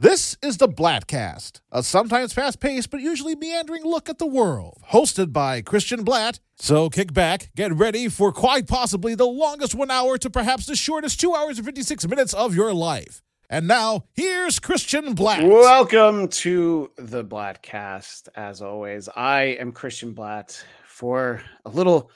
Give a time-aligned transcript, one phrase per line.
[0.00, 4.78] This is the Bladtcast, a sometimes fast paced but usually meandering look at the world,
[4.92, 6.38] hosted by Christian Blatt.
[6.56, 10.76] So kick back, get ready for quite possibly the longest one hour to perhaps the
[10.76, 13.22] shortest two hours and 56 minutes of your life.
[13.50, 15.42] And now, here's Christian Blatt.
[15.42, 18.28] Welcome to the Bladtcast.
[18.36, 22.08] As always, I am Christian Blatt for a little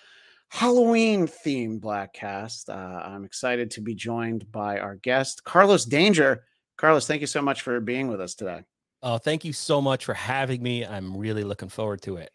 [0.50, 2.68] Halloween themed Bladtcast.
[2.68, 2.72] Uh,
[3.08, 6.44] I'm excited to be joined by our guest, Carlos Danger.
[6.82, 8.64] Carlos, thank you so much for being with us today.
[9.04, 10.84] Oh, thank you so much for having me.
[10.84, 12.32] I'm really looking forward to it.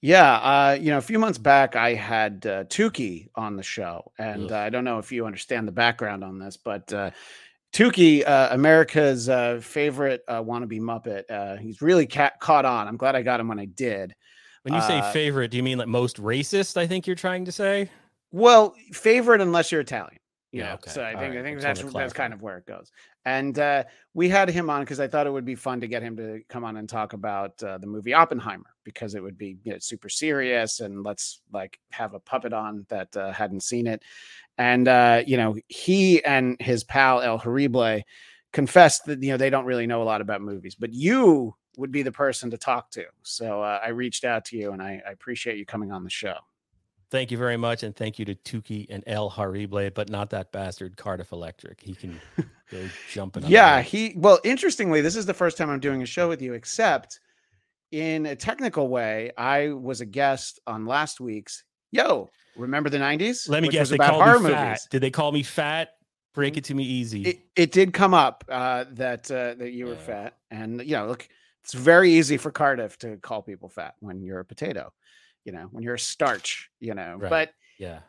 [0.00, 4.10] Yeah, uh, you know, a few months back, I had uh, Tukey on the show,
[4.18, 7.12] and uh, I don't know if you understand the background on this, but uh,
[7.72, 12.88] Tukey, uh, America's uh, favorite uh, wannabe Muppet, uh, he's really ca- caught on.
[12.88, 14.12] I'm glad I got him when I did.
[14.62, 16.76] When you say favorite, do you mean like most racist?
[16.76, 17.88] I think you're trying to say.
[18.32, 20.18] Well, favorite unless you're Italian.
[20.52, 20.90] You Yeah, know, okay.
[20.90, 22.90] so I think I think that's that's kind of where it goes.
[23.24, 26.02] And uh, we had him on because I thought it would be fun to get
[26.02, 29.58] him to come on and talk about uh, the movie Oppenheimer because it would be
[29.62, 33.86] you know, super serious and let's like have a puppet on that uh, hadn't seen
[33.86, 34.02] it.
[34.58, 38.02] And uh, you know, he and his pal El Horrible
[38.52, 41.92] confessed that you know they don't really know a lot about movies, but you would
[41.92, 43.04] be the person to talk to.
[43.22, 46.10] So uh, I reached out to you, and I, I appreciate you coming on the
[46.10, 46.36] show.
[47.12, 50.50] Thank you very much, and thank you to Tuki and El Harible, but not that
[50.50, 51.78] bastard Cardiff Electric.
[51.78, 52.18] He can
[52.72, 53.44] go jumping.
[53.46, 56.54] Yeah, he well, interestingly, this is the first time I'm doing a show with you,
[56.54, 57.20] except
[57.90, 63.46] in a technical way, I was a guest on last week's Yo, remember the 90s?
[63.46, 63.90] Let me guess.
[63.90, 64.64] They about called me fat.
[64.64, 64.88] movies.
[64.90, 65.90] Did they call me fat?
[66.34, 67.28] Break it to me easy.
[67.28, 70.06] It, it did come up uh, that uh, that you were Yeah.
[70.06, 70.36] fat.
[70.50, 71.28] And you know, look,
[71.62, 74.94] it's very easy for Cardiff to call people fat when you're a potato,
[75.44, 77.16] you know, when you're a starch, you know.
[77.18, 77.30] Right.
[77.30, 78.00] But yeah.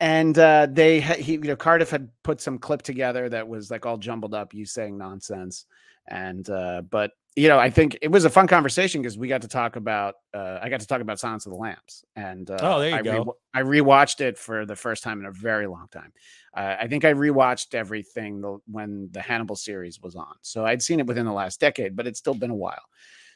[0.00, 3.70] and uh, they ha- he you know Cardiff had put some clip together that was
[3.70, 5.66] like all jumbled up, you saying nonsense,
[6.08, 9.42] and uh, but you know I think it was a fun conversation because we got
[9.42, 12.58] to talk about uh, I got to talk about Silence of the Lambs, and uh,
[12.60, 13.36] Oh, there you I go.
[13.54, 16.12] I rewatched it for the first time in a very long time.
[16.54, 20.82] Uh, I think I rewatched everything the, when the Hannibal series was on, so I'd
[20.82, 22.82] seen it within the last decade, but it's still been a while.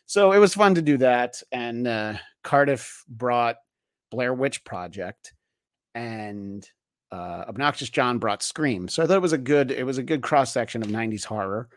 [0.07, 3.57] So it was fun to do that, and uh, Cardiff brought
[4.11, 5.35] Blair Witch Project
[5.97, 6.69] and
[7.11, 8.89] uh, obnoxious john brought scream.
[8.89, 11.25] So i thought it was a good it was a good cross section of 90s
[11.25, 11.69] horror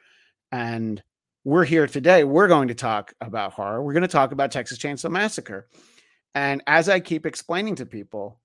[0.52, 1.02] and
[1.44, 3.82] we're here today we're going to talk about horror.
[3.82, 5.68] We're going to talk about texas chainsaw massacre.
[6.36, 8.40] And as i keep explaining to people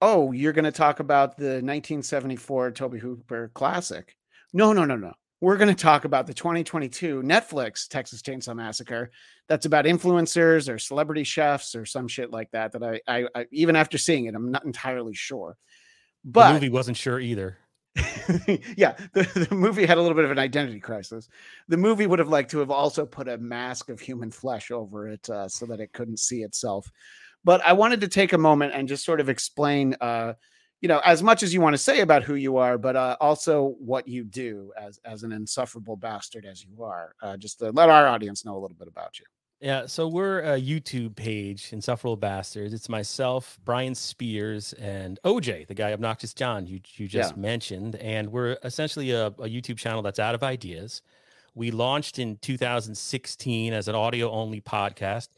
[0.00, 4.16] oh you're going to talk about the 1974 tobe hooper classic.
[4.52, 9.10] No no no no we're going to talk about the 2022 netflix texas chainsaw massacre.
[9.48, 13.46] That's about influencers or celebrity chefs or some shit like that that I, I, I
[13.50, 15.56] even after seeing it i'm not entirely sure.
[16.24, 17.58] But the movie wasn't sure either.
[18.76, 21.28] yeah the, the movie had a little bit of an identity crisis.
[21.68, 25.08] The movie would have liked to have also put a mask of human flesh over
[25.08, 26.90] it uh, so that it couldn't see itself.
[27.44, 30.34] But i wanted to take a moment and just sort of explain uh,
[30.80, 33.16] you know as much as you want to say about who you are but uh,
[33.20, 37.70] also what you do as as an insufferable bastard as you are uh, just to
[37.72, 39.24] let our audience know a little bit about you
[39.60, 42.72] Yeah, so we're a YouTube page, Insufferable Bastards.
[42.72, 47.40] It's myself, Brian Spears, and OJ, the guy Obnoxious John you you just Yeah.
[47.40, 51.02] mentioned, and we're essentially a, a YouTube channel that's out of ideas.
[51.54, 55.28] We launched in 2016 as an audio only podcast.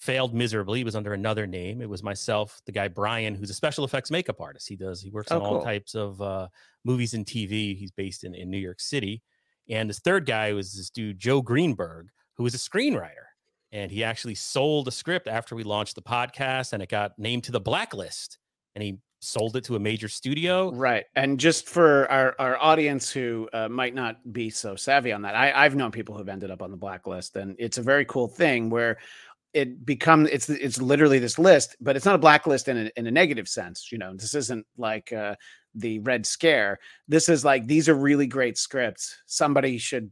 [0.00, 0.80] Failed miserably.
[0.80, 1.80] It was under another name.
[1.82, 4.66] It was myself, the guy Brian, who's a special effects makeup artist.
[4.68, 5.00] He does.
[5.00, 5.62] He works Oh, on all cool.
[5.62, 6.48] types of uh,
[6.84, 7.76] movies and TV.
[7.76, 9.22] He's based in, in New York City.
[9.68, 13.26] And this third guy was this dude Joe Greenberg, who was a screenwriter
[13.72, 17.44] and he actually sold a script after we launched the podcast and it got named
[17.44, 18.38] to the blacklist
[18.74, 21.04] and he sold it to a major studio Right.
[21.14, 25.36] And just for our, our audience who uh, might not be so savvy on that,
[25.36, 28.26] I, I've known people who've ended up on the blacklist, and it's a very cool
[28.28, 28.98] thing where
[29.52, 33.06] it becomes it's it's literally this list, but it's not a blacklist in a, in
[33.06, 33.90] a negative sense.
[33.90, 35.34] You know, this isn't like uh,
[35.74, 36.78] the Red Scare.
[37.08, 39.16] This is like these are really great scripts.
[39.26, 40.10] Somebody should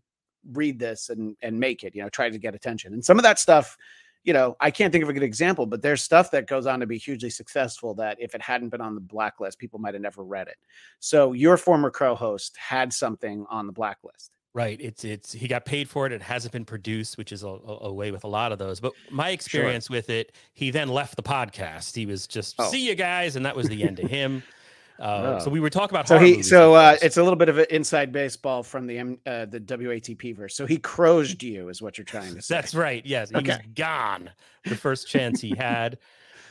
[0.53, 1.95] read this and and make it.
[1.95, 2.93] You know, try to get attention.
[2.93, 3.77] And some of that stuff
[4.25, 6.81] you know, I can't think of a good example, but there's stuff that goes on
[6.81, 10.03] to be hugely successful that if it hadn't been on the blacklist, people might have
[10.03, 10.57] never read it.
[10.99, 14.33] So your former crow host had something on the blacklist.
[14.55, 17.49] Right it's it's he got paid for it it hasn't been produced which is a,
[17.49, 20.89] a, a way with a lot of those but my experience with it he then
[20.89, 22.71] left the podcast he was just Oh.
[22.71, 24.43] see you guys and that was the end of him
[24.99, 25.53] uh, so Oh.
[25.53, 27.67] we were talking about So horror he, so uh, it's a little bit of an
[27.71, 30.57] inside baseball from the M, uh, the WATP verse.
[30.57, 32.53] So he crozed you, is what you're trying to say.
[32.55, 33.05] That's right.
[33.07, 34.31] Yes, he was gone
[34.65, 35.99] the first chance he had.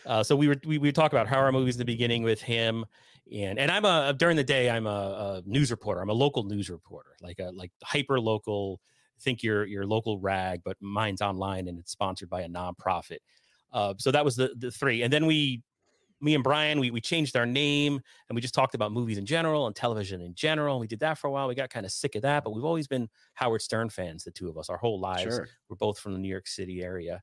[0.05, 2.85] Uh, so we were we, we talk about horror movies in the beginning with him,
[3.33, 6.01] and and I'm a during the day I'm a, a news reporter.
[6.01, 8.79] I'm a local news reporter, like a like hyper local.
[9.19, 13.17] Think your your local rag, but mine's online and it's sponsored by a nonprofit.
[13.73, 15.61] Uh, so that was the the three, and then we,
[16.21, 19.25] me and Brian, we we changed our name and we just talked about movies in
[19.25, 20.79] general and television in general.
[20.79, 21.47] We did that for a while.
[21.47, 24.31] We got kind of sick of that, but we've always been Howard Stern fans, the
[24.31, 25.35] two of us, our whole lives.
[25.35, 25.47] Sure.
[25.69, 27.21] We're both from the New York City area.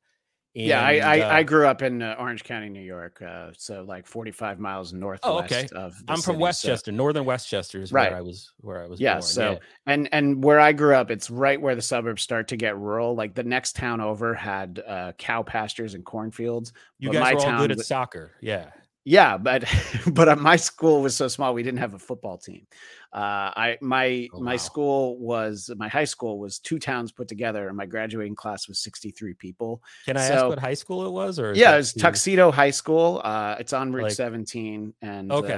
[0.54, 3.82] Yeah, I I, uh, I grew up in uh, Orange County, New York, uh, so
[3.82, 5.66] like 45 miles northwest Oh, okay.
[5.74, 5.94] of.
[6.08, 8.10] I'm from city, so- Westchester, northern Westchester is Right.
[8.10, 9.22] where I was where I was Yeah, born.
[9.22, 12.78] so and and where I grew up, it's right where the suburbs start to get
[12.78, 13.14] rural.
[13.14, 16.72] Like the next town over had uh, cow pastures and cornfields.
[16.98, 18.32] you guys my were all town good at soccer.
[18.40, 18.70] Yeah.
[19.04, 19.64] Yeah, but
[20.06, 22.66] but uh, my school was so small we didn't have a football team.
[23.12, 27.68] Uh, I my Oh, my school was my high school was two towns put together,
[27.68, 29.82] and my graduating class was sixty three people.
[30.06, 31.38] Can I ask what high school it was?
[31.38, 33.20] Or Yeah, it was Tuxedo High School.
[33.22, 35.52] Uh, it's on Route Like- 17, and Okay.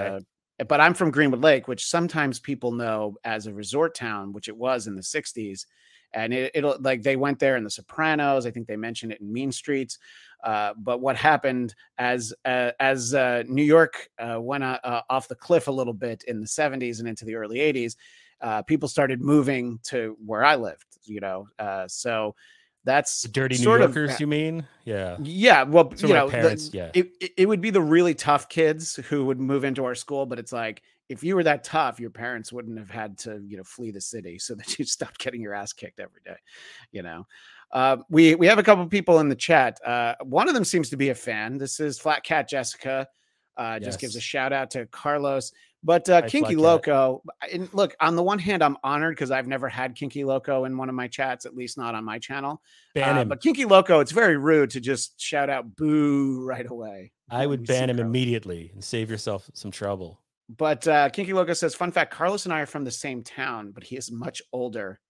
[0.58, 4.48] uh, but I'm from Greenwood Lake, which sometimes people know as a resort town, which
[4.48, 5.66] it was in the 60s.
[6.14, 8.46] And it, it'll like they went there in The Sopranos.
[8.46, 9.98] I think they mentioned it in Mean Streets.
[10.44, 15.34] Uh, but what happened as uh, as uh, New York uh, went uh, off the
[15.34, 17.96] cliff a little bit in the 70s and into the early 80s,
[18.40, 20.84] uh, people started moving to where I lived.
[21.04, 22.34] You know, uh, so
[22.84, 24.64] that's The dirty New sort of- Yorkers, you mean?
[24.84, 25.16] Yeah.
[25.20, 26.90] yeah, well, So you know, the- yeah.
[26.94, 30.24] it, it, it would be the really tough kids who would move into our school,
[30.26, 33.56] but it's like if you were that tough, your parents wouldn't have had to, you
[33.56, 36.36] know, flee the city so that you stopped getting your ass kicked every day.
[36.92, 37.26] You know,
[37.72, 39.78] uh, we we have a couple people in the chat.
[39.84, 41.58] Uh, one of them seems to be a fan.
[41.58, 43.06] This is Flat Cat Jessica.
[43.56, 45.50] Uh, just gives a shout out to Carlos.
[45.82, 47.22] But uh, Kinky Loco,
[47.52, 50.76] and look, on the one hand, I'm honored because I've never had Kinky Loco in
[50.76, 52.60] one of my chats, at least not on my channel.
[52.94, 53.28] Ban Uh, him.
[53.28, 57.12] but Kinky Loco, it's very rude to just shout out boo right away.
[57.30, 58.08] I would ban him Carlos.
[58.08, 60.20] immediately and save yourself some trouble.
[60.48, 63.70] But uh, Kinky Loco says, fun fact Carlos and I are from the same town,
[63.70, 65.00] but he is much older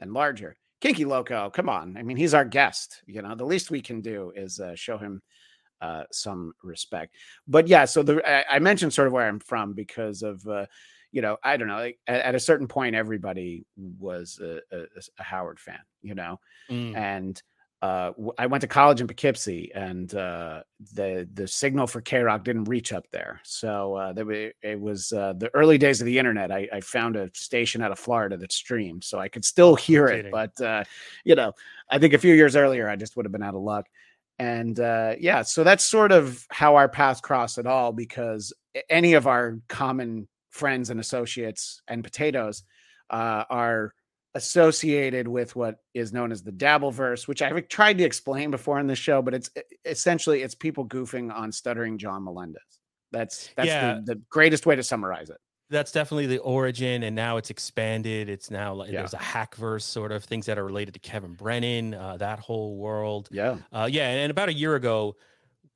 [0.00, 0.56] and larger.
[0.80, 1.96] Kinky Loco, come on.
[1.96, 3.02] I mean, he's our guest.
[3.06, 5.22] You know, the least we can do is uh, show him
[5.80, 7.14] uh, some respect.
[7.48, 10.66] But yeah, so the I, I mentioned sort of where I'm from because of, uh,
[11.12, 11.76] you know, I don't know.
[11.76, 14.84] Like, at, at a certain point, everybody was a, a,
[15.18, 16.40] a Howard fan, you know,
[16.70, 16.96] Mm.
[16.96, 17.42] and
[17.82, 20.62] uh, I went to college in Poughkeepsie, and uh,
[20.94, 23.40] the the signal for K Rock didn't reach up there.
[23.44, 26.50] So uh, there it was uh, the early days of the internet.
[26.50, 30.06] I, I found a station out of Florida that streamed, so I could still hear
[30.06, 30.30] it.
[30.30, 30.84] But uh,
[31.24, 31.52] you know,
[31.90, 33.86] I think a few years earlier, I just would have been out of luck.
[34.38, 38.52] And uh, yeah, so that's sort of how our paths cross at all, because
[38.90, 42.62] any of our common friends and associates and potatoes
[43.10, 43.94] uh, are
[44.36, 48.86] associated with what is known as the Dabbleverse, which I've tried to explain before in
[48.86, 49.50] the show, but it's
[49.84, 52.62] essentially it's people goofing on stuttering John Melendez.
[53.12, 53.94] That's that's Yeah.
[54.04, 55.38] the, the greatest way to summarize it.
[55.68, 58.28] That's definitely the origin, and now it's expanded.
[58.28, 59.00] It's now like Yeah.
[59.00, 62.76] there's a hackverse sort of things that are related to Kevin Brennan, uh, that whole
[62.76, 63.28] world.
[63.32, 63.56] Yeah.
[63.72, 65.16] Uh, yeah, and about a year ago,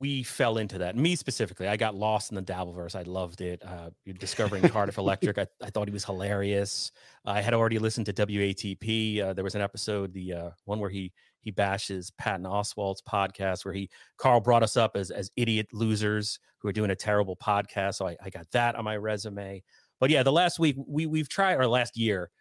[0.01, 0.95] we fell into that.
[0.95, 2.95] Me specifically, I got lost in the Dabbleverse.
[2.95, 3.61] I loved it.
[3.63, 5.37] Uh, discovering Cardiff Electric.
[5.37, 6.91] I, I thought he was hilarious.
[7.23, 9.21] I had already listened to WATP.
[9.21, 13.63] Uh, there was an episode, the uh, one where he he bashes Patton Oswalt's podcast,
[13.63, 17.35] where he Carl brought us up as as idiot losers who are doing a terrible
[17.35, 17.95] podcast.
[17.95, 19.61] So I, I got that on my resume.
[19.99, 22.31] But yeah, the last week we we've tried, or last year,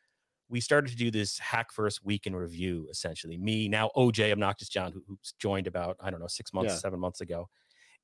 [0.51, 2.89] we started to do this hack first week in review.
[2.91, 6.73] Essentially, me now OJ Obnoxious John, who, who's joined about I don't know six months,
[6.73, 6.79] Yeah.
[6.79, 7.49] seven months ago,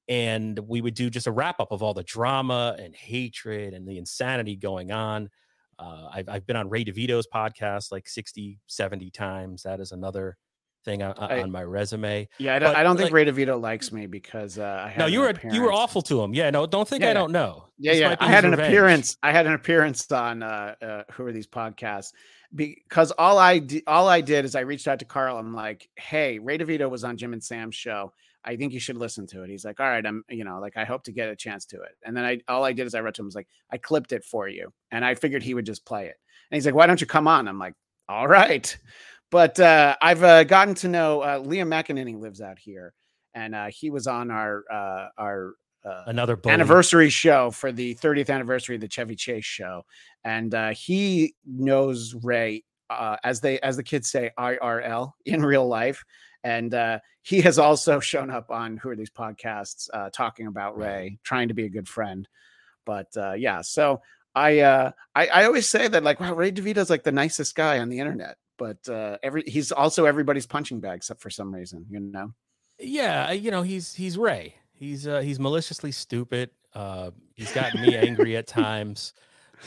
[0.08, 3.86] and we would do just a wrap up of all the drama and hatred and
[3.86, 5.28] the insanity going on.
[5.78, 9.62] Uh, I've I've been on Ray DeVito's podcast like 60, 70 times.
[9.64, 10.36] That is another
[10.86, 12.28] thing on, I- on my resume.
[12.38, 14.88] Yeah, I don't, But, I don't think like- Ray DeVito likes me because uh, I
[14.90, 16.32] had No, you were you were awful to him.
[16.32, 17.66] Yeah, no, don't think Yeah, I don't know.
[17.76, 18.16] Yeah, This yeah.
[18.20, 18.68] I had an revenge.
[18.68, 19.16] appearance.
[19.22, 22.12] I had an appearance on uh, uh who are these podcasts?
[22.54, 25.38] Because all I di- all I did is I reached out to Carl.
[25.38, 28.12] I'm like, hey, Ray DeVito was on Jim and Sam's show.
[28.44, 29.50] I think you should listen to it.
[29.50, 31.82] He's like, all right, I'm, you know, like I hope to get a chance to
[31.82, 31.96] it.
[32.04, 34.12] And then I all I did is I wrote to him, was like, I clipped
[34.12, 36.16] it for you, and I figured he would just play it.
[36.50, 37.48] And he's like, why don't you come on?
[37.48, 37.74] I'm like,
[38.08, 38.76] all right.
[39.32, 42.94] But uh, I've uh, gotten to know uh, Liam McEneaney lives out here,
[43.34, 45.54] and uh, he was on our uh, our
[45.86, 46.52] uh, Another bully.
[46.52, 49.84] anniversary show for the 30th anniversary of the Chevy Chase show,
[50.24, 55.66] and uh, he knows Ray uh, as they as the kids say IRL in real
[55.66, 56.04] life,
[56.44, 60.76] and uh, he has also shown up on who are these podcasts uh, talking about
[60.78, 62.28] Ray, trying to be a good friend.
[62.84, 64.00] But uh, yeah, so
[64.34, 67.78] I, uh, I I always say that like wow, Ray DeVito's like the nicest guy
[67.78, 71.86] on the internet, but uh, every he's also everybody's punching bag except for some reason,
[71.90, 72.32] you know.
[72.78, 74.56] Yeah, you know he's he's Ray.
[74.78, 76.50] He's uh, he's maliciously stupid.
[76.74, 79.14] Uh, he's gotten me angry at times,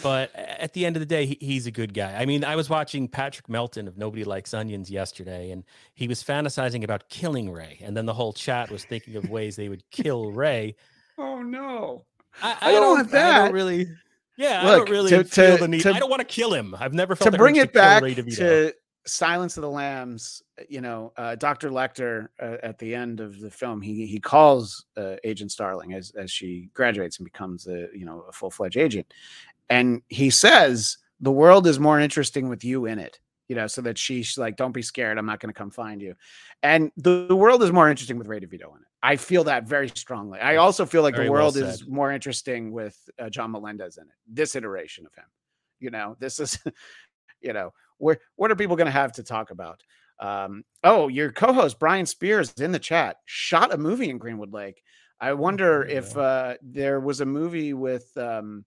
[0.03, 2.13] but at the end of the day, he, he's a good guy.
[2.15, 5.63] I mean, I was watching Patrick Melton of Nobody Likes Onions yesterday, and
[5.95, 9.55] he was fantasizing about killing Ray, and then the whole chat was thinking of ways
[9.55, 10.75] they would kill Ray.
[11.21, 12.05] Oh no!
[12.41, 13.37] I, I don't want I that.
[13.45, 13.87] don't really.
[14.37, 15.81] Yeah, I don't really to- feel to- the need.
[15.81, 16.73] to- I don't want to kill him.
[16.79, 18.23] I've never felt to the bring urge it kill back Ray to
[19.09, 21.69] Silence of the Lambs, you know, uh, Dr.
[21.69, 26.11] Lecter uh, at the end of the film, he he calls uh, Agent Starling as
[26.17, 29.13] as she graduates and becomes a you know a full fledged agent,
[29.69, 33.19] and he says the world is more interesting with you in it.
[33.47, 35.17] You know, so that she's like, "Don't be scared.
[35.17, 36.13] I'm not going to come find you."
[36.61, 38.89] And the, the world is more interesting with Ray DeVito in it.
[39.01, 40.39] I feel that very strongly.
[40.39, 43.97] I also feel like Very the well world is more interesting with uh, John Melendez
[43.97, 44.13] in it.
[44.27, 45.25] This iteration of him.
[45.79, 46.59] You know, this is,
[47.41, 49.83] you know, where what are people going to have to talk about?
[50.19, 53.17] Um, oh, your co-host Brian Spears in the chat.
[53.25, 54.81] Shot a movie in Greenwood Lake.
[55.21, 58.65] I wonder if uh, there was a movie with um,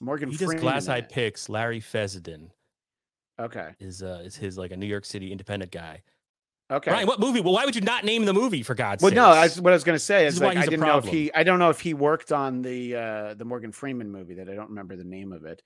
[0.00, 0.62] Morgan he does Freeman.
[0.62, 1.48] glass in eye picks.
[1.48, 2.52] Larry Fessenden
[3.40, 3.70] Okay.
[3.80, 6.02] is uh is his like a New York City independent guy.
[6.70, 6.90] Okay.
[6.90, 7.40] Brian, what movie?
[7.40, 9.16] Well, why would you not name the movie for God's Well, sake?
[9.16, 11.06] no, I, what I was going to say is is like I didn't know if
[11.06, 11.32] he.
[11.32, 14.54] I don't know if he worked on the uh, the Morgan Freeman movie that I
[14.54, 15.62] don't remember the name of it.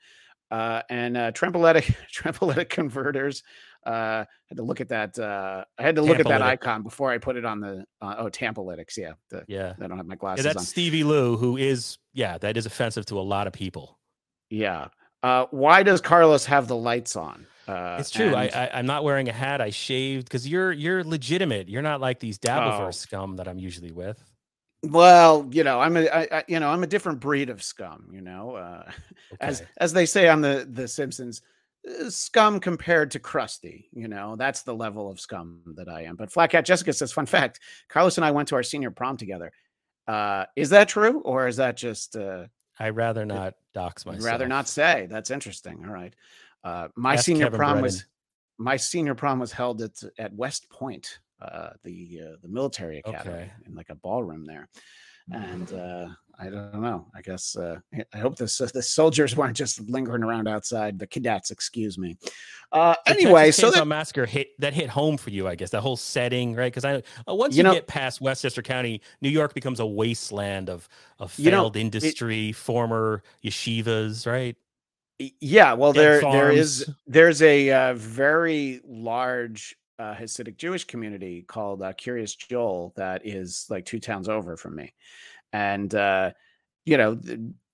[0.52, 3.42] Uh, and uh, Trempoletic Trempoletic converters.
[3.87, 5.18] Uh, had to look at that.
[5.18, 7.85] Uh, I had to look at that icon before I put it on the.
[8.00, 8.97] Uh, oh, Tampalytics.
[8.97, 9.73] Yeah, the, Yeah.
[9.82, 10.64] I don't have my Yeah, glasses that's on.
[10.64, 13.99] Stevie Lou, who is yeah, that is offensive to a lot of people.
[14.50, 14.88] Yeah.
[15.23, 17.47] Uh, why does Carlos have the lights on?
[17.66, 18.35] Uh, It's true.
[18.35, 19.61] I, and- I I'm not wearing a hat.
[19.61, 21.68] I shaved because you're you're legitimate.
[21.68, 22.90] You're not like these Dabbleverse Oh.
[22.90, 24.23] scum that I'm usually with.
[24.82, 28.08] Well, you know, I'm a, I, I, you know, I'm a different breed of scum.
[28.12, 28.90] You know, uh,
[29.40, 29.70] as Okay.
[29.78, 31.42] as they say on the the Simpsons,
[31.88, 33.86] uh, scum compared to Krusty.
[33.92, 36.16] You know, that's the level of scum that I am.
[36.16, 39.16] But Flat Cat Jessica says, fun fact: Carlos and I went to our senior prom
[39.16, 39.52] together.
[40.08, 42.16] Uh, is that true, or is that just?
[42.16, 42.46] Uh,
[42.80, 44.26] I'd rather not dox I'd myself.
[44.26, 45.06] rather not say.
[45.08, 45.84] That's interesting.
[45.86, 46.14] All right.
[46.64, 47.82] Uh, my Ask senior Kevin prom Brennan.
[47.82, 48.04] was
[48.58, 53.34] my senior prom was held at at West Point, uh, the uh, the military academy,
[53.34, 53.50] Okay.
[53.66, 54.68] in like a ballroom there.
[55.30, 56.08] And uh,
[56.38, 57.06] I don't know.
[57.14, 57.76] I guess uh,
[58.12, 60.99] I- hope the s- the soldiers weren't just lingering around outside.
[60.99, 62.16] The cadets, excuse me.
[62.72, 65.70] Uh, anyway, Texas so that, Massacre hit that hit home for you, I guess.
[65.70, 66.72] That whole setting, right?
[66.72, 69.87] Because I uh, once You you, know- get past Westchester County, New York becomes a
[69.87, 70.88] wasteland of
[71.20, 74.56] of You know, failed industry, former yeshivas, right?
[75.40, 81.80] Yeah well there there is there's a uh, very large uh, hasidic jewish community called
[81.80, 84.92] uh, Kiryas Joel that is like two towns over from me.
[85.52, 86.32] And uh
[86.85, 87.21] you know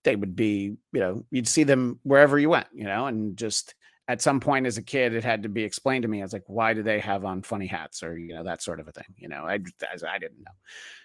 [0.04, 3.74] they would be you know you'd see them wherever you went you know and just
[4.08, 6.20] at some point as a kid it had to be explained to me.
[6.20, 8.02] I was like why do they have on funny hats?
[8.02, 10.56] or you know that sort of a thing you know i i didn't know.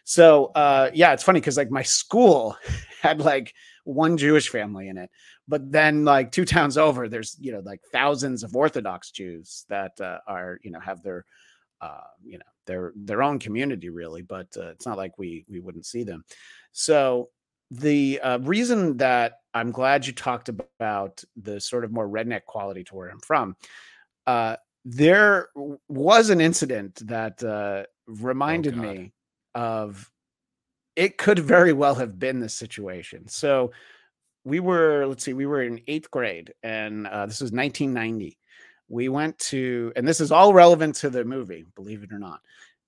[0.03, 2.57] So uh yeah it's funny because like my school
[3.01, 3.53] had like
[3.83, 5.09] one jewish family in it
[5.47, 9.99] but then like two towns over there's you know like thousands of orthodox jews that
[10.01, 11.25] uh, are you know have their
[11.81, 15.59] uh, you know their their own community really but uh, it's not like we we
[15.59, 16.23] wouldn't see them
[16.71, 17.29] so
[17.71, 22.83] the uh, reason that i'm glad you talked about the sort of more redneck quality
[22.83, 23.55] to where i'm from
[24.27, 25.49] uh, there
[25.87, 28.81] was an incident that uh, reminded God.
[28.81, 29.13] me
[29.55, 30.09] of
[30.95, 33.27] it could very well have been this situation.
[33.27, 33.71] So
[34.43, 38.37] we were let's see we were in eighth grade and uh, this was 1990
[38.89, 42.41] we went to and this is all relevant to the movie believe it or not.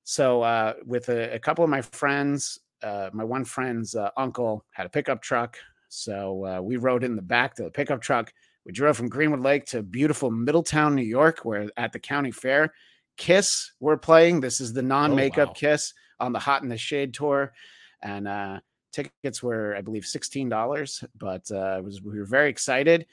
[0.03, 4.65] So uh, with a, a couple of my friends uh, my one friend's uh, uncle
[4.71, 5.57] had a pickup truck.
[5.87, 8.33] So uh, we rode in the back to the pickup truck.
[8.65, 12.73] We drove from greenwood lake to beautiful middletown new york where at the county fair
[13.17, 14.41] kiss were playing.
[14.41, 15.53] This is the non-makeup wow.
[15.53, 17.53] kiss on the hot in the shade tour
[18.01, 18.59] and uh
[18.93, 23.05] tickets were i believe $16 but uh it was we were very excited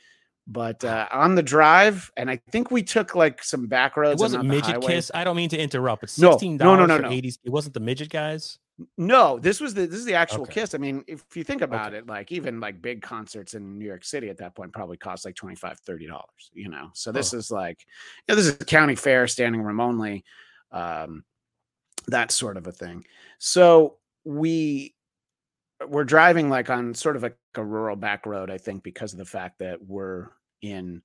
[0.47, 4.23] but uh on the drive and i think we took like some back roads It
[4.23, 4.87] wasn't midget highway.
[4.95, 5.11] kiss.
[5.15, 7.11] I don't mean to interrupt, but No, sixteen no, no, dollars no, for no.
[7.11, 7.39] eighties.
[7.45, 8.59] It wasn't the midget guys.
[8.97, 10.55] no this was the this is the actual Okay.
[10.55, 11.99] kiss i mean if you think about Okay.
[11.99, 15.25] it like even like big concerts in new york city at that point probably cost
[15.27, 17.37] like 25 30 dollars you know so this Huh.
[17.39, 17.79] is like
[18.27, 20.25] you know, this is a county fair standing room only
[20.73, 21.23] um
[22.09, 23.05] that sort of a thing
[23.39, 24.95] so we
[25.88, 29.19] we're driving like on sort of like a rural back road i think because of
[29.19, 30.29] the fact that we're
[30.62, 31.02] in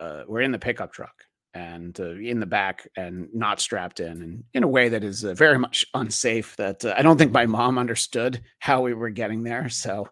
[0.00, 1.24] uh we're in the pickup truck
[1.54, 5.24] and uh, in the back and not strapped in and in a way that is
[5.24, 9.10] uh, very much unsafe that uh, i don't think my mom understood how we were
[9.10, 9.68] getting there.
[9.68, 10.08] So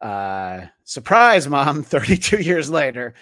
[0.00, 3.14] uh surprise mom 32 years later.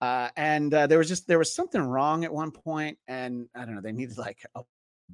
[0.00, 3.64] Uh and uh, there was just there was something wrong at one point and i
[3.64, 4.60] don't know they needed like a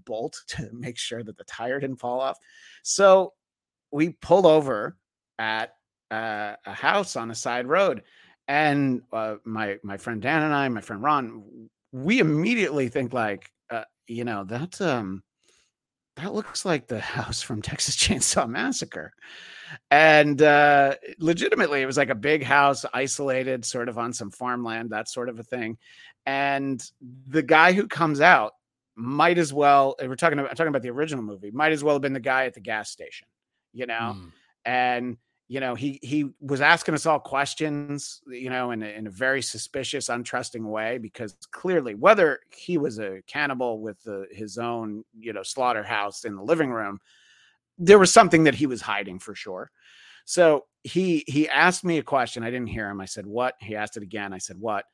[0.04, 2.38] bolt to make sure that the tire didn't fall off
[2.82, 3.32] so
[3.94, 4.96] we pulled over
[5.38, 5.74] at
[6.10, 8.02] uh, a house on a side road,
[8.48, 13.50] and uh, my my friend Dan and I, my friend Ron, we immediately think like,
[13.70, 15.22] uh, you know, that um,
[16.16, 19.12] that looks like the house from Texas Chainsaw Massacre.
[19.90, 24.90] And uh, legitimately, it was like a big house, isolated, sort of on some farmland,
[24.90, 25.78] that sort of a thing.
[26.26, 26.82] And
[27.28, 28.52] the guy who comes out
[28.96, 32.02] might as well, we're talking about, talking about the original movie, might as well have
[32.02, 33.26] been the guy at the gas station,
[33.72, 34.16] you know?
[34.16, 34.32] Mm.
[34.64, 39.06] And you know he he was asking us all questions you know in a, in
[39.06, 44.56] a very suspicious untrusting way because clearly whether he was a cannibal with the, his
[44.56, 46.98] own you know slaughterhouse in the living room
[47.78, 49.70] there was something that he was hiding for sure.
[50.24, 52.42] So he he asked me a question.
[52.42, 53.00] I didn't hear him.
[53.00, 53.54] I said what?
[53.60, 54.32] He asked it again.
[54.32, 54.84] I said what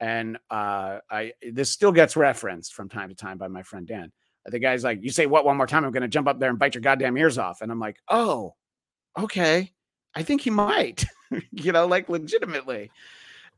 [0.00, 4.10] and uh i this still gets referenced from time to time by my friend dan
[4.46, 6.50] the guy's like you say what one more time i'm going to jump up there
[6.50, 8.54] and bite your goddamn ears off and i'm like oh
[9.18, 9.72] okay
[10.14, 11.04] I think he might,
[11.50, 12.90] you know, like legitimately.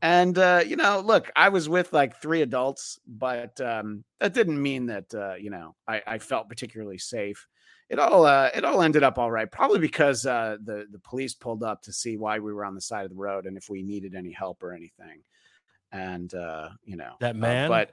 [0.03, 4.61] And uh, you know, look, I was with like three adults, but um, that didn't
[4.61, 7.47] mean that uh, you know I, I felt particularly safe.
[7.88, 11.35] It all uh, it all ended up all right, probably because uh, the the police
[11.35, 13.71] pulled up to see why we were on the side of the road and if
[13.71, 15.23] we needed any help or anything.
[15.95, 17.93] And uh, you know that uh, man, but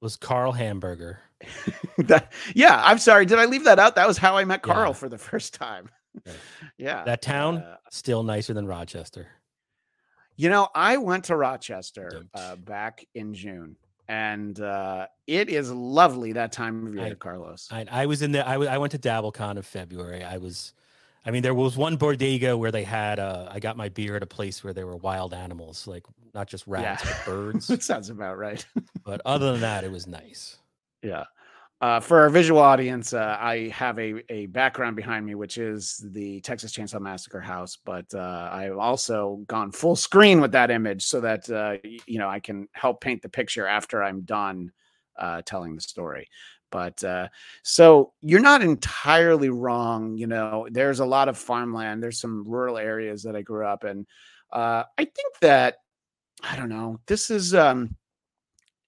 [0.00, 1.20] was Carl Hamburger.
[1.98, 3.26] that, yeah, I'm sorry.
[3.26, 3.94] Did I leave that out?
[3.94, 4.94] That was how I met Carl yeah.
[4.94, 5.88] for the first time.
[6.78, 7.04] yeah.
[7.04, 9.28] That town uh, still nicer than Rochester.
[10.36, 13.76] You know, I went to Rochester uh, back in June,
[14.08, 17.68] and uh, it is lovely that time of year, I, Carlos.
[17.70, 18.46] I, I, was in there.
[18.46, 20.24] I, I went to DabbleCon in February.
[20.24, 20.72] I was,
[21.24, 23.18] I mean, there was one bodega where they had.
[23.18, 26.46] Uh, I got my beer at a place where there were wild animals, like not
[26.46, 27.12] just rats yeah.
[27.12, 27.66] but birds.
[27.66, 28.64] that sounds about right.
[29.04, 30.56] but other than that, it was nice.
[31.02, 31.24] Yeah.
[31.82, 36.04] Uh, for our visual audience, uh, I have a, a background behind me, which is
[36.12, 41.04] the Texas Chainsaw Massacre house, but uh, I've also gone full screen with that image
[41.04, 44.72] so that uh, you know I can help paint the picture after I'm done
[45.18, 46.28] uh, telling the story.
[46.70, 47.28] But uh,
[47.62, 50.16] so you're not entirely wrong.
[50.16, 52.02] You know, there's a lot of farmland.
[52.02, 54.06] There's some rural areas that I grew up in.
[54.52, 55.76] I think that
[56.42, 57.00] I don't know.
[57.06, 57.54] This is.
[57.54, 57.96] Um,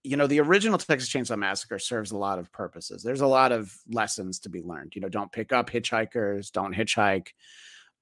[0.04, 3.02] you know, the original Texas Chainsaw Massacre serves a lot of purposes.
[3.02, 4.96] There's a lot of lessons to be learned.
[4.96, 7.28] You know, don't pick up hitchhikers, don't hitchhike.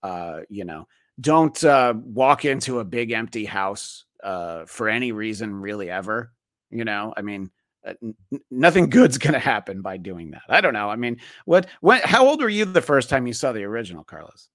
[0.02, 0.88] Uh, you know,
[1.20, 6.32] don't uh, walk into a big empty house uh, for any reason, really, ever.
[6.70, 7.50] You know, I mean,
[7.86, 8.14] uh, n-
[8.50, 10.42] nothing good's going to happen by doing that.
[10.48, 10.90] I don't know.
[10.90, 14.04] I mean, what, when, how old were you the first time you saw the original,
[14.04, 14.48] Carlos?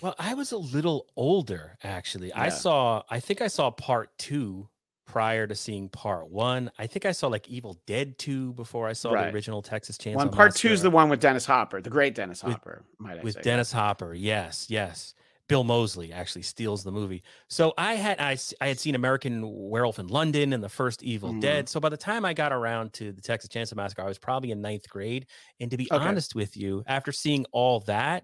[0.00, 2.28] Well, I was a little older actually.
[2.28, 2.40] Yeah.
[2.40, 4.68] I saw, I think I saw part two
[5.10, 6.70] prior to seeing part one.
[6.78, 9.26] I think I saw like Evil Dead 2 before I saw right.
[9.26, 10.16] the original Texas Chainsaw.
[10.16, 13.18] One part two is the one with Dennis Hopper, the great Dennis Hopper, with, might
[13.18, 13.42] I with.
[13.42, 15.14] Dennis Hopper, yes, yes.
[15.50, 17.24] Bill Moseley actually steals the movie.
[17.48, 21.32] So I had I, I had seen American Werewolf in London and the first Evil
[21.32, 21.40] mm.
[21.40, 21.68] Dead.
[21.68, 24.52] So by the time I got around to the Texas Chainsaw Massacre, I was probably
[24.52, 25.26] in ninth grade.
[25.58, 26.06] And to be okay.
[26.06, 28.22] honest with you, after seeing all that,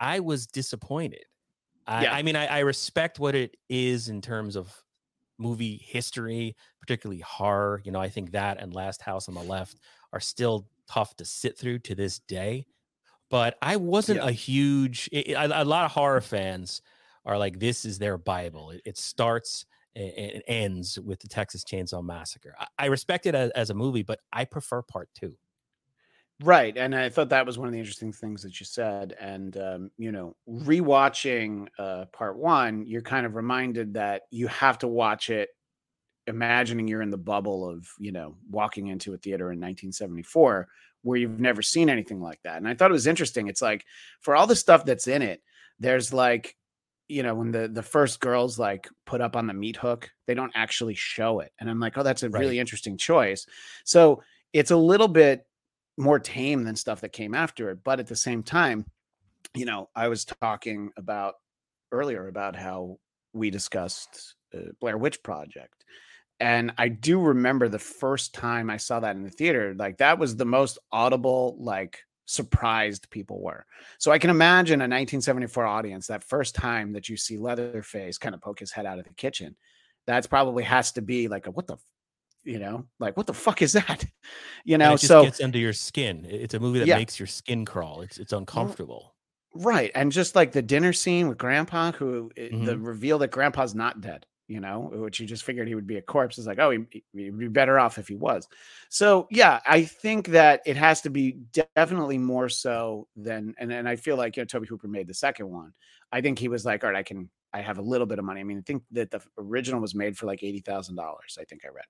[0.00, 1.26] I was disappointed.
[1.86, 2.14] I, yeah.
[2.14, 4.74] I mean, I, I respect what it is in terms of
[5.38, 7.82] movie history, particularly horror.
[7.84, 9.78] You know, I think that and Last House on the Left
[10.14, 12.64] are still tough to sit through to this day.
[13.30, 14.28] But I wasn't yeah.
[14.28, 16.82] a huge, it, a, a, lot of horror fans
[17.24, 18.70] are like, this is their Bible.
[18.70, 22.54] It, it starts and it ends with the Texas Chainsaw Massacre.
[22.58, 25.34] I, I respect it as, as a movie, but I prefer part two.
[26.42, 26.76] Right.
[26.76, 29.14] And I thought that was one of the interesting things that you said.
[29.20, 34.78] And, um, you know, rewatching uh, part one, you're kind of reminded that you have
[34.78, 35.50] to watch it
[36.26, 40.66] imagining you're in the bubble of, you know, walking into a theater in 1974
[41.04, 42.56] where you've never seen anything like that.
[42.56, 43.46] And I thought it was interesting.
[43.46, 43.84] It's like
[44.20, 45.42] for all the stuff that's in it,
[45.78, 46.56] there's like,
[47.08, 50.34] you know, when the the first girls like put up on the meat hook, they
[50.34, 51.52] don't actually show it.
[51.60, 52.40] And I'm like, oh, that's a right.
[52.40, 53.46] really interesting choice.
[53.84, 55.46] So it's a little bit
[55.98, 57.84] more tame than stuff that came after it.
[57.84, 58.86] But at the same time,
[59.54, 61.34] you know, I was talking about
[61.92, 62.98] earlier about how
[63.34, 65.84] we discussed uh, Blair Witch Project.
[66.44, 70.18] And I do remember the first time I saw that in the theater, like that
[70.18, 73.64] was the most audible, like surprised people were.
[73.96, 78.34] So I can imagine a 1974 audience that first time that you see Leatherface kind
[78.34, 79.56] of poke his head out of the kitchen.
[80.06, 81.78] That's probably has to be like a what the
[82.42, 84.04] you know like what the fuck is that
[84.66, 86.98] you know so it gets under your skin it's a movie that yeah.
[86.98, 89.14] makes your skin crawl it's it's uncomfortable
[89.54, 92.66] right and just like the dinner scene with grandpa who eh, mm-hmm.
[92.66, 95.86] the reveal that grandpa's not dead you know uh, which you just figured he would
[95.86, 98.46] be a corpse is like oh he, would be better off if he was
[98.90, 101.38] so yeah i think that it has to be
[101.74, 105.14] definitely more so than and, and i feel like you know Tobe hooper made the
[105.14, 105.72] second one
[106.12, 108.24] i think he was like all right i can I have a little bit of
[108.24, 108.40] money.
[108.40, 111.38] I mean, I think that the original was made for like eighty thousand dollars.
[111.40, 111.84] I think I read.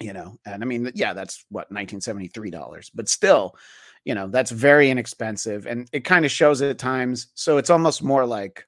[0.00, 3.56] You know, and I mean, yeah, that's what nineteen seventy three dollars, but still,
[4.04, 7.32] you know, that's very inexpensive, and it kind of shows at times.
[7.34, 8.64] So it's almost more like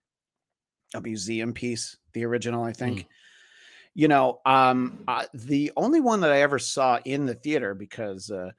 [0.94, 1.96] a museum piece.
[2.12, 3.00] The original, I think.
[3.00, 3.07] Mm.
[3.96, 8.30] You know, um, uh, the only one that I ever saw in the theater because.
[8.30, 8.50] Uh,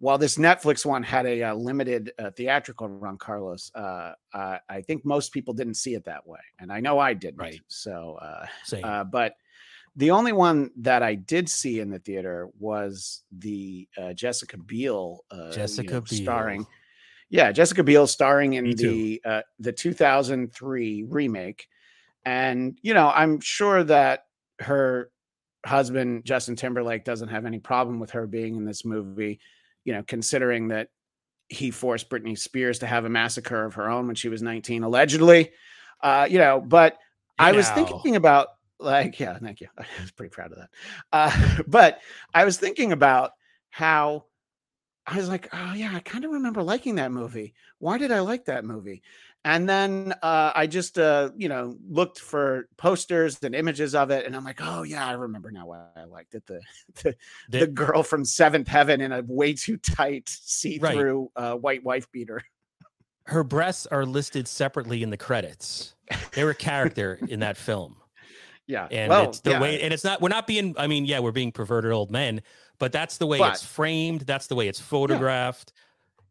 [0.00, 4.82] while this Netflix one had a, uh limited uh, theatrical run, Carlos, uh, uh, I
[4.82, 7.38] think most people didn't see it that way, and I know I didn't.
[7.38, 7.60] Right.
[7.68, 8.46] So, uh,
[8.82, 9.36] uh, but
[9.96, 15.24] the only one that I did see in the theater was the uh, Jessica Biel,
[15.30, 16.22] uh, you Jessica know, Biel.
[16.22, 16.66] starring.
[17.30, 21.68] Yeah, Jessica Biel starring in the uh, the 2003 remake,
[22.24, 24.24] and you know I'm sure that
[24.60, 25.10] her
[25.66, 29.40] husband Justin Timberlake doesn't have any problem with her being in this movie.
[29.84, 30.88] You know, considering that
[31.48, 34.82] he forced Britney Spears to have a massacre of her own when she was 19,
[34.82, 35.52] allegedly.
[36.02, 36.98] Uh, you know, but
[37.38, 39.68] I was thinking about like, yeah, thank you.
[39.78, 40.70] I was pretty proud of that.
[41.12, 42.00] Uh, but
[42.32, 43.32] I was thinking about
[43.70, 44.24] how
[45.06, 47.54] I was like, oh yeah, I kind of remember liking that movie.
[47.78, 49.02] Why did I like that movie?
[49.46, 54.24] And then uh, I just, uh, you know, looked for posters and images of it,
[54.24, 56.46] and I'm like, oh yeah, I remember now why I liked it.
[56.46, 56.60] The
[57.02, 57.14] the,
[57.50, 62.10] the The- girl from Seventh Heaven in a way too tight see-through uh, white wife
[62.10, 62.40] beater.
[63.26, 65.94] her breasts are listed separately in the credits.
[66.34, 67.96] They were a character in that film.
[68.66, 69.60] Yeah, and well, it's the yeah.
[69.60, 72.40] way and it's not we're not being i mean yeah we're being perverted old men
[72.78, 75.74] but that's the way it's framed that's the way it's photographed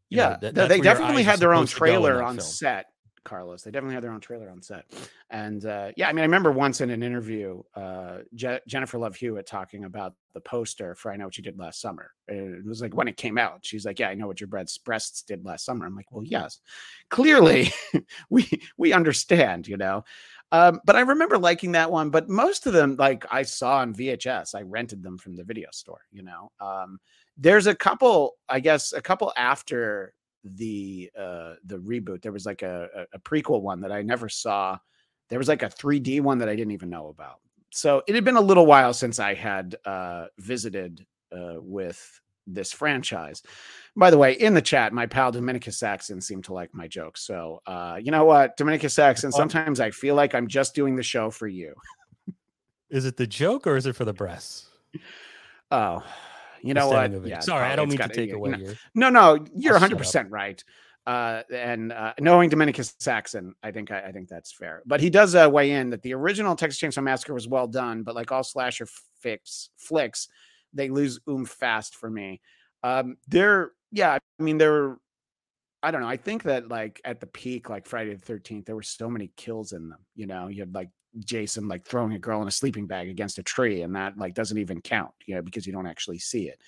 [0.09, 2.37] You know, yeah, th- they definitely had their own supposed to go in trailer on
[2.37, 2.47] film.
[2.47, 2.85] set,
[3.23, 3.61] Carlos.
[3.63, 4.85] They definitely had their own trailer on set.
[5.29, 9.15] And uh, yeah, I mean, I remember once in an interview, uh, Je- Jennifer Love
[9.15, 12.11] Hewitt talking about the poster for I Know What You Did Last Summer.
[12.27, 15.21] It was like when it came out, she's like, "Yeah, I know what your breasts
[15.23, 16.59] did last summer." I'm like, "Well, yes,
[17.09, 17.71] clearly
[18.29, 20.03] we we understand, you know."
[20.51, 22.11] Um, but I remember liking that one.
[22.11, 25.69] But most of them, like I saw on VHS, I rented them from the video
[25.71, 26.01] store.
[26.11, 26.99] You know, um,
[27.37, 32.21] there's a couple, I guess, a couple after the uh the reboot.
[32.21, 34.77] There was like a, a, prequel one that I never saw.
[35.29, 37.39] There was like a 3D one that I didn't even know about.
[37.71, 42.73] So it had been a little while since I had uh visited uh with this
[42.73, 43.41] franchise.
[43.95, 47.25] By the way, in the chat, my pal Dominicus Saxon seemed to like my jokes.
[47.25, 51.03] So uh, you know what, Dominicus Saxon, sometimes I feel like I'm just doing the
[51.03, 51.73] show for you.
[52.89, 54.67] is it the joke or is it for the breasts
[55.71, 56.03] Oh,
[56.63, 56.95] you know what?
[56.95, 57.35] standing ovation.
[57.35, 59.97] Yeah, sorry i don't mean to take you away know, your No, no, you're 100
[59.97, 60.63] percent right.
[61.05, 64.81] Uh, and uh, knowing Dominicus Saxon, I think I, I think that's fair.
[64.85, 68.03] But he does uh, weigh in that the original Texas Chainsaw Massacre was well done,
[68.03, 68.87] but like all slasher
[69.19, 70.29] fix flicks,
[70.73, 72.39] they lose oomph fast for me.
[72.83, 74.97] Um, they're yeah, I mean they're.
[75.81, 76.07] I don't know.
[76.07, 79.29] I think that like at the peak, like Friday the Thirteenth, there were so many
[79.35, 79.99] kills in them.
[80.15, 83.37] You know, you had like Jason like throwing a girl in a sleeping bag against
[83.37, 85.11] a tree, and that like doesn't even count.
[85.25, 86.59] You know, because you don't actually see it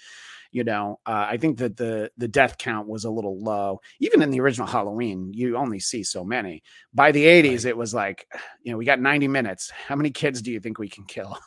[0.51, 4.21] you know uh, i think that the the death count was a little low even
[4.21, 6.62] in the original halloween you only see so many
[6.93, 8.27] by the 80s it was like
[8.63, 11.38] you know we got 90 minutes how many kids do you think we can kill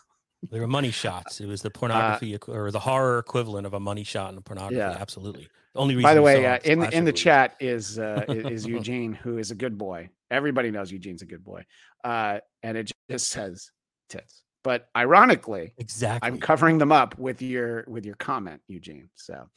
[0.51, 1.41] They were money shots.
[1.41, 4.41] It was the pornography equ- or the horror equivalent of a money shot in a
[4.41, 4.81] pornography.
[4.81, 4.97] Uh, Yeah.
[5.01, 5.49] Absolutely.
[5.75, 6.09] The only reason.
[6.09, 7.21] by the way uh, in in the movies.
[7.21, 11.43] chat is uh is eugene who is a good boy everybody knows eugene's a good
[11.45, 11.65] boy
[12.05, 13.71] uh and it just says
[14.09, 16.27] tits but ironically Exactly.
[16.29, 19.49] i'm covering them up with your with your comment eugene so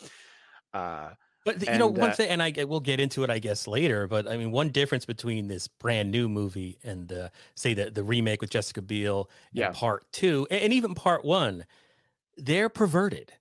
[0.73, 1.09] uh
[1.43, 3.67] But th- you know, one uh, thing, and I we'll get into it, I guess,
[3.67, 4.07] later.
[4.07, 8.03] But I mean, one difference between this brand new movie and uh, say the the
[8.03, 9.71] remake with Jessica Biel, and Yeah.
[9.73, 11.65] part two, a- and, even part one,
[12.37, 13.33] they're perverted.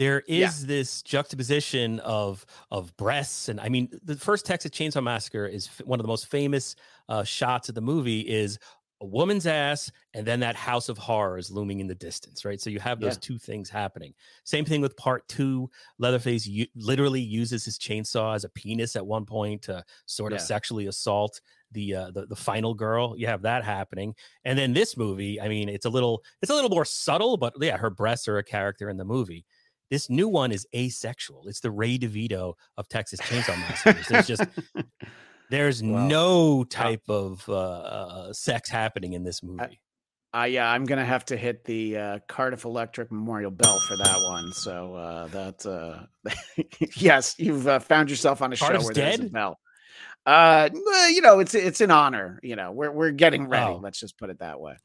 [0.00, 0.50] There Yeah.
[0.62, 5.86] this juxtaposition of of breasts, and I mean, the first Texas Chainsaw Massacre is f-
[5.86, 6.74] one of the most famous
[7.10, 8.20] uh, shots of the movie.
[8.22, 8.58] Is
[9.02, 12.58] a woman's ass, and then that house of horrors looming in the distance, right?
[12.62, 13.20] So you have those Yeah.
[13.20, 14.14] two things happening.
[14.44, 15.70] Same thing with part two.
[15.98, 20.40] Leatherface u- literally uses his chainsaw as a penis at one point to sort of
[20.40, 23.14] sexually assault the, uh, the the final girl.
[23.18, 24.14] You have that happening,
[24.46, 25.38] and then this movie.
[25.40, 28.38] I mean, it's a little it's a little more subtle, but yeah, her breasts are
[28.38, 29.44] a character in the movie.
[29.90, 31.48] This new one is asexual.
[31.48, 34.00] It's the Ray DeVito of Texas Chainsaw Massacre.
[34.08, 34.44] There's just
[35.50, 39.80] there's Well, no type of uh, uh, sex happening in this movie.
[40.32, 44.16] Uh, yeah, I'm gonna have to hit the uh, Cardiff Electric Memorial Bell for that
[44.28, 44.52] one.
[44.52, 46.32] So uh, that, uh,
[46.96, 49.58] yes, you've uh, found yourself on a Cardiff's show where there's a bell.
[50.24, 50.68] Uh,
[51.08, 52.38] you know, it's it's an honor.
[52.44, 53.72] You know, we're we're getting ready.
[53.72, 53.80] Oh.
[53.82, 54.76] Let's just put it that way.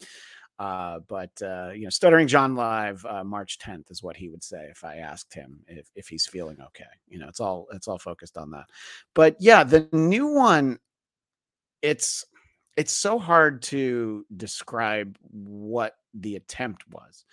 [0.58, 4.44] Uh, but uh, you know, Stuttering John live uh, March 10th is what he would
[4.44, 6.86] say if I asked him if if he's feeling okay.
[7.08, 8.66] You know, it's all it's all focused on that.
[9.14, 10.80] But yeah, the new one,
[11.82, 12.26] it's
[12.78, 17.26] it's so hard to describe what the attempt was.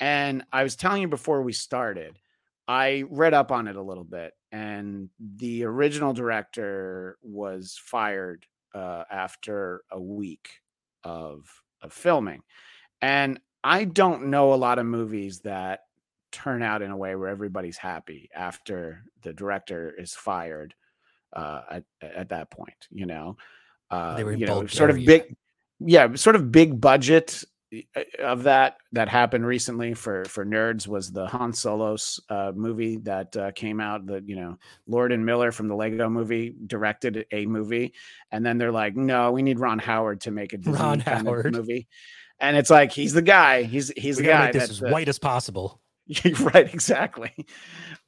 [0.00, 2.18] And I was telling you before we started,
[2.68, 9.04] I read up on it a little bit, and the original director was fired uh,
[9.10, 10.50] after a week
[11.04, 11.48] of
[11.82, 12.42] of filming.
[13.00, 15.80] And I don't know a lot of movies that
[16.32, 20.74] turn out in a way where everybody's happy after the director is fired
[21.32, 22.86] uh, at at that point.
[22.90, 23.36] You know,
[23.90, 25.36] uh, They were you know, sort of big,
[25.80, 27.44] yeah, sort of big budget
[28.20, 33.36] of that that happened recently for for nerds was the Han Solo's uh, movie that
[33.36, 34.06] uh, came out.
[34.06, 37.94] That you know, Lord and Miller from the Lego Movie directed a movie,
[38.30, 41.20] and then they're like, "No, we need Ron Howard to make a Disney Ron kind
[41.20, 41.52] of Howard.
[41.54, 41.88] movie."
[42.38, 43.64] And it's like he's the guy.
[43.64, 45.80] He's he's we the guy that's as the- white as possible.
[46.40, 47.34] right, exactly.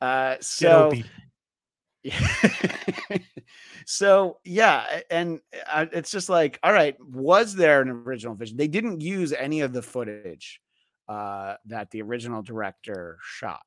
[0.01, 1.05] Uh, so Opie.
[3.91, 5.41] so yeah and
[5.73, 9.63] uh, it's just like all right was there an original vision they didn't use any
[9.63, 10.61] of the footage
[11.09, 13.63] uh that the original director shot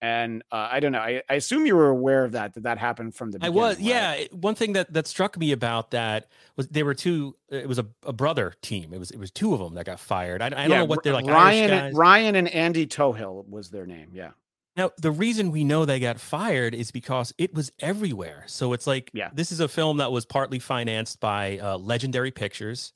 [0.00, 2.78] and uh, i don't know I, I assume you were aware of that that that
[2.78, 3.82] happened from the I beginning, was, right?
[3.82, 4.24] yeah.
[4.30, 7.36] One thing that that struck me about that was they were two.
[7.50, 8.94] It was a, a brother team.
[8.94, 10.40] It was it was two of them that got fired.
[10.40, 11.26] I, I don't Yeah, know what they're like.
[11.26, 14.30] ryan ryan and andy tohill was their name yeah
[14.76, 18.44] Now, the reason we know they got fired is because it was everywhere.
[18.48, 19.30] So it's like, Yeah.
[19.32, 22.92] this is a film that was partly financed by uh, Legendary Pictures,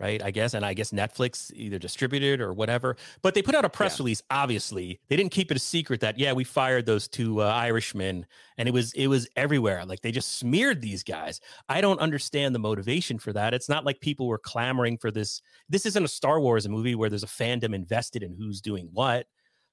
[0.00, 0.20] right?
[0.22, 2.96] I guess, and I guess Netflix either distributed or whatever.
[3.22, 4.02] But they put out a press Yeah.
[4.02, 4.22] release.
[4.30, 8.26] Obviously, they didn't keep it a secret that yeah, we fired those two uh, Irishmen,
[8.58, 9.84] and it was it was everywhere.
[9.84, 11.40] Like they just smeared these guys.
[11.68, 13.54] I don't understand the motivation for that.
[13.54, 15.42] It's not like people were clamoring for this.
[15.68, 19.26] This isn't a Star Wars movie where there's a fandom invested in who's doing what.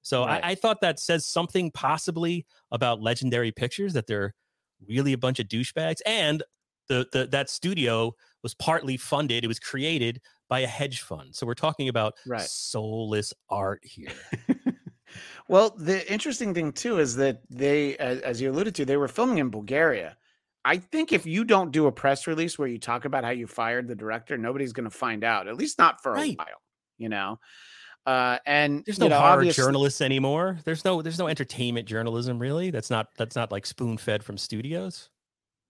[0.08, 0.44] So Right.
[0.44, 4.34] I, I thought that says something possibly about Legendary Pictures that they're
[4.88, 6.44] really a bunch of douchebags, and
[6.88, 9.44] the, the that studio was partly funded.
[9.44, 11.36] It was created by a hedge fund.
[11.36, 12.52] So we're talking about Right.
[12.72, 14.30] soulless art here.
[15.48, 19.08] well, the interesting thing too is that they, as, as you alluded to, they were
[19.08, 20.18] filming in Bulgaria.
[20.66, 23.48] I think if you don't do a press release where you talk about how you
[23.48, 25.48] fired the director, nobody's going to find out.
[25.48, 26.40] At least not for Right.
[26.40, 26.62] a while,
[26.98, 27.40] you know.
[28.08, 30.58] Uh, and There's you no know, obviously- journalists anymore.
[30.64, 32.72] There's no there's no entertainment journalism really.
[32.72, 35.10] That's not that's not like spoon fed from studios.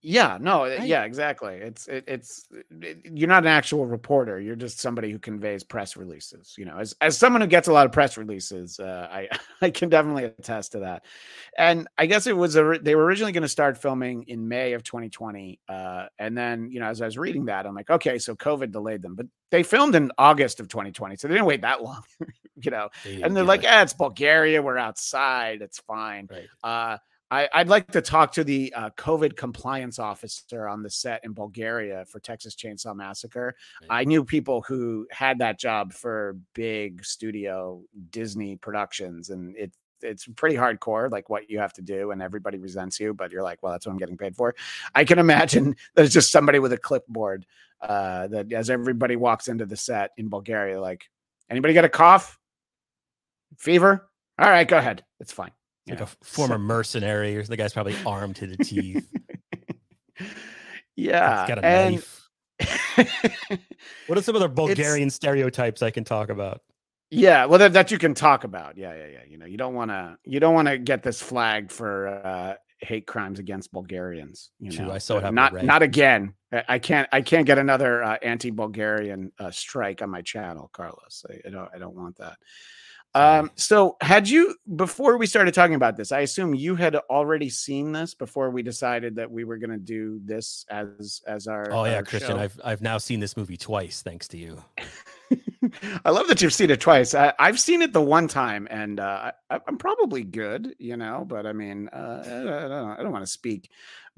[0.00, 0.80] Yeah, no, Right.
[0.86, 1.54] yeah, exactly.
[1.56, 2.46] It's it, it's
[2.80, 4.38] it, you're not an actual reporter.
[4.40, 6.54] You're just somebody who conveys press releases.
[6.56, 9.28] You know, as as someone who gets a lot of press releases, uh, I
[9.60, 11.04] I can definitely attest to that.
[11.56, 14.74] And I guess it was a, they were originally going to start filming in May
[14.74, 18.18] of 2020, uh, and then you know as I was reading that, I'm like, okay,
[18.20, 21.62] so COVID delayed them, but they filmed in August of 2020, so they didn't wait
[21.62, 22.02] that long.
[22.54, 23.68] you know, didn't and they're do like, it.
[23.68, 24.62] ah, it's Bulgaria.
[24.62, 25.60] We're outside.
[25.60, 26.28] It's fine.
[26.30, 26.48] Right.
[26.62, 26.98] Uh,
[27.30, 31.32] I, I'd like to talk to the uh, COVID compliance officer on the set in
[31.32, 33.54] Bulgaria for Texas Chainsaw Massacre.
[33.82, 34.00] Right.
[34.00, 40.26] I knew people who had that job for big studio Disney productions, and it it's
[40.36, 43.62] pretty hardcore, like what you have to do, and everybody resents you, but you're like,
[43.62, 44.54] well, that's what I'm getting paid for.
[44.94, 47.46] I can imagine that it's just somebody with a clipboard
[47.80, 51.10] uh, that as everybody walks into the set in Bulgaria, like,
[51.50, 52.38] anybody got a cough,
[53.56, 54.08] fever?
[54.38, 55.04] All right, go ahead.
[55.20, 55.50] It's fine.
[55.88, 59.08] Like a former mercenary, or the guy's probably armed to the teeth.
[60.96, 62.28] yeah, He's got a and knife.
[64.06, 66.60] What are some other Bulgarian stereotypes I can talk about?
[67.10, 68.76] yeah, well, that, that you can talk about.
[68.76, 69.20] Yeah, yeah, yeah.
[69.28, 72.54] You know, you don't want to, you don't want to get this flagged for uh,
[72.80, 74.50] hate crimes against Bulgarians.
[74.58, 76.34] You True, know, I saw it Uh, not with not again.
[76.52, 81.24] I- can't, I can't get another uh, anti-Bulgarian uh, strike on my channel, Carlos.
[81.30, 82.36] I, I don't, I don't want that.
[83.18, 87.50] Um, so had you before we started talking about this, I assume you had already
[87.50, 91.72] seen this before we decided that we were going to do this as as our.
[91.72, 92.38] Oh yeah, our Christian, show?
[92.38, 94.62] I've I've now seen this movie twice thanks to you.
[96.04, 97.12] I love that you've seen it twice.
[97.12, 101.24] I, I've seen it the one time, and uh, I, I'm probably good, you know.
[101.26, 103.70] But I mean, uh, I, I don't, I don't want to speak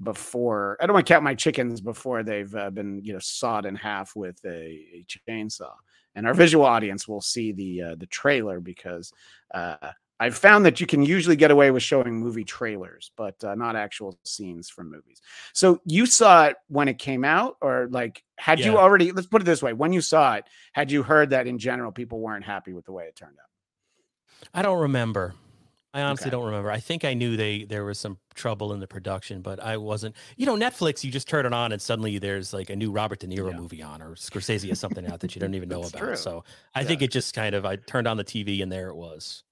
[0.02, 0.76] before.
[0.78, 3.76] I don't want to count my chickens before they've uh, been, you know, sawed in
[3.76, 5.72] half with a, a chainsaw.
[6.20, 9.10] And our visual audience will see the uh, the trailer because
[9.54, 13.54] uh, I've found that you can usually get away with showing movie trailers, but uh,
[13.54, 15.22] not actual scenes from movies.
[15.54, 19.12] So you saw it when it came out, or like had you already?
[19.12, 21.90] Let's put it this way: when you saw it, had you heard that in general
[21.90, 24.48] people weren't happy with the way it turned out?
[24.52, 25.32] I don't remember.
[25.92, 26.30] I honestly Okay.
[26.30, 26.70] don't remember.
[26.70, 30.14] I think I knew they there was some trouble in the production, but I wasn't.
[30.36, 33.18] You know, Netflix, you just turn it on and suddenly there's like a new Robert
[33.18, 33.54] De Niro Yeah.
[33.54, 36.16] movie on, or Scorsese has something out that you don't even know about.
[36.16, 36.16] true.
[36.16, 36.84] So I Yeah.
[36.84, 39.42] think it just kind of I turned on the TV and there it was.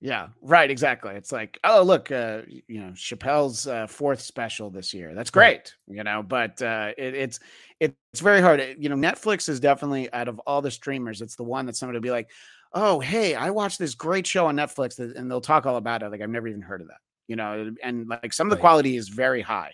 [0.00, 0.70] Yeah, right.
[0.70, 1.14] Exactly.
[1.16, 5.12] It's like, oh, look, uh, you know, Chappelle's uh, fourth special this year.
[5.12, 5.74] That's great, right.
[5.88, 6.22] you know.
[6.22, 7.40] But uh, it, it's
[7.80, 8.76] it's very hard.
[8.78, 11.96] You know, Netflix is definitely out of all the streamers, it's the one that somebody
[11.96, 12.30] would be like,
[12.72, 16.10] oh, hey, I watched this great show on Netflix, and they'll talk all about it.
[16.10, 17.72] Like I've never even heard of that, you know.
[17.82, 18.60] And like some of the right.
[18.60, 19.72] quality is very high.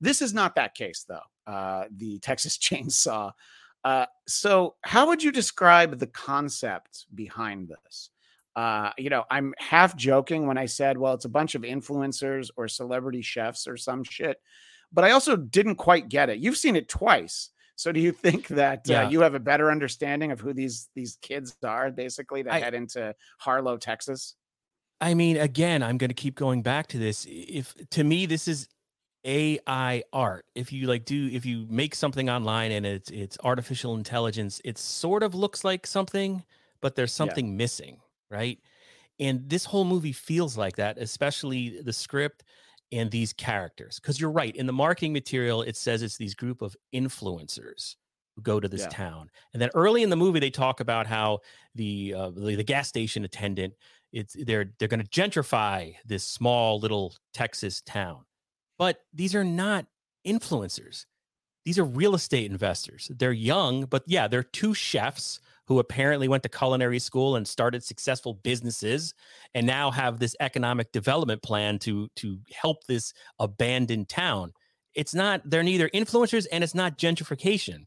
[0.00, 1.52] This is not that case though.
[1.52, 3.32] Uh, the Texas Chainsaw.
[3.84, 8.10] Uh, so, how would you describe the concept behind this?
[8.56, 12.50] uh, you know, I'm half joking when I said, well, it's a bunch of influencers
[12.56, 14.40] or celebrity chefs or some shit,
[14.92, 16.38] but I also didn't quite get it.
[16.38, 17.50] You've seen it twice.
[17.76, 19.06] So do you think that uh, yeah.
[19.06, 22.60] uh, you have a better understanding of who these these kids are basically that I,
[22.60, 24.34] head into Harlow, Texas?
[25.00, 27.26] I mean, again, I'm going to keep going back to this.
[27.28, 28.68] If to me this is
[29.24, 30.46] AI art.
[30.54, 34.78] If you like do if you make something online and it's it's artificial intelligence, it
[34.78, 36.44] sort of looks like something,
[36.80, 37.54] but there's something yeah.
[37.54, 38.00] missing
[38.34, 38.58] right?
[39.20, 42.42] And this whole movie feels like that, especially the script
[42.92, 43.98] and these characters.
[44.00, 47.96] Because you're right, in the marketing material, it says it's these group of influencers
[48.36, 48.88] who go to this yeah.
[48.88, 49.30] town.
[49.52, 51.40] And then early in the movie, they talk about how
[51.74, 53.74] the uh, the, the gas station attendant
[54.14, 58.24] it's they're they're going to gentrify this small little Texas town.
[58.78, 59.86] But these are not
[60.26, 61.04] influencers.
[61.64, 63.10] These are real estate investors.
[63.14, 67.82] They're young, but yeah, they're two chefs who apparently went to culinary school and started
[67.82, 69.14] successful businesses
[69.54, 74.52] and now have this economic development plan to to help this abandoned town
[74.94, 77.84] it's not they're neither influencers and it's not gentrification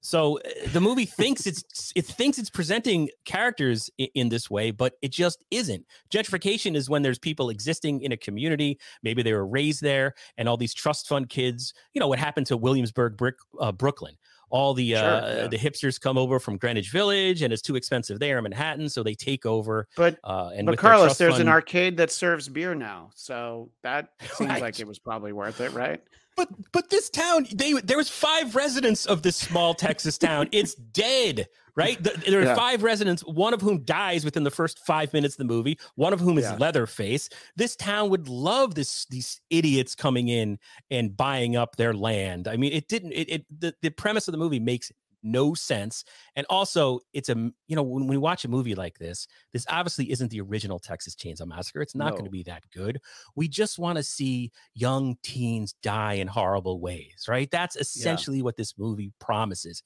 [0.00, 4.70] so eh, the movie thinks it's it thinks it's presenting characters in, in, this way,
[4.70, 5.84] but it just isn't.
[6.12, 10.48] Gentrification is when there's people existing in a community, maybe they were raised there, and
[10.48, 11.72] all these trust fund kids.
[11.94, 14.16] You know what happened to Williamsburg, Brick, uh, Brooklyn
[14.50, 15.46] all the sure, uh, yeah.
[15.48, 19.02] the hipsters come over from Greenwich Village, and it's too expensive there in Manhattan, so
[19.02, 19.86] they take over.
[19.96, 21.42] But uh, and but Carlos, there's fund...
[21.42, 24.62] an arcade that serves beer now, so that seems right.
[24.62, 26.02] like it was probably worth it, right?
[26.36, 30.48] But but this town, they there was five residents of this small Texas town.
[30.52, 31.96] It's dead right?
[32.02, 32.56] There are yeah.
[32.56, 36.12] five residents, one of whom dies within the first five minutes of the movie, one
[36.12, 36.56] of whom is yeah.
[36.58, 37.28] Leatherface.
[37.54, 40.58] This town would love this these idiots coming in
[40.90, 42.48] and buying up their land.
[42.48, 43.12] I mean, it didn't.
[43.12, 44.90] It, it the, the premise of the movie makes
[45.22, 46.04] no sense.
[46.34, 47.34] And also, it's a
[47.68, 51.14] you know when we watch a movie like this, this obviously isn't the original Texas
[51.14, 51.80] Chainsaw Massacre.
[51.80, 52.12] It's not no.
[52.12, 53.00] going to be that good.
[53.36, 57.48] We just want to see young teens die in horrible ways, right?
[57.52, 58.44] That's essentially yeah.
[58.44, 59.84] what this movie promises.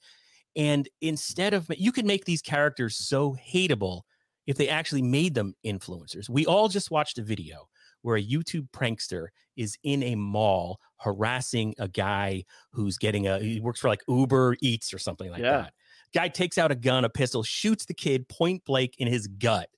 [0.55, 4.01] And instead of you could make these characters so hateable
[4.45, 6.29] if they actually made them influencers.
[6.29, 7.67] We all just watched a video
[8.01, 13.59] where a YouTube prankster is in a mall harassing a guy who's getting a he
[13.59, 15.63] works for like Uber Eats or something like yeah.
[15.63, 15.73] that.
[16.13, 19.69] Guy takes out a gun, a pistol, shoots the kid point blank in his gut.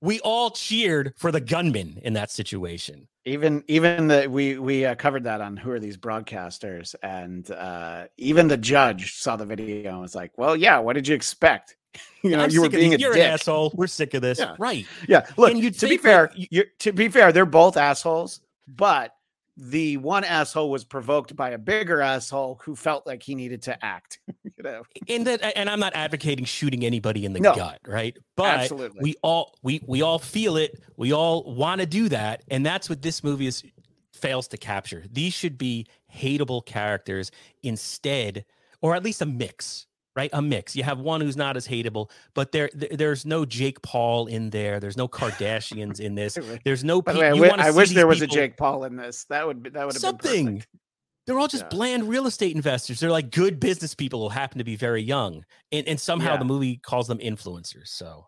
[0.00, 3.06] We all cheered for the gunman in that situation.
[3.26, 6.94] Even even the we we uh, covered that on who are these broadcasters?
[7.02, 11.06] And uh even the judge saw the video and was like well yeah what did
[11.08, 11.76] you expect?
[12.22, 13.24] You know I'm you were being a you're dick.
[13.24, 13.72] an asshole.
[13.74, 14.38] We're sick of this.
[14.38, 14.54] Yeah.
[14.58, 14.86] right.
[15.08, 15.26] Yeah.
[15.38, 19.14] Look to be fair you, to be fair they're both assholes but
[19.60, 23.84] the one asshole was provoked by a bigger asshole who felt like he needed to
[23.84, 24.18] act.
[24.42, 28.16] you know, and that, and I'm not advocating shooting anybody in the no, gut, right?
[28.36, 29.00] But absolutely.
[29.02, 30.82] we all we we all feel it.
[30.96, 33.62] We all want to do that, and that's what this movie is
[34.14, 35.04] fails to capture.
[35.12, 37.30] These should be hateable characters
[37.62, 38.46] instead,
[38.80, 40.30] or at least a mix, right?
[40.32, 40.74] A mix.
[40.74, 44.80] You have one who's not as hateable, but there, there's no Jake Paul in there.
[44.80, 46.38] There's no Kardashians in this.
[46.64, 47.02] There's no.
[47.02, 49.24] By the way, I, w- I wish there was a Jake Paul in this.
[49.24, 50.62] That would be, that would have something.
[51.26, 51.68] They're all just yeah.
[51.68, 52.98] bland real estate investors.
[52.98, 56.38] They're like good business people who happen to be very young, and, and somehow yeah.
[56.38, 57.88] the movie calls them influencers.
[57.88, 58.26] So,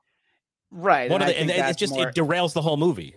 [0.70, 3.16] right, and, the, and it's just more, it derails the whole movie.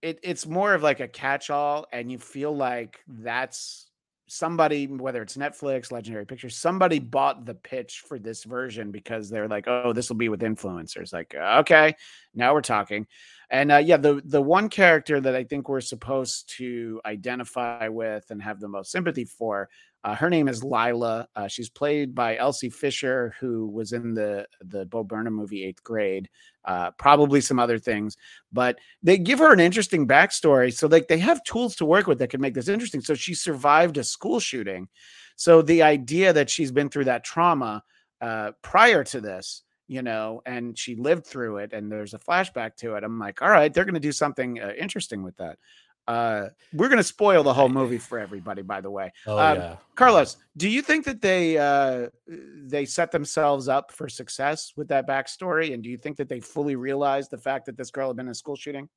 [0.00, 3.85] It, it's more of like a catch-all, and you feel like that's
[4.28, 9.48] somebody, whether it's Netflix, Legendary Pictures, somebody bought the pitch for this version because they're
[9.48, 11.12] like, oh, this will be with influencers.
[11.12, 11.94] Like, okay,
[12.34, 13.06] now we're talking.
[13.48, 18.24] And uh, yeah, the the one character that I think we're supposed to identify with
[18.30, 19.68] and have the most sympathy for
[20.06, 21.26] uh, her name is Lila.
[21.34, 25.82] Uh, she's played by Elsie Fisher, who was in the the Bo Burnham movie Eighth
[25.82, 26.28] Grade.
[26.64, 28.16] Uh, probably some other things,
[28.52, 30.72] but they give her an interesting backstory.
[30.72, 33.00] So like they have tools to work with that can make this interesting.
[33.00, 34.86] So she survived a school shooting.
[35.34, 37.82] So the idea that she's been through that trauma
[38.20, 42.76] uh, prior to this, you know, and she lived through it, and there's a flashback
[42.76, 43.02] to it.
[43.02, 45.58] I'm like, all right, they're going to do something uh, interesting with that.
[46.06, 49.12] Uh, we're going to spoil the whole movie for everybody, by the way.
[49.26, 49.76] Oh, um, yeah.
[49.96, 55.08] Carlos, do you think that they uh, they set themselves up for success with that
[55.08, 55.74] backstory?
[55.74, 58.26] And do you think that they fully realized the fact that this girl had been
[58.26, 58.88] in a school shooting?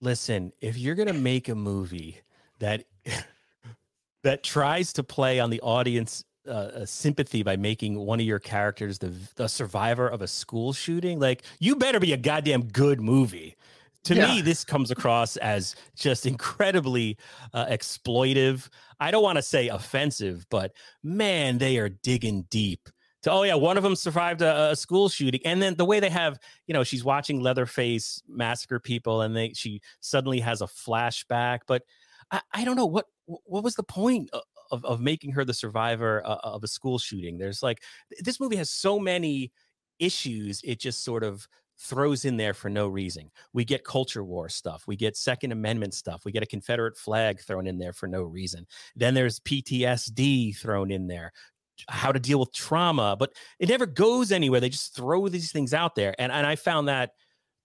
[0.00, 2.20] Listen, if you're gonna make a movie
[2.60, 2.84] that
[4.22, 8.98] that tries to play on the audience uh, sympathy by making one of your characters
[8.98, 13.56] the the survivor of a school shooting, like you better be a goddamn good movie.
[14.06, 14.34] To Yeah.
[14.34, 17.18] me, this comes across as just incredibly
[17.52, 18.68] uh, exploitive.
[19.00, 22.88] I don't want to say offensive, but man, they are digging deep.
[23.22, 25.98] To, oh yeah, one of them survived a, a school shooting, and then the way
[25.98, 26.38] they have,
[26.68, 31.60] you know, she's watching Leatherface massacre people, and they she suddenly has a flashback.
[31.66, 31.82] But
[32.30, 34.30] I, I don't know what what was the point
[34.70, 37.38] of, of making her the survivor uh, of a school shooting.
[37.38, 37.82] There's like
[38.20, 39.50] this movie has so many
[39.98, 40.60] issues.
[40.62, 41.48] It just sort of
[41.78, 43.30] throws in there for no reason.
[43.52, 44.84] We get culture war stuff.
[44.86, 46.24] We get Second Amendment stuff.
[46.24, 48.66] We get a Confederate flag thrown in there for no reason.
[48.94, 51.32] Then there's PTSD thrown in there.
[51.88, 54.60] How to deal with trauma, but it never goes anywhere.
[54.60, 57.10] They just throw these things out there, and and I found that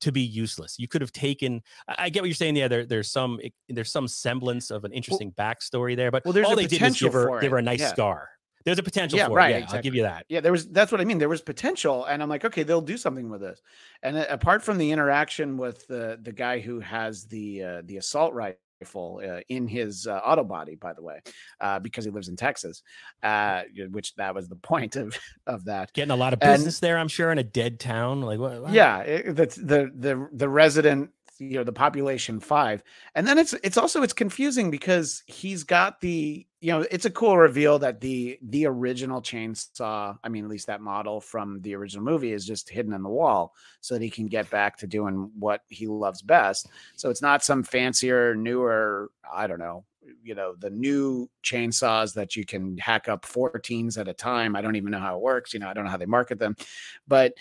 [0.01, 0.77] to be useless.
[0.77, 1.61] You could have taken.
[1.87, 2.57] I get what you're saying.
[2.57, 3.39] Yeah, there, there's some
[3.69, 6.99] there's some semblance of an interesting backstory there, but well, there's all they did was
[6.99, 7.87] give her give her a nice Yeah.
[7.93, 8.29] scar.
[8.65, 9.59] There's a potential Yeah, for right, it.
[9.69, 10.25] Yeah, I'll give you that.
[10.29, 12.81] yeah there was that's what i mean there was potential and i'm like okay they'll
[12.81, 13.61] do something with this
[14.03, 18.33] and apart from the interaction with the the guy who has the uh, the assault
[18.33, 21.19] rifle uh, in his uh, auto body by the way
[21.59, 22.81] uh, because he lives in texas
[23.23, 26.79] uh, which that was the point of of that Getting a lot of And- business
[26.79, 28.21] there, I'm sure, in a dead town.
[28.21, 28.61] Like what?
[28.61, 28.71] what?
[28.73, 32.83] yeah it, that's the the the resident you know the population five
[33.15, 37.09] and then it's it's also it's confusing because he's got the you know it's a
[37.09, 41.75] cool reveal that the the original chainsaw i mean at least that model from the
[41.75, 44.85] original movie is just hidden in the wall so that he can get back to
[44.85, 46.67] doing what he loves best.
[46.95, 49.83] So it's not some fancier newer i don't know
[50.21, 54.55] you know the new chainsaws that you can hack up 14s at a time.
[54.55, 56.37] I don't even know how it works you know i don't know how they market
[56.37, 56.55] them.
[57.07, 57.33] But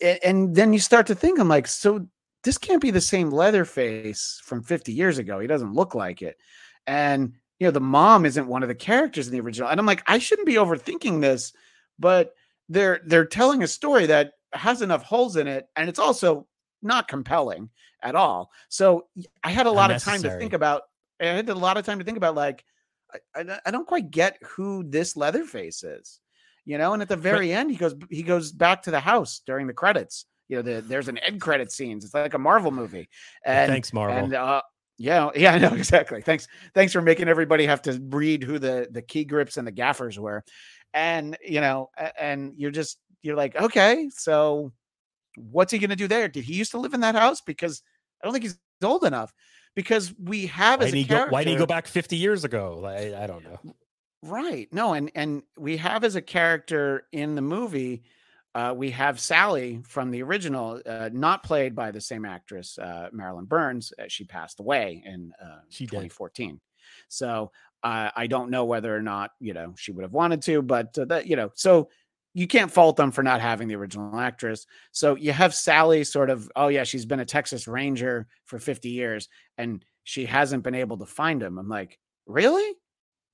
[0.00, 2.06] and then you start to think i'm like so
[2.44, 6.38] this can't be the same leatherface from 50 years ago he doesn't look like it
[6.86, 9.86] and you know the mom isn't one of the characters in the original and i'm
[9.86, 11.52] like i shouldn't be overthinking this
[11.98, 12.34] but
[12.68, 16.46] they're they're telling a story that has enough holes in it and it's also
[16.82, 17.70] not compelling
[18.04, 18.52] at all.
[18.68, 19.06] So
[19.42, 20.82] I had a lot of time to think about
[21.20, 22.64] i had a lot of time to think about like
[23.34, 26.18] I, I, don't quite get who this leatherface is
[26.64, 29.40] you know and at the very end he goes he goes back to the house
[29.46, 32.70] during the credits you know the, there's an end credit scenes it's like a marvel
[32.70, 33.08] movie
[33.44, 34.16] and Thanks, Marvel.
[34.16, 34.62] and uh
[34.98, 38.88] yeah yeah i know exactly thanks thanks for making everybody have to read who the
[38.90, 40.44] the key grips and the gaffers were
[40.92, 44.72] and you know and you're just you're like okay so
[45.36, 47.82] what's he going to do there did he used to live in that house because
[48.22, 49.32] i don't think he's old enough
[49.74, 52.44] because we have why as a he go, why did he go back 50 years
[52.44, 52.78] ago?
[52.80, 53.74] Like, I don't know.
[54.22, 54.68] Right.
[54.72, 58.04] No, and and we have as a character in the movie,
[58.54, 63.08] uh, we have Sally from the original, uh, not played by the same actress, uh,
[63.12, 63.92] Marilyn Burns.
[63.98, 65.90] Uh, she passed away in uh, She did.
[65.90, 66.60] 2014.
[67.08, 67.50] So
[67.82, 70.96] uh, I don't know whether or not you know she would have wanted to, but
[70.98, 71.88] uh, that you know, so
[72.32, 74.66] you can't fault them for not having the original actress.
[74.92, 78.88] So you have Sally sort of, oh yeah, she's been a Texas Ranger for 50
[78.88, 81.58] years, and she hasn't been able to find him.
[81.58, 82.74] I'm like, really?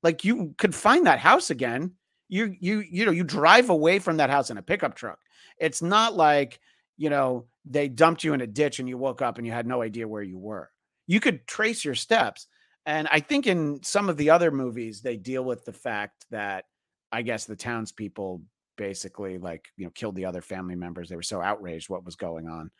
[0.02, 1.92] like you could find that house again
[2.30, 5.18] you you you know you drive away from that house in a pickup truck.
[5.58, 6.60] It's not like
[6.96, 9.66] you know they dumped you in a ditch and you woke up and you had
[9.66, 10.70] no idea where you were.
[11.06, 12.46] You could trace your steps
[12.86, 16.64] and i think in some of the other movies they deal with the fact that
[17.12, 18.40] i guess the townspeople
[18.80, 21.10] basically like you know killed the other family members.
[21.10, 22.70] They were so outraged what was going on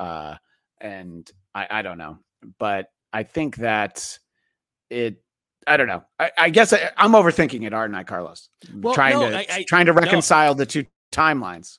[0.00, 0.34] uh
[0.80, 2.18] and i i don't know.
[2.58, 4.18] But i think that
[4.90, 5.22] it
[5.66, 6.04] I don't know.
[6.18, 8.48] I, I guess I, I'm overthinking it, aren't I, Carlos?
[8.74, 10.00] Well, trying no, to I- trying to no.
[10.00, 11.78] reconcile the two timelines.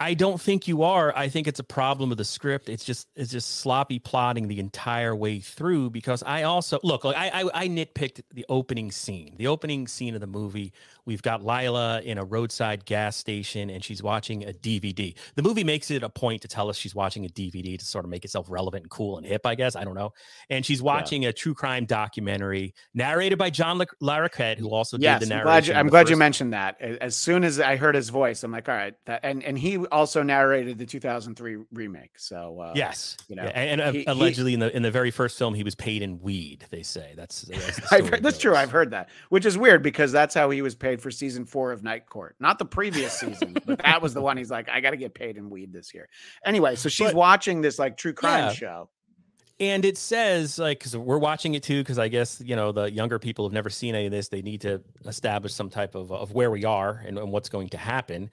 [0.00, 1.16] I don't think you are.
[1.16, 2.68] I think it's a problem with the script.
[2.68, 5.90] It's just it's just sloppy plotting the entire way through.
[5.90, 9.34] Because I also look, like I, I I nitpicked the opening scene.
[9.36, 10.72] The opening scene of the movie.
[11.06, 15.14] We've got Lila in a roadside gas station, and she's watching a DVD.
[15.34, 18.04] The movie makes it a point to tell us she's watching a DVD to sort
[18.04, 19.46] of make itself relevant and cool and hip.
[19.46, 20.12] I guess I don't know.
[20.50, 25.20] And she's watching a true crime documentary narrated by John La- Larroquette, who also Yes,
[25.20, 25.44] did the I'm narration.
[25.44, 26.80] glad, you, I'm glad you mentioned that.
[26.80, 28.94] As soon as I heard his voice, I'm like, all right.
[29.06, 32.18] That, and and he also narrated the 2003 remake.
[32.18, 34.90] So uh, Yes, you know, yeah, and, and, he- he- allegedly in the in the
[34.90, 36.64] very first film, he was paid in weed.
[36.70, 38.54] They say that's, that's heard, that's true.
[38.56, 41.72] I've heard that, which is weird because that's how he was paid for season four
[41.72, 44.36] of Night Court, not the previous season, but that was the one.
[44.36, 46.08] He's like, I got to get paid in weed this year.
[46.44, 48.52] Anyway, so she's But- watching this like true crime Yeah.
[48.52, 48.88] show.
[49.60, 52.90] And it says like because we're watching it too because I guess you know the
[52.90, 54.28] younger people have never seen any of this.
[54.28, 57.68] They need to establish some type of of where we are and, and what's going
[57.68, 58.30] to happen.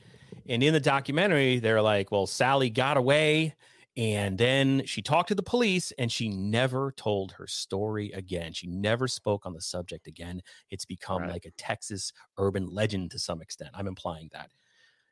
[0.50, 3.54] And in the documentary, they're like, "Well, Sally got away."
[3.98, 8.54] And then she talked to the police and she never told her story again.
[8.54, 10.42] She never spoke on the subject again.
[10.70, 11.32] It's become Right.
[11.32, 13.72] like a Texas urban legend to some extent.
[13.74, 14.52] I'm implying that.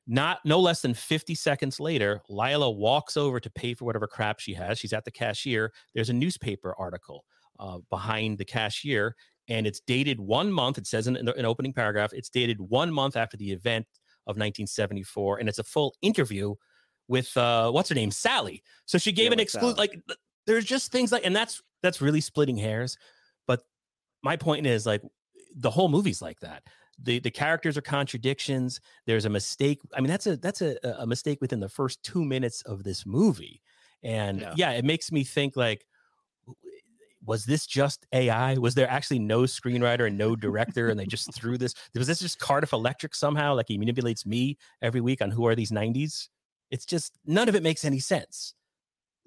[0.08, 4.40] Not no less than 50 seconds later, Lila walks over to pay for whatever crap
[4.40, 4.80] she has.
[4.80, 5.72] She's at the cashier.
[5.94, 7.26] There's a newspaper article
[7.60, 9.16] uh, behind the cashier,
[9.48, 10.78] and it's dated one month.
[10.80, 13.86] It says in an in opening paragraph, it's dated one month after the event
[14.26, 16.56] of 1974, and it's a full interview
[17.10, 18.64] with uh, what's her name, Sally.
[18.86, 19.78] So she gave Yeah, an exclusive.
[19.78, 20.00] Like,
[20.48, 22.98] there's just things like, and that's that's really splitting hairs.
[23.48, 23.64] But
[24.24, 25.02] my point is, like,
[25.56, 26.64] the whole movie's like that.
[27.02, 28.80] The the characters are contradictions.
[29.06, 29.80] There's a mistake.
[29.94, 33.06] I mean, that's a that's a a mistake within the first two minutes of this
[33.06, 33.62] movie,
[34.04, 34.54] and Yeah.
[34.56, 35.86] yeah, it makes me think like
[37.26, 38.58] was this just AI?
[38.58, 41.74] Was there actually no screenwriter and no director, and they just threw this?
[41.96, 43.56] Was this just Cardiff Electric somehow?
[43.56, 46.30] Like he manipulates me every week on who are these '90s?
[46.72, 48.54] It's just none of it makes any sense.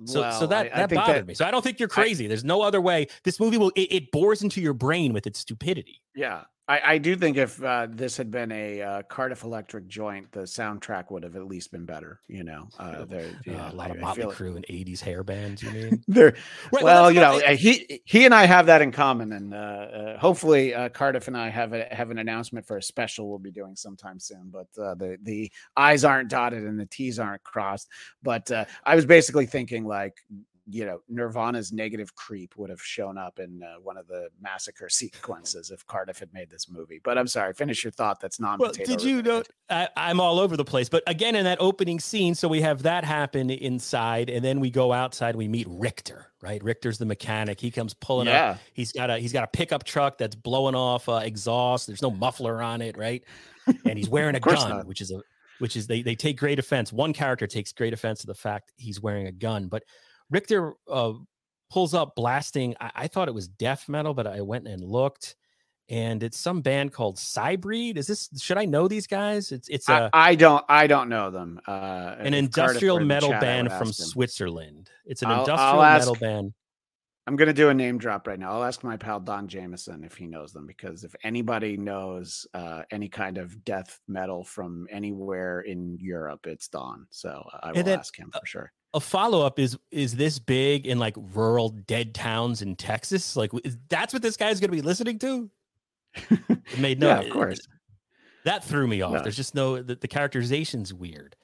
[0.05, 1.35] So, so that I- I that think bothered me.
[1.35, 2.27] So I don't think you're I- crazy.
[2.27, 3.07] There's no other way.
[3.25, 6.01] This movie will it, it bores into your brain with its stupidity.
[6.15, 10.31] Yeah, I, I do think if uh, this had been a uh, Cardiff Electric joint,
[10.31, 12.21] the soundtrack would have at least been better.
[12.29, 15.63] You know, uh, there Uh, a lot I- of Motley Crue and '80s hair bands.
[15.63, 16.05] You mean?
[16.09, 16.35] There,
[16.73, 19.57] Right, well, you know, uh, he he and I have that in common, and uh,
[19.57, 23.39] uh, hopefully uh, Cardiff and I have a, have an announcement for a special we'll
[23.39, 24.51] be doing sometime soon.
[24.51, 27.89] But uh, the the I's aren't dotted and the T's aren't crossed.
[28.23, 30.15] But uh, I was basically thinking like.
[30.67, 34.89] You know, Nirvana's negative creep would have shown up in uh, one of the massacre
[34.89, 37.01] sequences if Cardiff had made this movie.
[37.03, 38.21] But I'm sorry, finish your thought.
[38.21, 38.59] That's non.
[38.59, 39.43] Well, did you know?
[39.69, 42.83] I, I'm all over the place, but again, in that opening scene, so we have
[42.85, 45.35] that happen inside, and then we go outside.
[45.35, 46.63] We meet Richter, right?
[46.63, 47.61] Richter's the mechanic.
[47.61, 48.35] He comes pulling up.
[48.35, 51.87] Yeah, He's got a he's got a pickup truck that's blowing off uh, exhaust.
[51.87, 53.25] There's no muffler on it, right?
[53.85, 54.87] And he's wearing a gun, not.
[54.87, 55.21] which is a
[55.59, 56.93] which is they they take great offense.
[56.93, 59.85] One character takes great offense to the fact he's wearing a gun, but
[60.33, 61.13] Richter uh,
[61.71, 62.75] pulls up blasting.
[62.81, 65.37] I, I thought it was death metal, but I went and looked,
[65.89, 67.99] and it's some band called Cybreed.
[67.99, 68.31] Is this?
[68.41, 69.53] Should I know these guys?
[69.53, 70.65] It's it's a I, I don't.
[70.69, 71.61] I don't know them.
[71.69, 73.93] Uh, an industrial were in the metal chat, band from.
[73.93, 74.91] Switzerland.
[75.05, 76.55] It's an I'll- I'll industrial metal band.
[77.25, 78.53] I'm gonna do a name drop right now.
[78.53, 82.83] I'll ask my pal Don Jameson if he knows them because if anybody knows uh,
[82.91, 87.07] any kind of death metal from anywhere in Europe, it's Don.
[87.11, 88.73] So I will then, ask him for sure.
[88.95, 93.37] A follow up is is this big in like rural dead towns in Texas?
[93.37, 95.51] Like is, that's what this guy's going to be listening to?
[96.31, 97.09] It made no.
[97.09, 97.61] yeah, of course.
[98.45, 99.13] That threw me off.
[99.13, 99.23] No.
[99.23, 101.37] There's just no the, the characterization's weird.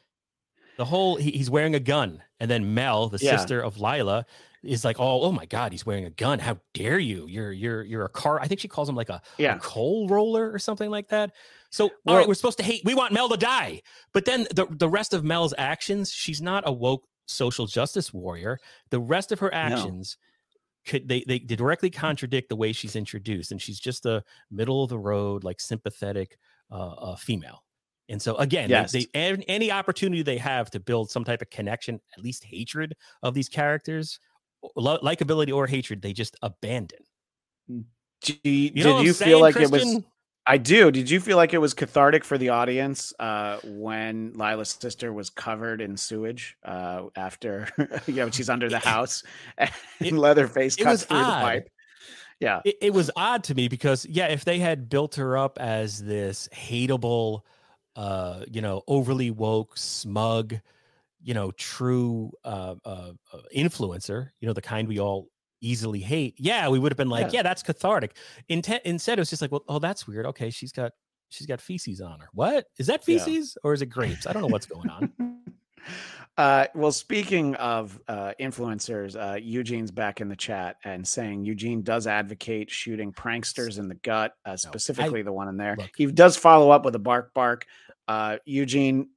[0.76, 3.36] The whole he, he's wearing a gun, and then Mel, the Yeah.
[3.36, 4.26] sister of Lila,
[4.62, 6.38] is like, "Oh, oh my God, he's wearing a gun!
[6.38, 7.26] How dare you?
[7.28, 10.52] You're you're you're a car." I think she calls him like a, a coal roller
[10.52, 11.32] or something like that.
[11.70, 12.82] So, all Well- right, we're supposed to hate.
[12.84, 13.82] We want Mel to die,
[14.12, 18.58] but then the the rest of Mel's actions, she's not a woke social justice warrior.
[18.90, 20.16] The rest of her actions.
[20.86, 24.88] Could, they, they directly contradict the way she's introduced, and she's just a middle of
[24.88, 26.38] the road, like sympathetic
[26.70, 27.62] uh, uh, female.
[28.08, 28.92] And so again, Yes.
[28.92, 32.96] they, they any opportunity they have to build some type of connection, at least hatred
[33.22, 34.18] of these characters,
[34.76, 37.00] lo- likability or hatred, they just abandon.
[37.68, 39.98] Do you, You know did you feel like it was?
[40.48, 40.90] I do.
[40.90, 45.28] Did you feel like it was cathartic for the audience uh, when Lila's sister was
[45.28, 47.68] covered in sewage uh, after
[48.06, 49.22] you know she's under the house
[49.58, 49.70] and
[50.00, 51.68] it- Leatherface it cuts through the pipe?
[52.40, 55.58] Yeah, it, it was odd to me because yeah if they had built her up
[55.60, 57.40] as this hateable
[57.96, 60.54] uh you know overly woke smug
[61.20, 65.28] you know true uh, uh uh, influencer you know the kind we all
[65.60, 67.38] easily hate yeah we would have been like Yeah.
[67.38, 68.16] yeah, that's cathartic
[68.48, 68.80] instead
[69.18, 70.92] it was just like well oh that's weird okay she's got
[71.30, 73.18] she's got feces on her what is that Yeah.
[73.18, 75.12] feces or is it grapes i don't know what's going on
[76.36, 81.82] Uh, well, speaking of uh, influencers, uh, Eugene's back in the chat and saying Eugene
[81.82, 85.74] does advocate shooting pranksters in the gut, uh, specifically the one in there.
[85.76, 85.90] look.
[85.96, 87.66] He does follow up with a bark bark.
[88.06, 89.08] Uh, Eugene,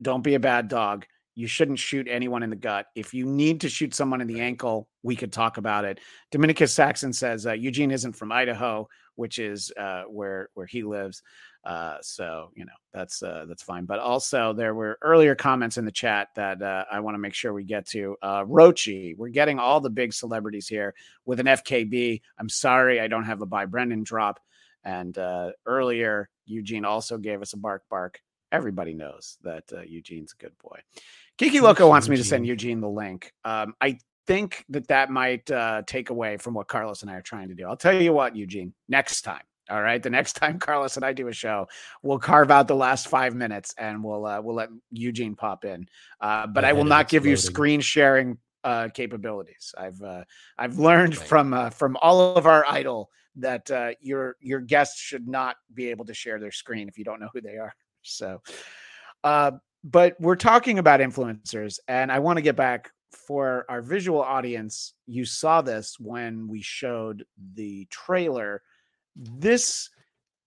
[0.00, 1.06] don't be a bad dog.
[1.40, 2.86] You shouldn't shoot anyone in the gut.
[2.94, 5.98] If you need to shoot someone in the ankle, we could talk about it.
[6.30, 11.22] Dominicus Saxon says uh, Eugene isn't from Idaho, which is uh, where where he lives.
[11.64, 13.86] Uh, so you know that's uh, that's fine.
[13.86, 17.32] But also there were earlier comments in the chat that uh, I want to make
[17.32, 18.16] sure we get to.
[18.20, 22.20] Uh, Rochi, we're getting all the big celebrities here with an FKB.
[22.38, 24.40] I'm sorry I don't have a by Brendan drop.
[24.84, 28.20] And uh, earlier Eugene also gave us a bark bark.
[28.52, 30.80] Everybody knows that uh, Eugene's a good boy.
[31.40, 33.32] Kiki Loco wants me to send Eugene the link.
[33.46, 37.22] Um, I think that that might uh, take away from what Carlos and I are
[37.22, 37.66] trying to do.
[37.66, 39.40] I'll tell you what, Eugene, next time.
[39.70, 40.02] All right.
[40.02, 41.66] The next time Carlos and I do a show,
[42.02, 45.88] we'll carve out the last five minutes and we'll uh, we'll let Eugene pop in.
[46.20, 49.74] Uh, but I will not give you screen sharing uh, capabilities.
[49.78, 50.24] I've uh,
[50.58, 51.26] I've learned Right.
[51.26, 55.88] from uh, from all of our idol that uh, your your guests should not be
[55.88, 57.74] able to share their screen if you don't know who they are.
[58.02, 58.42] So,
[59.24, 64.22] uh, but we're talking about influencers, and I want to get back for our visual
[64.22, 64.94] audience.
[65.06, 67.24] You saw this when we showed
[67.54, 68.62] the trailer.
[69.16, 69.90] This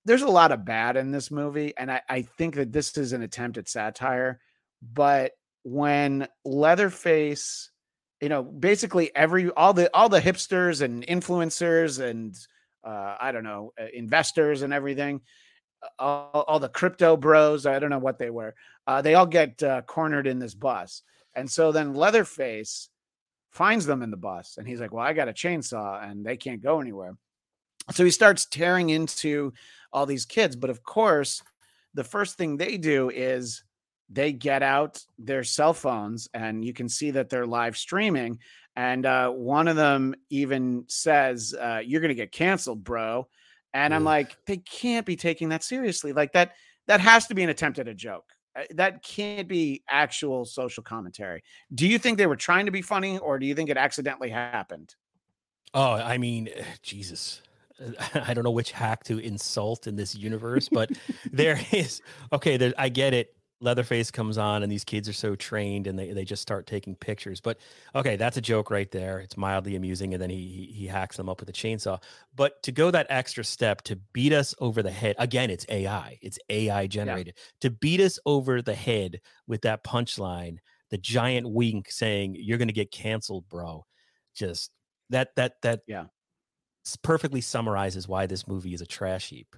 [0.05, 3.13] there's a lot of bad in this movie, and I, I think that this is
[3.13, 4.39] an attempt at satire.
[4.81, 5.31] But
[5.63, 7.71] when Leatherface,
[8.21, 12.35] you know, basically every all the all the hipsters and influencers and
[12.83, 15.21] uh, I don't know uh, investors and everything,
[15.81, 18.55] uh, all, all the crypto bros, I don't know what they were,
[18.87, 21.03] uh, they all get uh, cornered in this bus,
[21.35, 22.89] and so then Leatherface
[23.49, 26.37] finds them in the bus, and he's like, "Well, I got a chainsaw, and they
[26.37, 27.17] can't go anywhere."
[27.91, 29.53] So he starts tearing into
[29.91, 31.43] all these kids, but of course,
[31.93, 33.63] the first thing they do is
[34.09, 38.39] they get out their cell phones and you can see that they're live streaming
[38.75, 43.27] and uh, one of them even says uh, you're gonna get canceled bro.
[43.75, 46.13] And i'm like they can't be taking that seriously.
[46.13, 46.53] Like that
[46.87, 48.25] that has to be an attempt at a joke
[48.55, 51.43] Eh, that can't be actual social commentary
[51.73, 54.29] do you think they were trying to be funny or do you think it accidentally
[54.29, 54.95] happened
[55.73, 57.41] Oh, I mean, eh, Jesus.
[58.13, 60.91] I don't know which hack to insult in this universe, but
[61.31, 62.01] there is
[62.31, 62.57] okay.
[62.57, 63.35] There, I get it.
[63.63, 66.95] Leatherface comes on, and these kids are so trained, and they, they just start taking
[66.95, 67.41] pictures.
[67.41, 67.59] But
[67.95, 69.19] okay, that's a joke right there.
[69.19, 72.01] It's mildly amusing, and then he he, he hacks them up with a chainsaw.
[72.35, 76.19] But to go that extra step to beat us over the head again, it's AI.
[76.21, 80.57] It's AI generated to beat us over the head with that punchline,
[80.89, 83.85] the giant wink saying "You're going to get canceled, bro."
[84.35, 84.71] Just
[85.09, 86.07] that that that Yeah.
[87.01, 89.55] perfectly summarizes why this movie is a trash heap.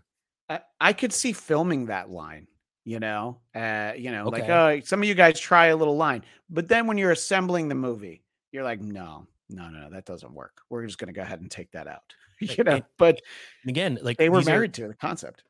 [0.49, 2.47] I, I could see filming that line,
[2.85, 4.53] you know, uh, you know, like, Okay.
[4.53, 7.75] oh, some of you guys try a little line, but then when you're assembling the
[7.75, 10.61] movie, you're like, no, no, no, that doesn't work.
[10.69, 12.03] We're just going to go ahead and take that out,
[12.39, 12.73] you know.
[12.75, 13.21] and But
[13.63, 15.43] And again, like they were these are- married to the concept.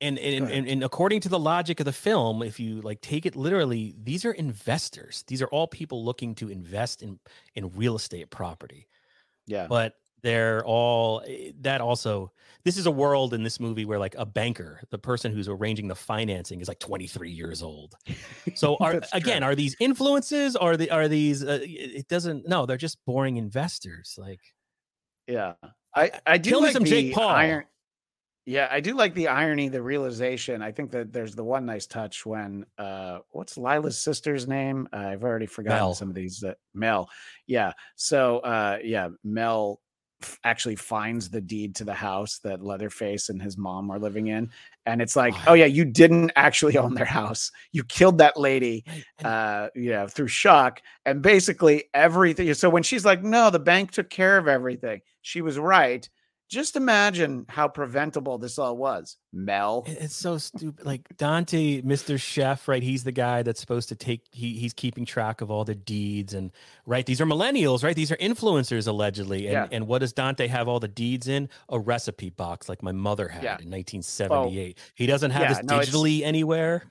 [0.00, 3.24] and and, and and according to the logic of the film, if you like take
[3.26, 5.22] it literally, these are investors.
[5.28, 7.18] These are all people looking to invest in
[7.54, 8.88] in real estate property.
[9.46, 11.24] Yeah, But they're all
[11.60, 12.30] that also
[12.64, 15.88] this is a world in this movie where like a banker the person who's arranging
[15.88, 17.96] the financing is like 23 years old
[18.54, 19.18] so are That's true.
[19.18, 23.36] again are these influences are the are these uh, it doesn't no they're just boring
[23.36, 24.40] investors like
[25.26, 25.54] yeah.
[25.94, 27.28] I I do like some the Jake Paul.
[27.28, 27.64] iron.
[28.44, 30.62] Yeah, I do like the irony, the realization.
[30.62, 34.88] I think that there's the one nice touch when uh what's Lila's sister's name?
[34.92, 35.94] Uh, I've already forgotten Mel.
[35.94, 37.08] some of these uh, Mel.
[37.46, 37.72] Yeah.
[37.96, 39.80] So uh yeah, Mel
[40.22, 44.28] f- actually finds the deed to the house that Leatherface and his mom are living
[44.28, 44.50] in
[44.86, 45.44] and it's like, Oh.
[45.48, 47.52] "Oh yeah, you didn't actually own their house.
[47.72, 48.84] You killed that lady
[49.24, 53.90] uh you know through shock and basically everything so when she's like no the bank
[53.92, 56.08] took care of everything she was right
[56.52, 60.84] just imagine how preventable this all was mel It's so stupid.
[60.84, 62.20] Like Dante, Mr.
[62.20, 62.82] Chef, right?
[62.82, 64.22] He's the guy that's supposed to take.
[64.30, 66.52] He he's keeping track of all the deeds and
[66.86, 67.04] right.
[67.06, 67.96] These are millennials, right?
[67.96, 69.46] These are influencers allegedly.
[69.46, 69.68] And Yeah.
[69.76, 71.48] and what does Dante have all the deeds in?
[71.70, 73.56] A recipe box, like my mother had Yeah.
[73.60, 74.78] in 1978.
[74.94, 76.84] he doesn't have yeah, this no, digitally anywhere.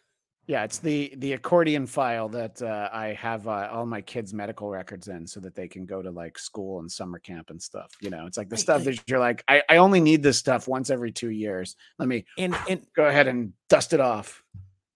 [0.48, 4.70] Yeah it's the the accordion file that uh, i have uh, all my kids medical
[4.70, 7.92] records in so that they can go to like school and summer camp and stuff
[8.02, 8.26] you know?
[8.26, 10.90] It's like the Right, stuff that you're like I, I only need this stuff once
[10.90, 11.76] every two years.
[12.00, 14.44] Let me And and go ahead and dust it off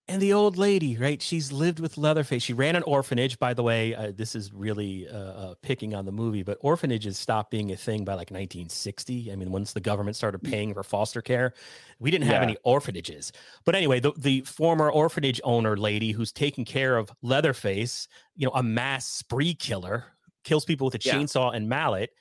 [0.07, 1.19] and the old lady, right?
[1.21, 2.43] She's lived with Leatherface.
[2.43, 3.95] She ran an orphanage, by the way.
[3.95, 7.75] Uh, this is really uh, uh, picking on the movie, but orphanages stopped being a
[7.75, 9.31] thing by like 1960.
[9.31, 11.53] I mean, once the government started paying for foster care,
[11.99, 12.43] we didn't have Yeah.
[12.43, 13.31] any orphanages.
[13.65, 18.53] But anyway, the, the former orphanage owner lady who's taking care of Leatherface, you know,
[18.53, 20.05] a mass spree killer,
[20.43, 21.15] kills people with a Yeah.
[21.15, 22.11] chainsaw and mallet.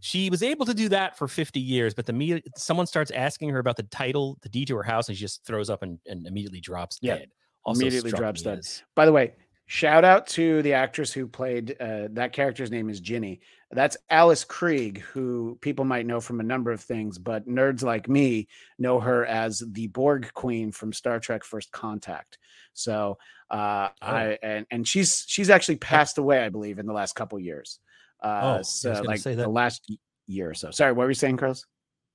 [0.00, 3.50] She was able to do that for 50 years, but the me- someone starts asking
[3.50, 5.98] her about the title, the deed to her house, and she just throws up and,
[6.06, 7.30] and immediately drops Yeah, dead.
[7.64, 8.58] Also immediately drops dead.
[8.58, 9.34] as- By the way,
[9.66, 13.40] shout out to the actress who played uh, that character's name is Ginny.
[13.70, 18.08] That's Alice Krige, who people might know from a number of things, but nerds like
[18.08, 22.38] me know her as the Borg Queen from Star Trek: First Contact.
[22.72, 23.18] So,
[23.50, 24.06] uh, Oh.
[24.06, 27.78] I and and she's she's actually passed away, I believe, in the last couple years.
[28.22, 29.90] Oh, Uh, was so like say the last
[30.26, 30.70] year or so.
[30.70, 31.64] Sorry, what were you saying, Carlos?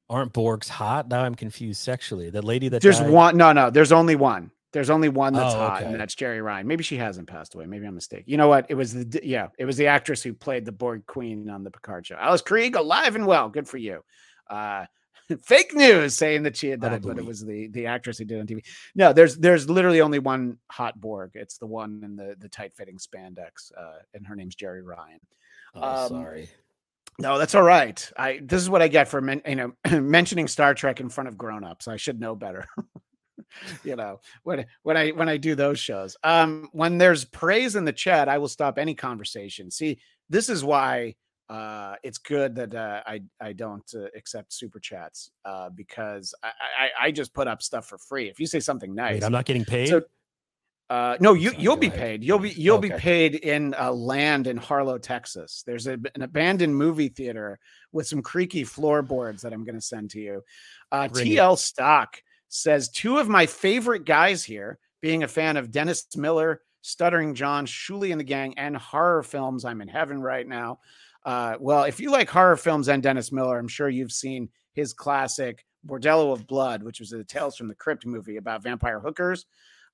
[0.10, 1.08] Aren't Borgs hot?
[1.08, 2.30] Now I'm confused sexually.
[2.30, 3.38] The lady that There's died- one.
[3.38, 3.70] No, no.
[3.70, 4.52] There's only one.
[4.74, 5.92] There's only one that's Oh, hot, okay.
[5.92, 6.66] and that's Jeri Ryan.
[6.68, 7.68] Maybe she hasn't passed away.
[7.68, 8.26] Maybe I'm mistaken.
[8.28, 8.66] You know what?
[8.70, 9.48] It was the yeah.
[9.60, 12.16] It was the actress who played the Borg Queen on the Picard show.
[12.16, 13.50] Alice Krige, alive and well.
[13.50, 14.04] Good for you.
[14.50, 14.86] Uh,
[15.44, 18.40] fake news saying that she had died, but it was the the actress who did
[18.40, 18.66] on TV.
[18.96, 21.32] No, there's there's literally only one hot Borg.
[21.36, 25.20] It's the one in the the tight fitting spandex, uh, and her name's Jeri Ryan.
[25.76, 26.50] Oh, Um, sorry.
[27.20, 28.12] No, that's all right.
[28.18, 31.28] I this is what I get for men, you know mentioning Star Trek in front
[31.28, 31.88] of grown-ups.
[31.88, 32.66] I should know better.
[33.84, 36.18] you know, when when I when I do those shows.
[36.24, 39.70] Um when there's praise in the chat, I will stop any conversation.
[39.70, 40.00] See,
[40.30, 41.16] this is why
[41.50, 46.48] uh it's good that uh, I I don't uh, accept super chats uh because I,
[46.80, 48.28] I I just put up stuff for free.
[48.28, 49.90] If you say something nice, Wait, I'm not getting paid.
[49.90, 50.02] so
[50.90, 52.24] uh, no, you you'll be paid.
[52.24, 55.64] You'll be you'll be paid in uh, land in Harlow, Texas.
[55.66, 57.60] There's a, an abandoned movie theater
[57.92, 60.44] with some creaky floorboards that I'm going to send to you.
[60.92, 66.06] Uh, TL Stock says two of my favorite guys here, being a fan of Dennis
[66.16, 69.66] Miller, Stuttering John, Shuley and the Gang, and horror films.
[69.66, 70.80] I'm in heaven right now.
[71.26, 74.94] Uh, well, if you like horror films and Dennis Miller, I'm sure you've seen his
[74.94, 79.46] classic Bordello of Blood, which was a Tales from the Crypt movie about vampire hookers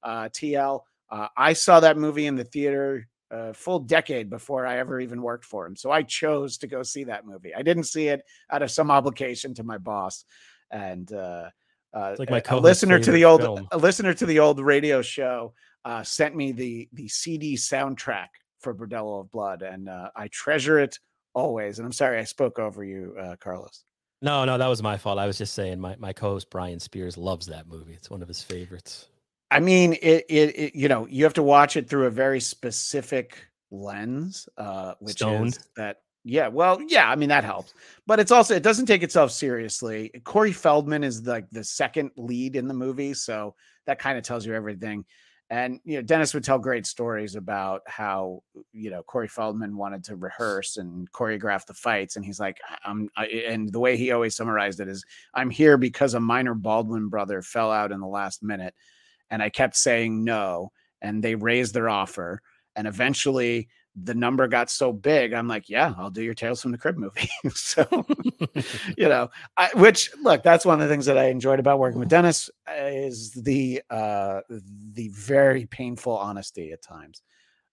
[0.04, 0.82] uh, TL.
[1.10, 5.22] Uh, I saw that movie in the theater a full decade before I ever even
[5.22, 5.76] worked for him.
[5.76, 7.54] So I chose to go see that movie.
[7.54, 10.26] I didn't see it out of some obligation to my boss.
[10.72, 11.50] And uh,
[11.94, 13.68] uh, like my a- listener to the old film.
[13.72, 15.54] a listener to the old radio show
[15.86, 18.28] uh, sent me the the CD soundtrack
[18.60, 21.00] for Bordello of Blood, and uh, I treasure it
[21.34, 21.80] always.
[21.80, 23.84] And I'm sorry I spoke over you, uh, Carlos.
[24.22, 25.18] no, no, that was my fault.
[25.18, 27.94] I was just saying my, my co-host Brian Spears loves that movie.
[27.94, 29.08] It's one of his favorites.
[29.52, 32.40] I mean, it, it, it, you know, you have to watch it through a very
[32.40, 33.38] specific
[33.72, 35.48] lens, uh, which Stoned.
[35.48, 37.74] is that, yeah, well, yeah, I mean, that helps,
[38.06, 40.12] but it's also, it doesn't take itself seriously.
[40.24, 43.14] Corey Feldman is like the second lead in the movie.
[43.14, 45.06] So that kind of tells you everything.
[45.52, 50.04] And, you know, Dennis would tell great stories about how, you know, Corey Feldman wanted
[50.04, 52.18] to rehearse and choreograph the fights.
[52.18, 55.76] And he's like, I'm, I, and the way he always summarized it is, I'm here
[55.78, 58.76] because a minor Baldwin brother fell out in the last minute
[59.30, 60.72] and I kept saying no,
[61.02, 62.42] and they raised their offer,
[62.76, 65.34] and eventually the number got so big.
[65.34, 67.30] I'm like, yeah, I'll do your Tales from the Crypt movie.
[67.54, 68.06] so,
[68.98, 72.00] you know, I, which look, that's one of the things that I enjoyed about working
[72.00, 77.22] with Dennis uh, is the uh, the very painful honesty at times,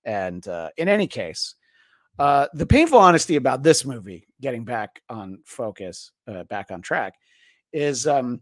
[0.05, 1.55] and uh, in any case.
[2.19, 7.13] Uh, the painful honesty about this movie, getting back on focus, uh, back on track,
[7.75, 8.41] is um,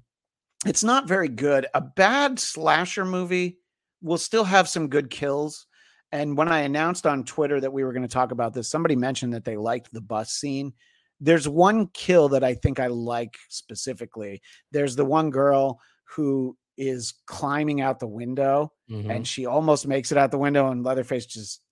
[0.66, 1.66] it's not very good.
[1.74, 3.58] A bad slasher movie
[4.02, 5.66] will still have some good kills.
[6.12, 8.94] And when I announced on Twitter that we were going to talk about this, somebody
[8.96, 10.72] mentioned that they liked the bus scene.
[11.20, 14.40] There's one kill that I think I like specifically.
[14.72, 19.08] There's the one girl who is climbing out the window Mhm.
[19.10, 21.62] and she almost makes it out the window and Leatherface just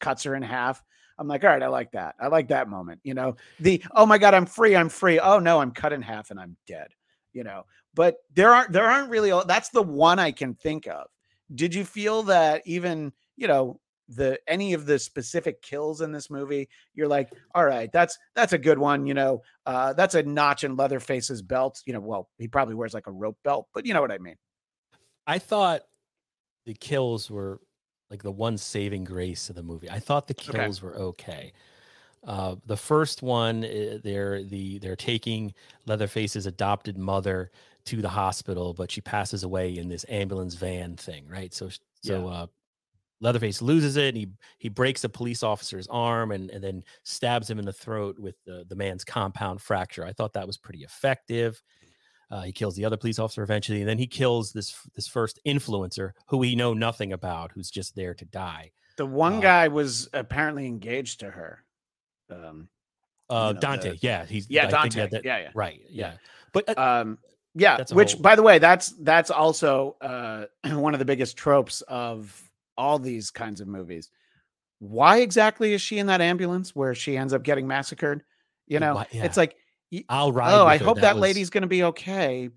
[0.00, 0.82] cuts her in half.
[1.18, 2.14] I'm like, all right, I like that.
[2.20, 3.00] I like that moment.
[3.04, 5.18] You know, the oh my god, I'm free, I'm free.
[5.18, 6.88] Oh no, I'm cut in half and I'm dead.
[7.32, 7.64] You know,
[7.94, 11.08] but there aren't there aren't really that's the one I can think of.
[11.54, 16.30] Did you feel that even, you know, the any of the specific kills in this
[16.30, 19.42] movie, you're like, all right, that's that's a good one, you know.
[19.66, 21.82] Uh that's a notch in Leatherface's belt.
[21.86, 24.18] You know, well, he probably wears like a rope belt, but you know what I
[24.18, 24.36] mean.
[25.26, 25.82] I thought
[26.66, 27.60] the kills were
[28.10, 29.90] like the one saving grace of the movie.
[29.90, 30.68] I thought the Okay.
[30.68, 31.52] kills were okay.
[32.24, 35.54] Uh, the first one, uh, they're the they're taking
[35.86, 37.50] Leatherface's adopted mother
[37.86, 41.52] to the hospital, but she passes away in this ambulance van thing, right?
[41.52, 41.68] So,
[42.02, 42.46] so uh,
[43.20, 44.08] Leatherface loses it.
[44.08, 44.28] And he
[44.58, 48.36] he breaks a police officer's arm and and then stabs him in the throat with
[48.46, 50.04] the the man's compound fracture.
[50.04, 51.62] I thought that was pretty effective.
[52.30, 55.38] Uh, he kills the other police officer eventually, and then he kills this this first
[55.46, 58.70] influencer who we know nothing about, who's just there to die.
[58.96, 61.64] The one Uh, guy was apparently engaged to her.
[62.30, 62.68] Um,
[63.30, 65.00] Uh, know, Dante, the- yeah, he's yeah, I think Dante.
[65.00, 65.50] that- that- yeah, yeah.
[65.54, 66.12] right, Yeah.
[66.12, 66.16] yeah.
[66.52, 67.18] But uh, Um,
[67.54, 70.46] yeah, which whole- by the way, that's that's also uh,
[70.76, 74.10] one of the biggest tropes of all these kinds of movies.
[74.78, 78.22] Why exactly is she in that ambulance where she ends up getting massacred?
[78.66, 79.24] You know, Why- yeah.
[79.24, 79.56] it's like,
[80.08, 80.52] I'll ride.
[80.54, 80.84] oh, I her.
[80.84, 82.48] hope that, was- lady's going to be okay,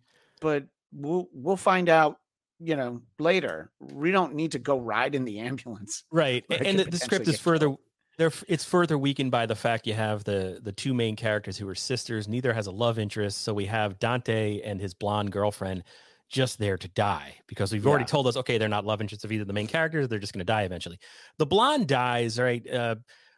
[0.41, 2.19] but we'll we'll find out.
[2.61, 3.69] You know, later.
[3.81, 6.05] We don't need to go ride in the ambulance.
[6.09, 7.65] right, and the, the script is further.
[7.67, 7.79] killed.
[8.18, 11.68] There, it's further weakened by the fact you have the the two main characters who
[11.68, 12.28] are sisters.
[12.28, 15.84] Neither has a love interest, so we have Dante and his blonde girlfriend
[16.30, 19.32] just there to die because we've already told us okay they're not love interests of
[19.32, 20.07] either the main characters.
[20.07, 20.97] They're just going to die eventually.
[21.38, 22.68] The blonde dies right?
[22.72, 22.95] Uh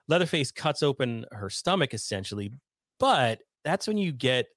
[0.08, 2.52] leatherface cuts open her stomach essentially
[3.00, 4.48] but that's when you get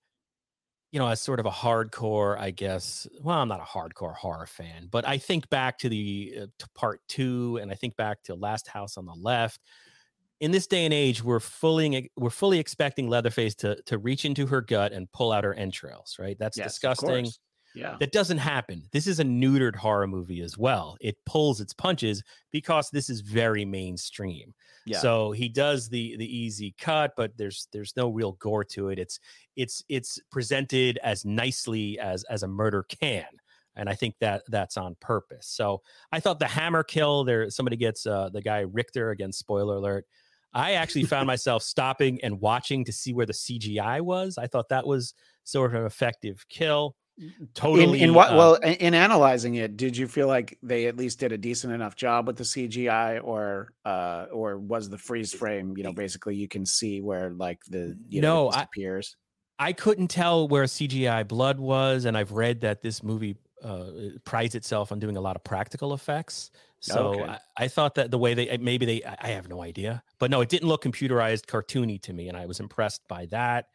[0.93, 4.47] you know as sort of a hardcore i guess well i'm not a hardcore horror
[4.47, 8.23] fan but i think back to the uh, to part two and i think back
[8.23, 9.61] to last house on the left
[10.41, 14.47] in this day and age, we're fully we're fully expecting Leatherface to to reach into
[14.47, 16.36] her gut and pull out her entrails, right?
[16.38, 17.28] That's Yes, disgusting.
[17.74, 17.97] Yeah.
[18.01, 18.82] That doesn't happen.
[18.91, 20.97] This is a neutered horror movie as well.
[21.01, 24.55] It pulls its punches because this is very mainstream.
[24.86, 24.99] Yeah.
[24.99, 28.99] So he does the the easy cut, but there's there's no real gore to it.
[28.99, 29.20] It's
[29.55, 33.26] it's it's presented as nicely as as a murder can.
[33.76, 35.47] And I think that that's on purpose.
[35.47, 39.76] So I thought the hammer kill there, somebody gets uh, the guy Richter again, spoiler
[39.76, 40.07] alert.
[40.53, 44.38] I actually found myself stopping and watching to see where the CGI was.
[44.38, 46.96] I thought that was sort of an effective kill.
[47.53, 47.98] Totally.
[47.98, 50.96] in, in what uh, well in, in analyzing it did you feel like they at
[50.96, 55.30] least did a decent enough job with the cgi or uh or was the freeze
[55.34, 58.66] frame you know basically you can see where like the you know No, it I-
[59.59, 64.55] I couldn't tell where CGI blood was, and I've read that this movie uh, prides
[64.55, 66.51] itself on doing a lot of practical effects.
[66.81, 67.25] So Okay.
[67.25, 70.41] I, I thought that the way they maybe they I have no idea, but no,
[70.41, 73.67] it didn't look computerized, cartoony to me, and I was impressed by that.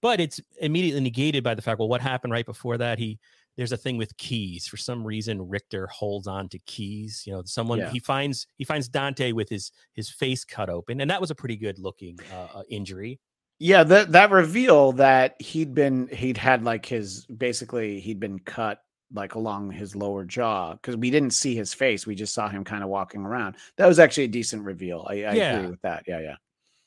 [0.00, 2.98] But it's immediately negated by the fact, well, what happened right before that?
[2.98, 3.18] He
[3.56, 4.66] there's a thing with keys.
[4.66, 7.22] For some reason, Richter holds on to keys.
[7.26, 7.90] You know, someone Yeah.
[7.90, 11.34] he finds he finds Dante with his his face cut open, and that was a
[11.34, 13.20] pretty good looking uh, uh, injury.
[13.58, 18.80] yeah that that reveal that he'd been he'd had like his basically he'd been cut
[19.16, 22.62] like along his lower jaw because we didn't see his face we just saw him
[22.62, 25.56] kind of walking around that was actually a decent reveal i, I Yeah.
[25.56, 26.36] agree with that yeah yeah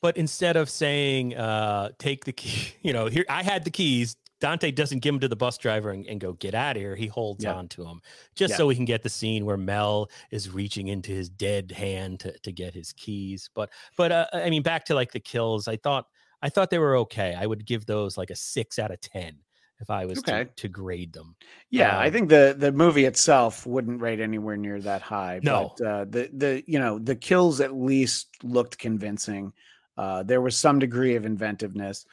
[0.01, 4.15] but instead of saying uh take the key you know here i had the keys
[4.39, 6.95] dante doesn't give him to the bus driver and, and go get out of here
[6.95, 7.55] he holds Yeah.
[7.55, 7.99] on to him
[8.35, 8.57] just Yeah.
[8.57, 12.31] so we can get the scene where mel is reaching into his dead hand to,
[12.39, 15.75] to get his keys but but uh, i mean back to like the kills i
[15.75, 16.05] thought
[16.41, 19.35] i thought they were okay i would give those like a six out of ten
[19.79, 20.45] if i was Okay.
[20.45, 21.35] to, to grade them
[21.69, 25.39] Yeah, I Um, think the the movie itself wouldn't rate anywhere near that high.
[25.43, 25.73] No.
[25.77, 29.53] but uh, the the you know the kills at least looked convincing.
[29.97, 32.05] Uh, there was some degree of inventiveness.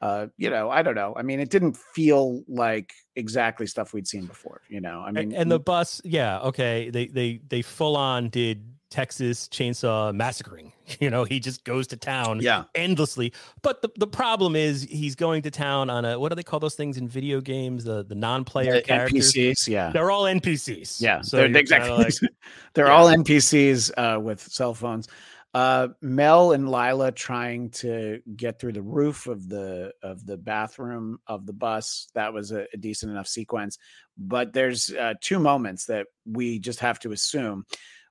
[0.00, 1.14] Uh, you know, I don't know.
[1.16, 4.60] I mean, it didn't feel like exactly stuff we'd seen before.
[4.68, 8.73] You know, I mean, and the bus yeah okay they they they full on did
[8.94, 13.32] texas chainsaw massacring you know he just goes to town yeah, endlessly.
[13.62, 16.60] But the, the problem is he's going to town on a what do they call
[16.60, 17.84] those things in video games?
[17.84, 19.32] The the non-player the characters.
[19.32, 19.68] NPCs.
[19.68, 21.00] Yeah, They're all NPCs.
[21.00, 21.90] yeah, So they're exactly.
[21.90, 22.14] like,
[22.74, 22.92] they're yeah.
[22.92, 25.08] all NPCs uh, with cell phones.
[25.54, 31.18] Uh, Mel and Lila trying to get through the roof of the of the bathroom
[31.26, 32.08] of the bus.
[32.14, 33.78] That was a, a decent enough sequence.
[34.18, 37.64] But there's uh, two moments that we just have to assume.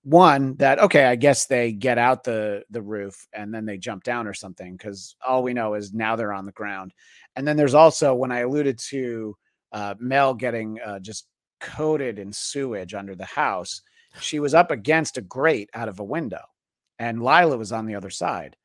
[0.04, 4.04] One that okay, I guess they get out the the roof and then they jump
[4.04, 6.94] down or something because all we know is now they're on the ground.
[7.36, 9.38] And then there's also when I alluded to
[9.72, 11.28] uh, Mel getting uh, just
[11.62, 13.82] coated in sewage under the house
[14.20, 16.42] she was up against a grate out of a window
[17.00, 18.56] and Lila was on the other side.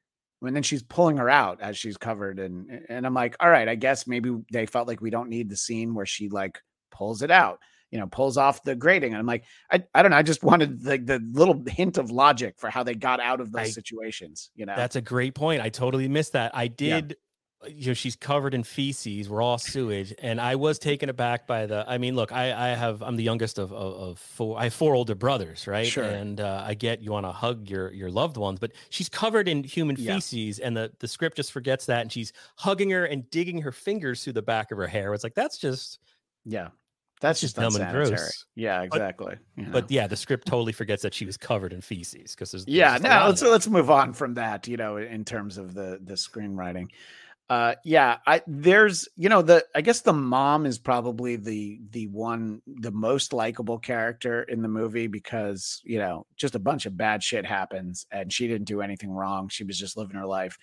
[0.43, 3.69] And then she's pulling her out as she's covered and and I'm like, all right,
[3.69, 6.61] I guess maybe they felt like we don't need the scene where she like
[6.93, 7.59] pulls it out,
[7.91, 9.13] you know, pulls off the grating.
[9.13, 12.11] And I'm like, I, I don't know, I just wanted like the little hint of
[12.11, 14.75] logic for how they got out of those I- situations, you know.
[14.77, 15.63] That's a great point.
[15.63, 16.53] I totally missed that.
[16.55, 16.69] I Yeah.
[16.77, 17.17] did.
[17.67, 21.85] You know, she's covered in feces, raw sewage, and I was taken aback by the.
[21.89, 23.03] I mean, look, I, I have.
[23.03, 24.57] I'm the youngest of, of, of four.
[24.61, 25.85] I have four older brothers, right?
[25.85, 26.05] Sure.
[26.05, 29.49] And uh, I get you want to hug your your loved ones, but she's covered
[29.49, 30.15] in human Yeah.
[30.15, 33.73] feces, and the the script just forgets that, and she's hugging her and digging her
[33.73, 35.13] fingers through the back of her hair.
[35.13, 35.99] It's like that's just.
[36.45, 36.69] yeah.
[37.21, 38.17] That's just unsanitary.
[38.55, 39.37] Yeah, exactly.
[39.57, 39.73] you know.
[39.73, 42.65] But yeah, the script totally forgets that she was covered in feces because there's.
[42.65, 45.59] there's yeah just a no let's let's move on from that you know in terms
[45.59, 46.89] of the the screenwriting
[47.51, 52.07] uh yeah i there's you know the i guess the mom is probably the the
[52.09, 56.97] one the most likable character in the movie because you know just a bunch of
[56.97, 60.59] bad shit happens and she didn't do anything wrong she was just living her life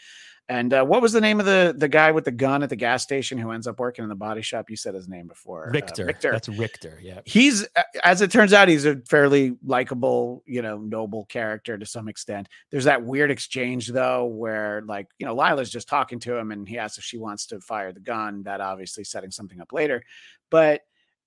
[0.48, 2.76] and uh, what was the name of the the guy with the gun at the
[2.76, 5.68] gas station who ends up working in the body shop you said his name before
[5.68, 6.06] uh, Richter.
[6.06, 7.00] Richter That's Richter.
[7.02, 7.22] Yeah.
[7.26, 7.68] he's
[8.04, 12.48] as it turns out he's a fairly likable you know noble character to some extent
[12.72, 16.68] there's that weird exchange though where like you know lila's just talking to him and
[16.68, 20.04] he asks if she wants to fire the gun that obviously setting something up later
[20.52, 20.82] but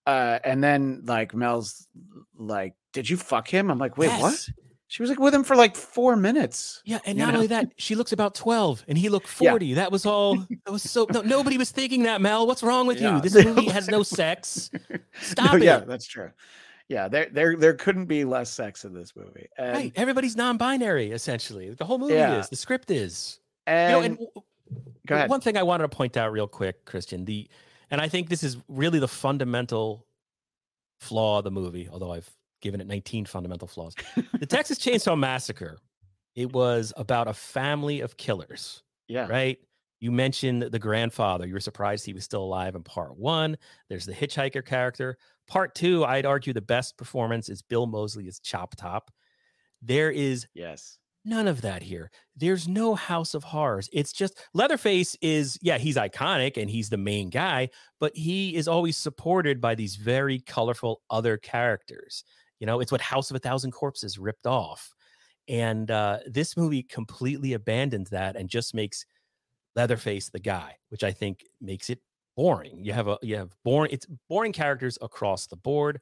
[0.06, 1.88] uh and then like mel's
[2.36, 4.50] like did you fuck him i'm like wait what Yes.
[4.88, 7.34] She was like with him for like four minutes Yeah, and not know?
[7.36, 9.50] only that, she looks about twelve, and he looked Yeah.
[9.50, 9.74] forty.
[9.74, 10.36] That was all.
[10.64, 11.06] That was so.
[11.12, 12.46] No, nobody was thinking that, Mel.
[12.46, 13.16] What's wrong with Yeah.
[13.16, 13.20] you?
[13.22, 14.70] This movie has no sex.
[15.20, 15.62] Stop No, it.
[15.64, 16.30] yeah that's true
[16.88, 19.92] yeah there there there couldn't be less sex in this movie and, Right.
[19.94, 21.68] Everybody's non-binary, essentially.
[21.74, 22.38] The whole movie Yeah.
[22.40, 22.48] is.
[22.48, 23.40] The script is.
[23.66, 24.18] and, you know, and
[25.06, 27.26] go ahead one thing I wanted to point out real quick, Christian.
[27.26, 27.46] The,
[27.90, 30.06] and I think this is really the fundamental
[30.98, 31.88] flaw of the movie.
[31.92, 32.30] Although I've
[32.60, 33.94] given it 19 fundamental flaws.
[34.38, 35.78] the Texas Chainsaw Massacre
[36.36, 39.26] it was about a family of killers, Yeah.
[39.26, 39.58] right?
[40.00, 41.44] You mentioned the grandfather.
[41.46, 43.56] You were surprised he was still alive in part one.
[43.88, 45.16] There's the hitchhiker character.
[45.48, 49.10] Part two, I'd argue the best performance is Bill Moseley as Chop Top.
[49.82, 50.98] There is Yes.
[51.24, 52.10] none of that here.
[52.36, 53.88] There's no House of Horrors.
[53.92, 58.68] It's just Leatherface is, yeah, he's iconic and he's the main guy, but he is
[58.68, 62.22] always supported by these very colorful other characters.
[62.60, 64.94] You know, it's what House of a Thousand Corpses ripped off.
[65.48, 69.06] And uh, this movie completely abandons that and just makes
[69.76, 72.00] Leatherface the guy, which I think makes it
[72.36, 72.84] boring.
[72.84, 76.00] You have a you have boring it's boring characters across the board.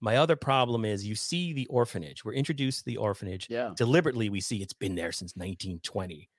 [0.00, 2.24] My other problem is you see the orphanage.
[2.24, 3.72] We're introduced to the orphanage Yeah.
[3.74, 6.30] deliberately we see it's been there since 1920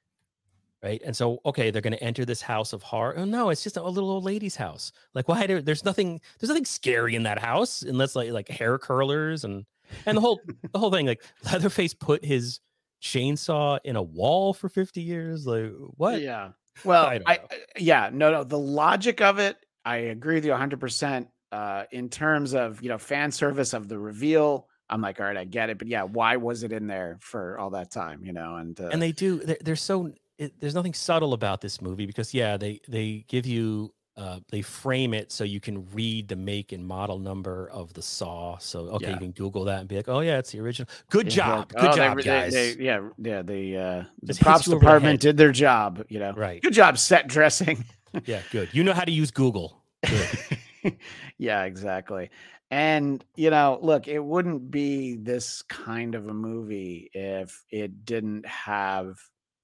[0.83, 3.63] right and so okay they're going to enter this house of horror oh no it's
[3.63, 7.23] just a little old lady's house like why there, there's nothing there's nothing scary in
[7.23, 9.65] that house unless like like hair curlers and
[10.05, 10.39] and the whole
[10.73, 12.59] the whole thing like leatherface put his
[13.01, 16.49] chainsaw in a wall for 50 years like what Yeah.
[16.83, 17.47] Well, I I, know.
[17.77, 18.43] yeah, no, no.
[18.43, 20.79] The logic of it, I agree with you 100.
[20.79, 25.25] percent Uh, in terms of you know fan service of the reveal, I'm like, all
[25.25, 28.23] right, I get it, but yeah, why was it in there for all that time?
[28.23, 31.61] You know, and uh, and they do they're, they're so it, there's nothing subtle about
[31.61, 35.85] this movie because yeah they they give you uh, they frame it so you can
[35.93, 39.13] read the make and model number of the saw so okay Yeah.
[39.13, 41.57] you can google that and be like oh yeah it's the original good yeah, job
[41.75, 43.41] like, good oh, job they- guys they- yeah, yeah.
[43.43, 46.03] The uh, the props you over the department did their job.
[46.09, 47.85] You know, right good job set dressing.
[48.25, 49.83] yeah good you know how to use google
[51.37, 52.29] yeah, exactly.
[52.69, 58.45] And you know, look, it wouldn't be this kind of a movie if it didn't
[58.45, 59.17] have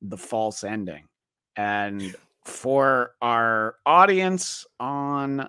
[0.04, 1.06] the false ending.
[1.56, 5.42] And for our audience on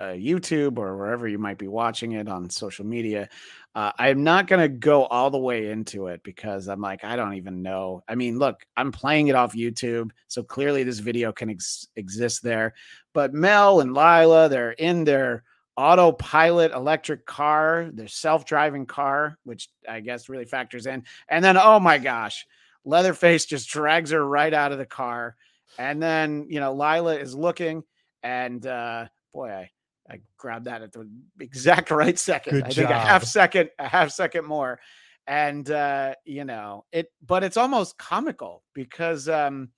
[0.00, 3.28] uh, YouTube or wherever you might be watching it on social media,
[3.74, 7.16] uh, I'm not going to go all the way into it because I'm like, I
[7.16, 8.02] don't even know.
[8.08, 12.42] I mean, look, I'm playing it off YouTube, so clearly this video can ex- exist
[12.42, 12.74] there.
[13.12, 15.44] But Mel and Lila, they're in their
[15.76, 21.04] autopilot electric car, their self driving car, which I guess really factors in.
[21.28, 22.46] And then, oh my gosh,
[22.84, 25.36] Leatherface just drags her right out of the car.
[25.78, 27.84] And then, you know, Lila is looking,
[28.22, 29.70] and uh, boy, I,
[30.10, 31.08] I grabbed that at the
[31.38, 32.54] exact right second.
[32.54, 34.80] Good I think a half second, a half second more.
[35.26, 39.68] And uh, you know, it but it's almost comical because um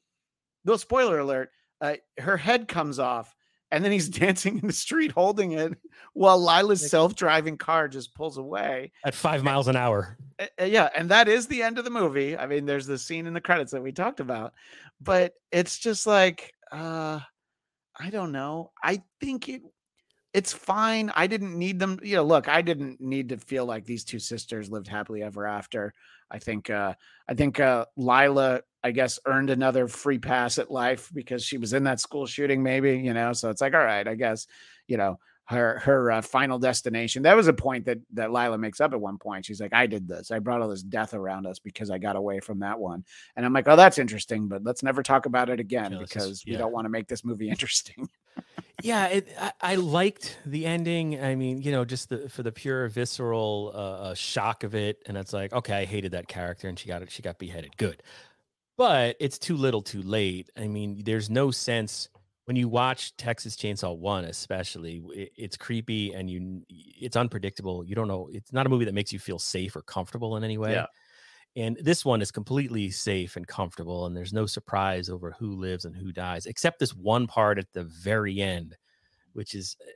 [0.64, 1.50] no spoiler alert,
[1.80, 3.34] uh, her head comes off
[3.72, 5.72] and then he's dancing in the street holding it
[6.12, 8.92] while Lila's self-driving car just pulls away.
[9.04, 10.16] at five miles an hour
[10.60, 12.36] yeah, and that is the end of the movie.
[12.36, 14.54] I mean, there's the scene in the credits that we talked about,
[15.00, 17.20] but it's just like uh
[17.98, 18.72] I don't know.
[18.82, 19.62] I think it
[20.32, 21.12] it's fine.
[21.14, 21.98] I didn't need them.
[22.02, 25.46] You know, look, I didn't need to feel like these two sisters lived happily ever
[25.46, 25.92] after.
[26.30, 26.94] I think uh
[27.28, 31.72] I think uh Lila, I guess, earned another free pass at life because she was
[31.72, 33.33] in that school shooting, maybe, you know.
[33.33, 34.47] So it's like, all right, I guess,
[34.89, 37.24] you know, her her uh, final destination.
[37.24, 39.45] That was a point that that Lila makes up at one point.
[39.45, 40.30] She's like, I did this.
[40.30, 43.05] I brought all this death around us because I got away from that one.
[43.37, 46.12] And I'm like, oh, that's interesting, but let's never talk about it again Yeah, let's
[46.12, 48.09] just- because we don't want to make this movie interesting.
[48.83, 52.51] yeah it, I, I liked the ending i mean you know just the for the
[52.51, 56.66] pure visceral uh, uh, shock of it and it's like okay i hated that character
[56.66, 58.03] and she got it she got beheaded good
[58.83, 60.51] but it's too little too late.
[60.59, 62.09] I mean there's no sense
[62.47, 67.85] when you watch texas chainsaw 1 especially it, it's creepy and you it's unpredictable.
[67.85, 70.43] You don't know it's not a movie that makes you feel safe or comfortable in
[70.43, 70.72] any way.
[70.72, 70.87] Yeah.
[71.55, 75.85] and this one is completely safe and comfortable and there's no surprise over who lives
[75.85, 78.76] and who dies except this one part at the very end
[79.35, 79.91] which is uh,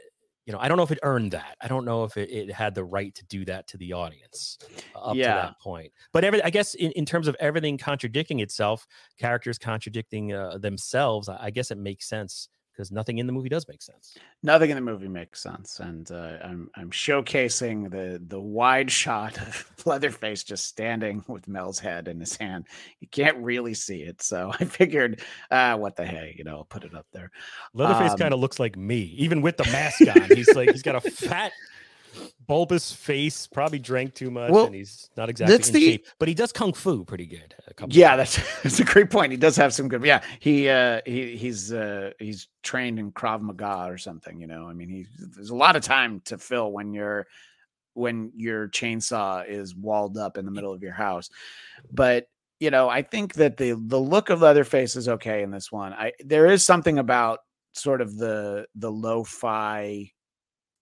[0.46, 2.50] you know i don't know if it earned that i don't know if it, it
[2.52, 4.58] had the right to do that to the audience
[4.94, 5.28] uh, up Yeah.
[5.28, 8.86] to that point but every, i guess in, in terms of everything contradicting itself
[9.18, 13.48] characters contradicting uh, themselves I, I guess it makes sense because nothing in the movie
[13.48, 18.22] does make sense Nothing in the movie makes sense, and uh, I'm I'm showcasing the
[18.28, 22.66] the wide shot of Leatherface just standing with Mel's head in his hand.
[23.00, 26.64] You can't really see it, so I figured, uh, what the hey, you know, I'll
[26.64, 27.30] put it up there.
[27.74, 30.82] leatherface Um, kind of looks like me even with the mask on he's like he's
[30.82, 31.52] got a fat
[32.46, 36.06] bulbous face probably drank too much Well, and he's not exactly that's in the- shape
[36.18, 39.32] but he does kung fu pretty good a Yeah, that's that's a great point.
[39.32, 40.04] He does have some good.
[40.04, 44.40] Yeah, he uh, he he's uh, he's trained in Krav Maga or something.
[44.40, 47.26] You know, I mean, he there's a lot of time to fill when you're
[47.94, 51.28] when your chainsaw is walled up in the middle of your house.
[51.90, 52.28] But
[52.60, 55.92] you know, I think that the the look of Leatherface is okay in this one.
[55.92, 57.40] I there is something about
[57.74, 60.10] sort of the the lo-fi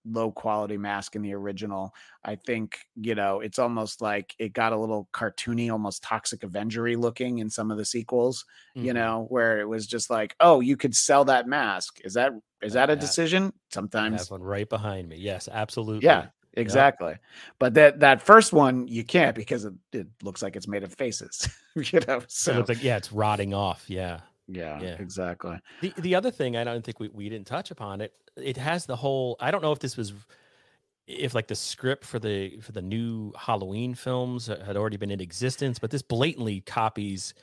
[0.05, 1.95] low quality mask in the original.
[2.25, 6.97] I think, you know, it's almost like it got a little cartoony, almost toxic Avengery
[6.97, 8.45] looking in some of the sequels,
[8.75, 8.95] you Mhm.
[8.95, 12.01] know, where it was just like, oh, you could sell that mask.
[12.05, 12.33] Is that
[12.63, 13.53] is that a decision?
[13.71, 15.17] Sometimes have one right behind me.
[15.17, 16.07] Yes, absolutely.
[16.07, 17.17] yeah, exactly.
[17.59, 20.95] But that that first one you can't because it, it looks like it's made of
[20.95, 22.21] faces, you know.
[22.21, 23.85] So So it looks like yeah, it's rotting off.
[23.89, 24.21] Yeah.
[24.49, 24.97] Yeah, yeah.
[24.99, 25.59] exactly.
[25.81, 28.13] The the other thing I don't think we, we didn't touch upon it.
[28.37, 29.37] It has the whole.
[29.41, 30.13] I don't know if this was
[31.07, 35.21] if like the script for the for the new Halloween films had already been in
[35.21, 37.35] existence, but this blatantly copies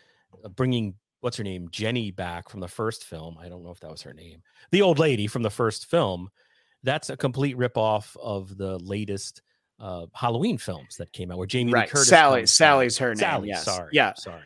[0.44, 3.38] uh, bringing what's her name Jenny back from the first film.
[3.40, 4.42] I don't know if that was her name,
[4.72, 6.30] the old lady from the first film.
[6.84, 9.44] That's a complete ripoff of the latest
[9.80, 12.08] uh, Halloween films that came out, where Jamie Lee Right, Curtis.
[12.10, 12.46] Sally.
[12.48, 13.18] Sally's her name.
[13.18, 13.48] Sally.
[13.50, 13.66] yes.
[13.66, 13.90] Sorry.
[13.92, 14.14] Yeah.
[14.16, 14.42] Sorry.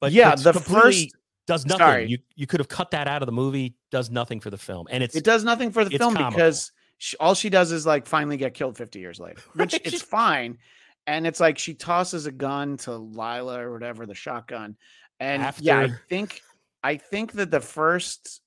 [0.00, 1.14] But Yeah, the first-
[1.46, 1.78] does nothing.
[1.78, 2.06] sorry.
[2.08, 3.74] You you could have cut that out of the movie.
[3.90, 6.30] Does nothing for the film, and it's It does nothing for the film comical.
[6.36, 9.82] because she, all she does is like finally get killed 50 years later, which Right.
[9.84, 10.58] it's fine.
[11.06, 14.76] And it's like she tosses a gun to Lila or whatever, the shotgun.
[15.18, 16.40] And yeah, I think
[16.84, 18.40] I think that the first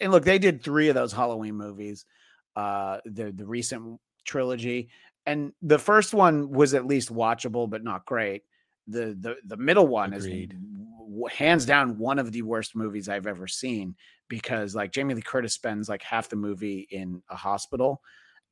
[0.00, 2.04] and look, they did three of those Halloween movies,
[2.56, 4.88] uh, the the recent trilogy,
[5.26, 8.42] and the first one was at least watchable, but not great.
[8.86, 10.52] The the the middle one Agreed.
[10.52, 10.58] is
[11.30, 13.96] hands down one of the worst movies I've ever seen
[14.28, 18.00] because like Jamie Lee Curtis spends like half the movie in a hospital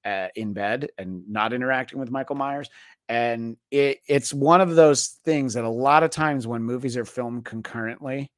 [0.05, 2.69] uh, in bed and not interacting with Michael Myers.
[3.09, 7.05] And it it's one of those things that a lot of times when movies are
[7.05, 8.31] filmed concurrently,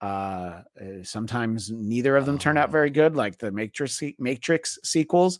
[0.00, 2.72] uh, uh, sometimes neither of them turn out Oh.
[2.72, 5.38] very good, like the Matrix Matrix sequels.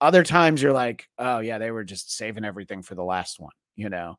[0.00, 3.52] Other times you're like, oh yeah, they were just saving everything for the last one,
[3.76, 4.16] you know.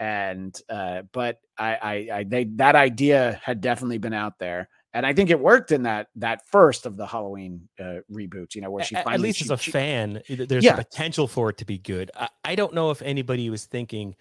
[0.00, 5.04] And uh, but I, I, I they that idea had definitely been out there, and
[5.04, 8.70] I think it worked in that that first of the Halloween uh, reboot, you know,
[8.70, 10.72] where she finally at least she- as a she- fan, there's Yeah.
[10.72, 12.10] a potential for it to be good.
[12.16, 14.16] I, I don't know if anybody was thinking,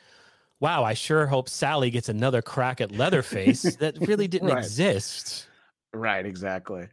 [0.59, 4.57] "Wow, I sure hope Sally gets another crack at Leatherface." that really didn't Right.
[4.57, 5.47] exist.
[5.93, 6.87] Right, exactly.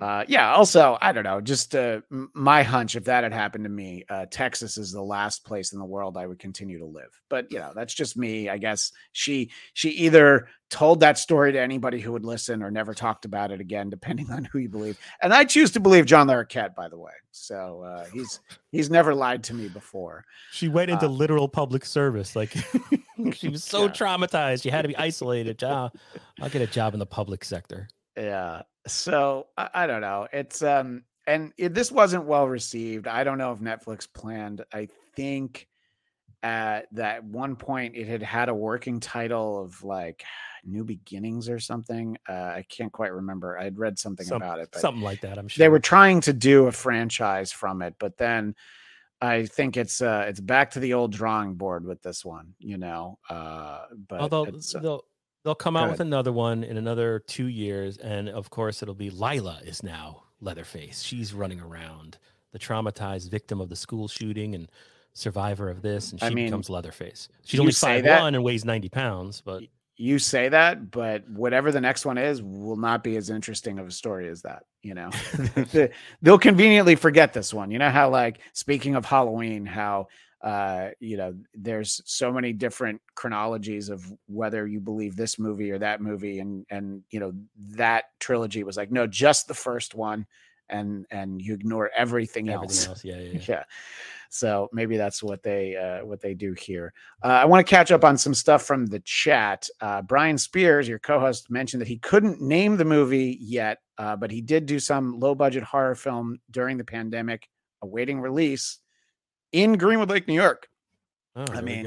[0.00, 0.52] Uh, yeah.
[0.52, 1.40] Also, I don't know.
[1.40, 5.44] Just uh, my hunch, if that had happened to me, uh, Texas is the last
[5.44, 7.20] place in the world I would continue to live.
[7.28, 8.48] But you know, that's just me.
[8.48, 12.94] I guess she she either told that story to anybody who would listen, or never
[12.94, 14.98] talked about it again, depending on who you believe.
[15.22, 17.12] And I choose to believe John Larroquette, by the way.
[17.30, 18.40] So uh, he's
[18.72, 20.24] he's never lied to me before.
[20.50, 22.34] She went into Uh, literal public service.
[22.34, 22.56] Like
[23.34, 23.90] she was so Yeah.
[23.92, 25.62] traumatized, she had to be isolated.
[25.62, 25.90] Ah,
[26.40, 27.86] I'll get a job in the public sector.
[28.16, 28.62] Yeah.
[28.86, 30.28] So I, I don't know.
[30.32, 33.06] It's um and it, this wasn't well received.
[33.06, 34.64] I don't know if Netflix planned.
[34.72, 35.68] I think
[36.42, 40.24] at that one point it had had a working title of like
[40.64, 42.16] New Beginnings or something.
[42.28, 43.58] Uh, I can't quite remember.
[43.58, 45.38] I'd read something Some- about it, but Something like that.
[45.38, 48.54] I'm sure they were trying to do a franchise from it, but then
[49.20, 52.76] I think it's uh it's back to the old drawing board with this one, you
[52.76, 53.18] know.
[53.30, 54.98] Uh but Although uh,
[55.44, 59.10] they'll come out with another one in another two years, and of course it'll be
[59.10, 61.02] Lila is now Leatherface.
[61.02, 62.18] She's running around,
[62.52, 64.70] the traumatized victim of the school shooting and
[65.14, 67.28] survivor of this, and she I mean, becomes Leatherface.
[67.44, 69.62] She's only five that- one and weighs ninety pounds, but
[69.96, 73.86] you say that, but whatever the next one is will not be as interesting of
[73.86, 74.64] a story as that.
[74.82, 75.10] You know,
[76.22, 77.70] they'll conveniently forget this one.
[77.70, 80.08] You know how, like, speaking of Halloween, how
[80.42, 85.78] uh, you know, there's so many different chronologies of whether you believe this movie or
[85.78, 90.26] that movie, and and you know that trilogy was like, no, just the first one,
[90.68, 92.88] and and you ignore everything, everything else.
[92.88, 93.32] else, yeah, yeah.
[93.32, 93.40] yeah.
[93.48, 93.64] yeah
[94.32, 97.92] so maybe that's what they uh, what they do here uh, i want to catch
[97.92, 101.98] up on some stuff from the chat uh, brian spears your co-host mentioned that he
[101.98, 106.40] couldn't name the movie yet uh, but he did do some low budget horror film
[106.50, 107.46] during the pandemic
[107.82, 108.78] awaiting release
[109.52, 110.68] in greenwood lake new york
[111.34, 111.86] Oh, I mean.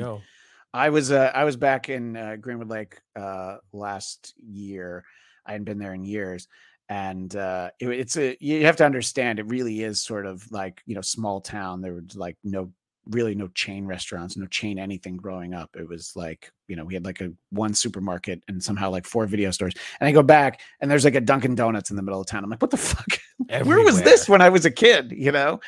[0.74, 5.06] I was uh, I was back in uh, Greenwood Lake uh, last year.
[5.46, 6.50] I hadn't been there in years,
[6.90, 10.82] and uh, it, it's a you have to understand it really is sort of like
[10.86, 11.82] you know small town.
[11.82, 12.74] There was like no
[13.06, 15.70] really no chain restaurants, no chain anything growing up.
[15.78, 19.28] It was like you know we had like a one supermarket and somehow like four
[19.28, 19.76] video stores.
[20.02, 22.44] And I go back and there's like a Dunkin' Donuts in the middle of town.
[22.44, 23.18] I'm like, what the fuck?
[23.66, 25.14] Where was this when I was a kid?
[25.16, 25.62] You know,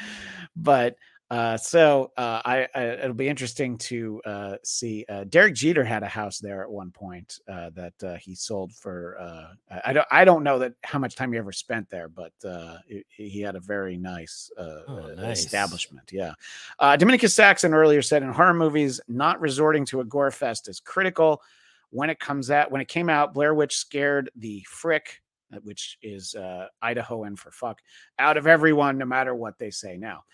[0.53, 0.97] but
[1.29, 5.03] uh, so uh, I, I it'll be interesting to uh, see.
[5.09, 8.73] Uh, Derek Jeter had a house there at one point uh, that uh, he sold
[8.73, 9.17] for.
[9.19, 12.31] Uh, I- don't I don't know that how much time he ever spent there, but
[12.45, 12.77] uh,
[13.09, 15.43] he, had a very nice, uh, Oh, nice.
[15.43, 16.09] establishment.
[16.13, 16.33] Yeah.
[16.79, 20.79] Uh, Dominicus Saxon earlier said in horror movies, not resorting to a gore fest is
[20.79, 21.41] critical.
[21.89, 25.21] When it comes out, when it came out, Blair Witch scared the frick,
[25.63, 27.79] which is uh, Idahoan for fuck,
[28.19, 30.25] out of everyone, no matter what they say now.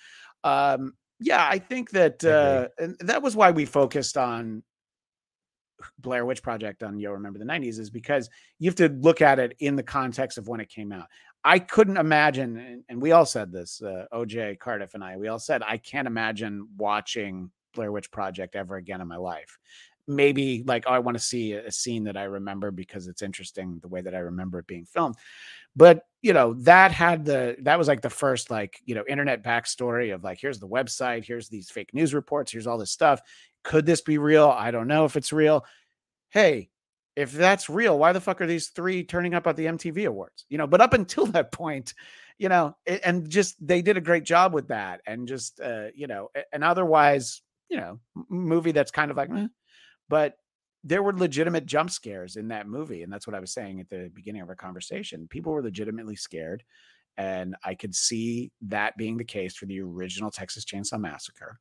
[0.43, 4.63] Um, yeah, I think that uh, and that was why we focused on
[5.99, 8.29] Blair Witch Project on Yo Remember the 90s is because
[8.59, 11.07] you have to look at it in the context of when it came out.
[11.43, 15.27] I couldn't imagine, and, and we all said this, uh, OJ Cardiff and I, we
[15.27, 19.57] all said, I can't imagine watching Blair Witch Project ever again in my life.
[20.07, 23.79] Maybe like, oh, I want to see a, scene that I remember because it's interesting
[23.81, 25.15] the way that I remember it being filmed.
[25.75, 29.43] But you know, that had the that was like the first like, you know, internet
[29.43, 33.21] backstory of like, here's the website, here's these fake news reports, here's all this stuff.
[33.63, 34.49] Could this be real?
[34.49, 35.65] I don't know if it's real.
[36.29, 36.69] Hey,
[37.15, 40.45] if that's real, why the fuck are these three turning up at the MTV Awards?
[40.49, 41.93] You know, but up until that point,
[42.37, 45.87] you know, a- and just they did a great job with that, and just uh,
[45.95, 47.99] you know, and otherwise, you know,
[48.29, 49.47] movie that's kind of like, eh.
[50.13, 50.35] But
[50.83, 53.89] there were legitimate jump scares in that movie, and that's what I was saying at
[53.89, 55.27] the beginning of our conversation.
[55.27, 56.63] People were legitimately scared,
[57.17, 61.57] and I could see that being the case for the original Texas Chainsaw Massacre.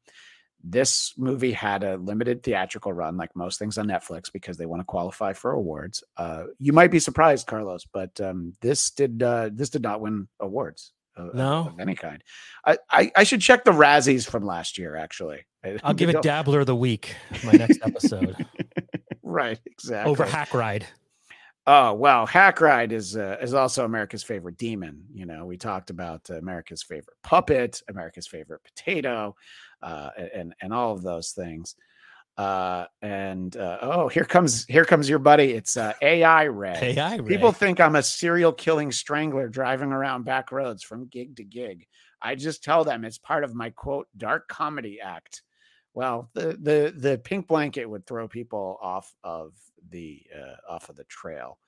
[0.63, 4.81] This movie had a limited theatrical run like most things on netflix because they want
[4.81, 6.05] to qualify for awards.
[6.19, 10.29] Uh, you might be surprised carlos but um, this did uh, this did not win
[10.41, 11.69] awards of, No?
[11.73, 12.23] of any kind
[12.65, 15.45] I, I i should check the razzies from last year actually
[15.83, 17.15] I'll give it Dabbler of the Week,
[17.45, 18.35] my next episode,
[19.23, 20.87] right exactly over Hack Ride.
[21.67, 25.05] Oh well, Hack Ride is uh, is also America's favorite demon.
[25.13, 29.37] You know, we talked about uh, America's favorite puppet, America's favorite potato,
[29.83, 31.77] uh, and and all of those things.
[32.39, 35.53] Uh, and uh, oh, here comes here comes your buddy.
[35.53, 36.97] It's uh, AI Ray.
[36.99, 37.29] AI Ray.
[37.29, 41.87] People think I'm a serial killing strangler driving around back roads from gig to gig.
[42.23, 45.43] I just tell them it's part of my quote dark comedy act.
[45.95, 49.53] Well, the the the pink blanket would throw people off of
[49.91, 51.59] the uh, off of the trail.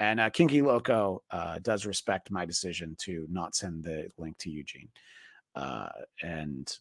[0.00, 4.50] And uh, Kinky Loco uh, does respect my decision to not send the link to
[4.50, 4.88] Eugene.
[5.54, 5.90] Uh,
[6.22, 6.74] and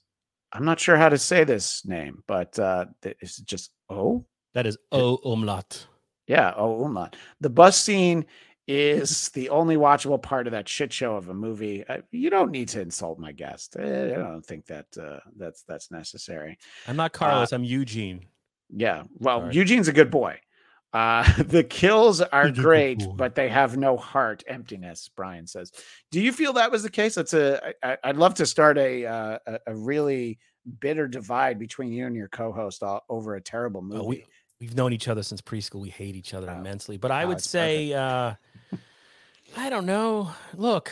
[0.52, 4.78] I'm not sure how to say this name, but uh, it's just oh that is
[4.92, 5.86] O Umlaut.
[6.28, 7.16] yeah, oh umlaut.
[7.40, 8.26] The bus scene
[8.68, 11.84] is the only watchable part of that shit show of a movie.
[11.88, 13.76] Uh, you don't need to insult my guest.
[13.80, 16.58] Eh, I don't think that uh, that's that's necessary.
[16.88, 17.52] I'm not Carlos.
[17.52, 18.26] I'm Eugene.
[18.72, 19.56] Yeah, well, Sorry.
[19.56, 20.40] Eugene's a good boy.
[20.92, 24.44] Uh, the kills are He's a good great, but they have no heart.
[24.48, 25.10] Emptiness.
[25.16, 25.72] Brian says.
[26.12, 27.16] Do you feel that was the case?
[27.16, 27.74] That's a.
[27.84, 30.40] I, I'd love to start a, uh, a a really
[30.80, 34.00] bitter divide between you and your co-host o- over a terrible movie.
[34.00, 34.26] Uh, we
[34.60, 35.80] we've known each other since preschool.
[35.82, 36.58] We hate each other Oh.
[36.58, 36.98] immensely.
[36.98, 38.34] But I Oh, would say, uh,
[39.58, 40.32] I don't know.
[40.56, 40.92] Look,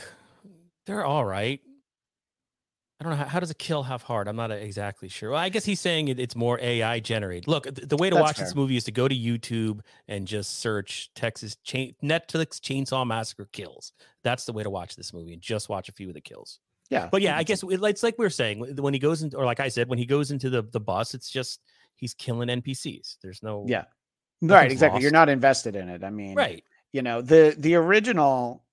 [0.86, 1.60] they're all right.
[3.00, 4.28] I don't know how, how does a kill have heart.
[4.28, 5.30] I'm not exactly sure.
[5.32, 7.48] Well, I guess he's saying it, it's more AI generated.
[7.48, 10.28] Look, th- the way to That's watch this movie is to go to YouTube and
[10.28, 13.92] just search Texas chain, Netflix Chainsaw Massacre kills.
[14.24, 16.60] That's the way to watch this movie and just watch a few of the kills.
[16.90, 19.38] yeah, But yeah, I guess it- it's like we are saying when he goes into,
[19.38, 21.60] or like I said, when he goes into the the bus, it's just
[21.98, 23.18] he's killing NPCs.
[23.22, 23.86] There's no yeah,
[24.42, 25.04] right, exactly.
[25.04, 26.04] You're not invested in it.
[26.04, 26.64] I mean, right.
[26.94, 28.64] you know the the original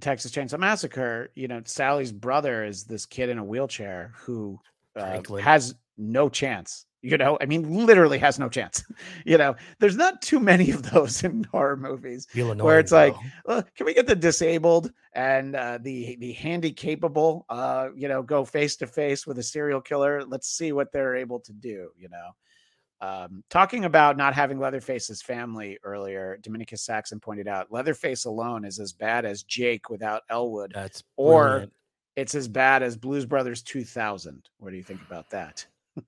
[0.00, 1.30] Texas Chainsaw Massacre.
[1.34, 4.60] You know, Sally's brother is this kid in a wheelchair who
[4.96, 6.86] uh, has no chance.
[7.00, 8.84] You know, I mean, literally has no chance.
[9.24, 12.26] you know, there's not too many of those in horror movies.
[12.30, 13.14] Feel Where it's like.
[13.46, 17.46] Well, can we get the disabled and uh, the the handy capable?
[17.48, 20.24] Uh, you know, go face to face with a serial killer.
[20.24, 21.90] Let's see what they're able to do.
[21.96, 22.30] You know,
[23.00, 28.78] um, talking about not having Leatherface's family earlier, Dominicus Saxon pointed out Leatherface alone is
[28.80, 30.72] as bad as Jake without Elwood.
[30.74, 31.72] that's or- brilliant.
[32.16, 34.48] It's as bad as Blues Brothers 2000.
[34.58, 35.64] What do you think about that?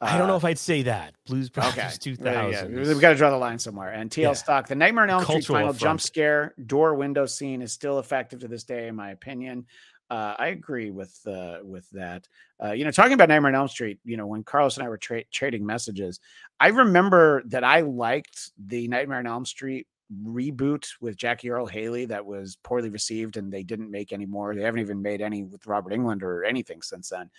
[0.00, 1.14] I don't know Uh, if I'd say that.
[1.26, 3.90] Blues Brothers Okay, two there you We've got to draw the line somewhere.
[3.92, 4.32] And TL Yeah.
[4.32, 7.98] Stock, the Nightmare on Elm Street Cultural final jump scare door window scene is still
[7.98, 9.66] effective to this day, in my opinion.
[10.10, 12.28] Uh, I agree with uh, with that.
[12.62, 14.88] Uh, you know, talking about Nightmare on Elm Street, you know, when Carlos and I
[14.88, 16.20] were tra- trading messages,
[16.60, 19.86] I remember that I liked the Nightmare on Elm Street
[20.22, 24.54] reboot with Jackie Earle Haley that was poorly received, and they didn't make any more.
[24.54, 27.30] They haven't even made any with Robert Englund or anything since then.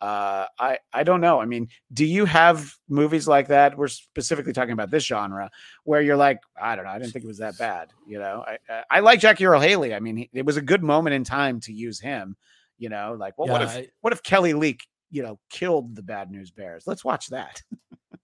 [0.00, 1.40] Uh, I I don't know.
[1.40, 3.76] I mean, do you have movies like that?
[3.76, 5.50] We're specifically talking about this genre
[5.84, 7.90] where you're like, I don't know, I didn't think it was that bad.
[8.06, 9.94] You know, I I, like Jackie Earle Haley.
[9.94, 12.36] I mean, he, it was a good moment in time to use him.
[12.78, 16.02] You know, like, well, what if I- what if Kelly Leak, you know, killed the
[16.02, 16.84] Bad News Bears?
[16.86, 17.62] Let's watch that.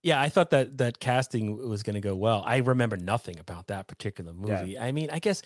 [0.03, 2.45] Yeah, I thought that that casting was going to go well.
[2.47, 4.61] I remember nothing about that particular Yeah.
[4.61, 4.79] movie.
[4.79, 5.43] I mean, I guess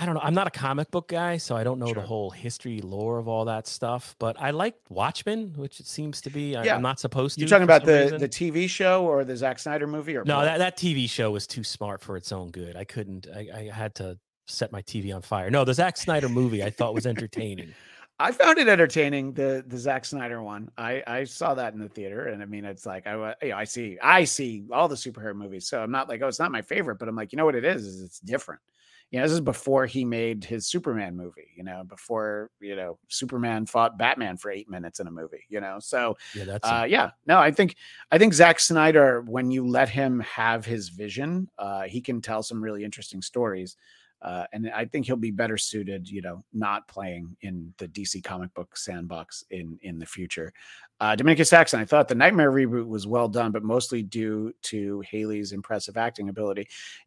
[0.00, 0.20] I don't know.
[0.22, 1.94] I'm not a comic book guy, so I don't know Sure.
[1.96, 4.14] the whole history lore of all that stuff.
[4.20, 6.54] But I like Watchmen, which it seems to be.
[6.54, 6.76] I, Yeah.
[6.76, 7.40] am not supposed to.
[7.40, 8.20] You're talking about the reason.
[8.20, 10.16] the TV show or the Zack Snyder movie?
[10.16, 12.76] Or No, that, that TV show was too smart for its own good.
[12.76, 13.26] I couldn't.
[13.34, 15.50] I, I had to set my TV on fire.
[15.50, 17.74] No, the Zack Snyder movie I thought was entertaining.
[18.20, 20.70] I found it entertaining the the Zack Snyder one.
[20.78, 23.56] I I saw that in the theater, and I mean, it's like I you know,
[23.56, 26.50] I see I see all the superhero movies, so I'm not like oh, it's not
[26.50, 28.60] my favorite, but I'm like you know what it is is it's different.
[29.10, 31.48] You know, this is before he made his Superman movie.
[31.56, 35.44] You know, before you know Superman fought Batman for eight minutes in a movie.
[35.48, 37.76] You know, so Yeah, that's uh, yeah, no, I think
[38.10, 42.42] I think Zack Snyder, when you let him have his vision, uh, he can tell
[42.42, 43.76] some really interesting stories.
[44.20, 48.24] Uh, and I think he'll be better suited, you know, not playing in the DC
[48.24, 50.52] comic book sandbox in in the future.
[51.00, 55.00] Uh, Dominica Saxon, I thought the Nightmare reboot was well done, but mostly due to
[55.08, 56.62] Haley's impressive acting ability.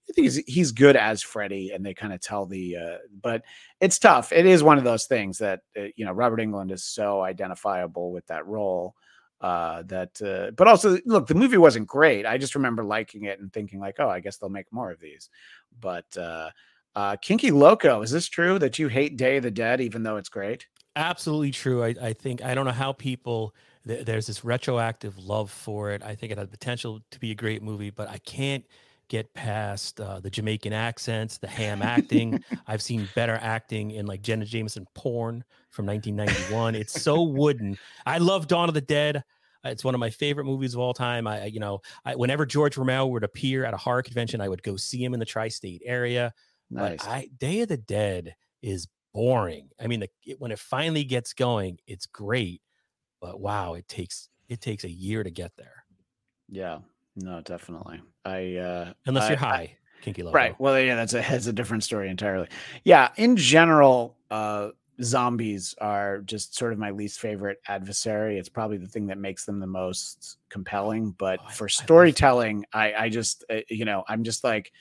[0.09, 2.77] I think he's he's good as Freddy, and they kind of tell the.
[2.77, 3.43] Uh, but
[3.81, 4.31] it's tough.
[4.31, 8.11] It is one of those things that uh, you know Robert Englund is so identifiable
[8.11, 8.95] with that role
[9.41, 13.39] uh that uh but also look the movie wasn't great i just remember liking it
[13.39, 15.31] and thinking like oh i guess they'll make more of these
[15.79, 16.47] but uh
[16.95, 20.17] uh kinky loco is this true that you hate day of the dead even though
[20.17, 20.65] it's great
[20.97, 21.83] absolutely true.
[21.83, 23.55] I, I think I don't know how people
[23.87, 26.03] th- there's this retroactive love for it.
[26.03, 28.65] I think it has potential to be a great movie, but I can't
[29.07, 32.43] get past uh, the Jamaican accents, the ham acting.
[32.67, 36.75] I've seen better acting in like Jenna Jameson porn from 1991.
[36.75, 37.77] It's so wooden.
[38.05, 39.23] I love Dawn of the Dead.
[39.63, 41.25] It's one of my favorite movies of all time.
[41.27, 44.49] I, I- you know, I, whenever George Romero would appear at a horror convention, I
[44.49, 46.33] would go see him in the tri-state area.
[46.71, 49.69] Nice I Day of the Dead is boring.
[49.79, 52.61] I mean, the, it, when it finally gets going, it's great,
[53.19, 55.85] but wow, it takes it takes a year to get there.
[56.49, 56.79] yeah
[57.17, 60.33] no definitely i uh Unless I- you're I- high, kinky logo.
[60.35, 60.59] Right.
[60.59, 62.47] Well, yeah, that's a that's a different story entirely.
[62.85, 64.69] Yeah, in general, uh
[65.03, 68.37] zombies are just sort of my least favorite adversary.
[68.37, 71.11] It's probably the thing that makes them the most compelling.
[71.17, 74.71] But Oh, I- I for storytelling, I I just uh, you know I'm just like,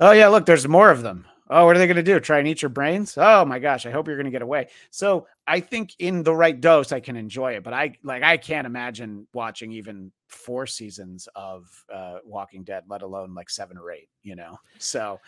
[0.00, 1.26] oh yeah, look, there's more of them.
[1.52, 2.20] Oh, what are they going to do?
[2.20, 3.18] Try and eat your brains?
[3.18, 4.68] Oh my gosh, I hope you're going to get away.
[4.90, 7.64] So I think in the right dose, I can enjoy it.
[7.64, 13.02] But I like I can't imagine watching even four seasons of uh, Walking Dead, let
[13.02, 14.08] alone like seven or eight.
[14.22, 15.18] You know, so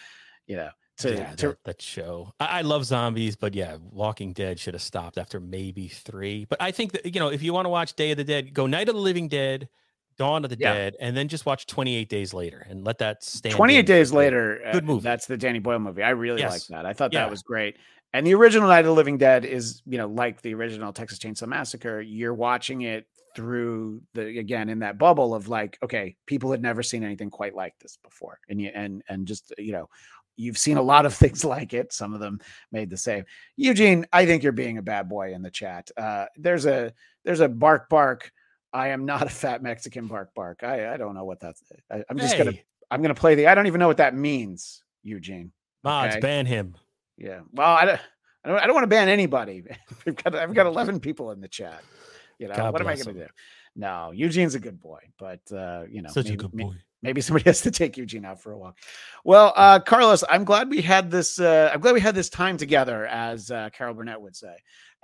[0.46, 2.32] you know to, yeah, to that, that show.
[2.38, 6.44] I, I love zombies, but yeah, Walking Dead should have stopped after maybe three.
[6.44, 8.54] But I think that you know, if you want to watch Day of the Dead,
[8.54, 9.68] go Night of the Living Dead,
[10.16, 10.72] Dawn of the Yeah.
[10.74, 13.54] Dead, and then just watch 28 Days Later and let that stand.
[13.54, 15.02] 28 days later, Good uh, movie.
[15.02, 16.02] That's the Danny Boyle movie.
[16.02, 16.86] I really like that.
[16.86, 17.20] I thought Yeah.
[17.20, 17.76] that was great.
[18.14, 21.18] And the original Night of the Living Dead is, you know, like the original Texas
[21.18, 22.00] Chainsaw Massacre.
[22.00, 26.82] You're watching it through the again in that bubble of like, okay, people had never
[26.82, 29.88] seen anything quite like this before, and you and and just you know,
[30.36, 31.90] you've seen a lot of things like it.
[31.94, 32.38] Some of them
[32.70, 33.24] made the same.
[33.56, 35.90] Eugene, I think you're being a bad boy in the chat.
[35.96, 36.92] Uh, there's a
[37.24, 38.30] there's a bark bark.
[38.72, 40.62] I am not a fat Mexican bark bark.
[40.62, 41.62] I I don't know what that's.
[41.90, 42.52] I, I'm just gonna
[42.90, 43.46] I'm gonna play the.
[43.46, 45.52] I don't even know what that means, Eugene.
[45.84, 46.20] mods okay.
[46.20, 46.76] ban him.
[47.16, 47.40] Yeah.
[47.52, 48.00] Well, I don't.
[48.44, 49.62] I don't, I don't want to ban anybody.
[50.06, 51.82] We've got I've got 11 people in the chat.
[52.38, 53.26] You know God what am I going to do?
[53.76, 56.74] No, Eugene's a good boy, but uh, you know, Such maybe, a good boy.
[57.02, 58.78] maybe somebody has to take Eugene out for a walk.
[59.24, 61.38] Well, uh, Carlos, I'm glad we had this.
[61.38, 64.54] Uh, I'm glad we had this time together, as uh, Carol Burnett would say,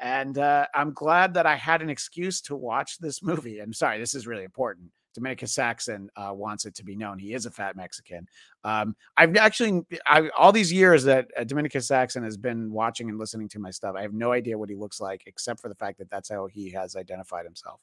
[0.01, 3.61] and uh, I'm glad that I had an excuse to watch this movie.
[3.61, 4.91] I'm sorry, this is really important.
[5.15, 8.29] Dominica Saxon uh, wants it to be known he is a fat Mexican.
[8.63, 13.19] Um, I've actually, I, all these years that uh, Dominica Saxon has been watching and
[13.19, 15.75] listening to my stuff, I have no idea what he looks like, except for the
[15.75, 17.81] fact that that's how he has identified himself.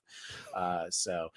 [0.54, 1.30] Uh, so,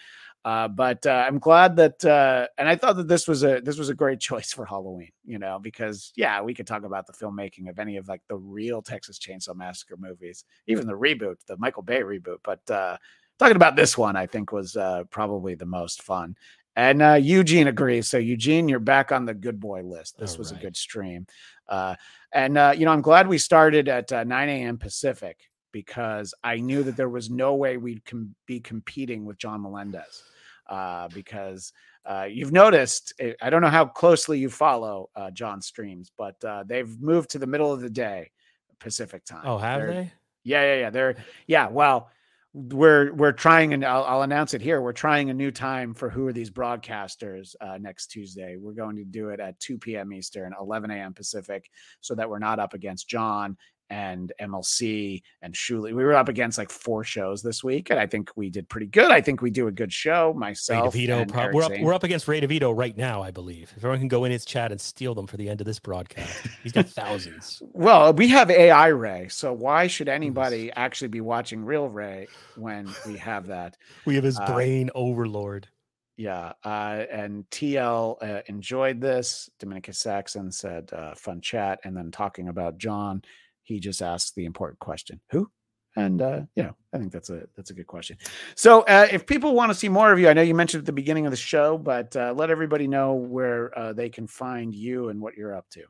[0.45, 3.79] uh, but uh, I'm glad that, uh, and I thought that this was a this
[3.79, 7.13] was a great choice for Halloween, you know, because yeah, we could talk about the
[7.13, 11.57] filmmaking of any of like the real Texas Chainsaw Massacre movies, even the reboot, the
[11.57, 12.97] Michael Bay reboot, but uh,
[13.39, 16.37] talking about this one, I think was uh, probably the most fun.
[16.77, 18.09] And uh, Eugene agrees.
[18.09, 20.17] So Eugene, you're back on the good boy list.
[20.17, 21.27] This All was a good stream.
[21.69, 21.97] Uh,
[22.33, 24.79] and uh, you know, I'm glad we started at uh, 9 a.m.
[24.79, 29.63] Pacific because I knew that there was no way we'd com- be competing with John
[29.63, 30.23] Melendez.
[30.69, 31.73] Uh, because
[32.05, 36.43] uh, you've noticed, eh, I don't know how closely you follow uh, John's streams, but
[36.45, 38.31] uh, they've moved to the middle of the day
[38.79, 39.45] Pacific time.
[39.45, 40.13] Oh, have They're- they?
[40.45, 40.91] yeah, yeah, yeah.
[40.91, 41.17] They're
[41.47, 41.69] yeah.
[41.69, 42.11] Well,
[42.53, 44.81] we're we're trying, and I'll, I'll announce it here.
[44.83, 48.57] We're trying a new time for who are these broadcasters uh, next Tuesday.
[48.59, 50.13] We're going to do it at 2 p.m.
[50.13, 51.15] Eastern, 11 a.m.
[51.15, 51.71] Pacific,
[52.01, 53.57] so that we're not up against John
[53.91, 55.95] and MLC and Shuli.
[55.95, 58.87] We were up against like four shows this week, and I think we did pretty
[58.87, 59.11] good.
[59.11, 60.35] I think we do a good show.
[60.35, 61.29] Myself, Ray DeVito.
[61.29, 61.73] prob- we're up.
[61.73, 61.85] Zane.
[61.85, 63.71] We're up against Ray DeVito right now, I believe.
[63.77, 65.79] If everyone can go in his chat and steal them for the end of this
[65.79, 67.63] broadcast, he's got thousands.
[67.73, 72.89] Well, we have AI Ray, so why should anybody actually be watching real Ray when
[73.07, 73.77] we have that?
[74.05, 75.69] We have his Uh, brain overlord.
[76.17, 79.49] Yeah, uh, and TL uh, enjoyed this.
[79.61, 83.23] Dominica Saxon said, uh, "Fun chat," and then talking about John,
[83.69, 85.51] he just asked the important question: Who?
[85.97, 88.17] And uh, you know, I think that's a that's a good question.
[88.55, 90.87] So, uh, if people want to see more of you, I know you mentioned at
[90.87, 94.75] the beginning of the show, but uh, let everybody know where uh, they can find
[94.75, 95.85] you and what you're up to.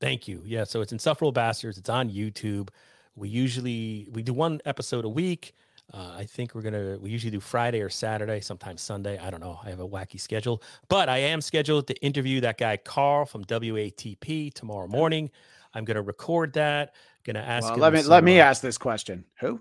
[0.00, 0.42] Thank you.
[0.44, 1.78] Yeah, so it's Insufferable Bastards.
[1.78, 2.68] It's on YouTube.
[3.16, 5.54] We usually we do one episode a week.
[5.92, 9.18] Uh, I think we're gonna we usually do Friday or Saturday, sometimes Sunday.
[9.18, 9.58] I don't know.
[9.62, 13.44] I have a wacky schedule, but I am scheduled to interview that guy Carl from
[13.44, 15.30] WATP tomorrow morning.
[15.74, 16.94] I'm gonna record that.
[17.24, 17.68] Gonna ask.
[17.70, 19.60] Well, let me let me ask this question: Who?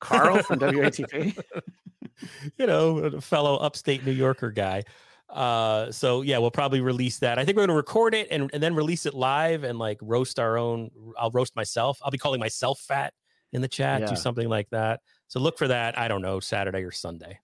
[0.00, 1.36] Carl from WATP?
[2.56, 4.84] you know, a fellow upstate New Yorker guy.
[5.28, 7.38] Uh, so yeah, we'll probably release that.
[7.38, 10.38] I think we're gonna record it and, and then release it live and like roast
[10.38, 10.90] our own.
[11.18, 11.98] I'll roast myself.
[12.02, 13.12] I'll be calling myself fat
[13.52, 14.06] in the chat, Yeah.
[14.08, 15.00] do something like that.
[15.28, 15.98] So look for that.
[15.98, 17.38] I don't know, Saturday or Sunday.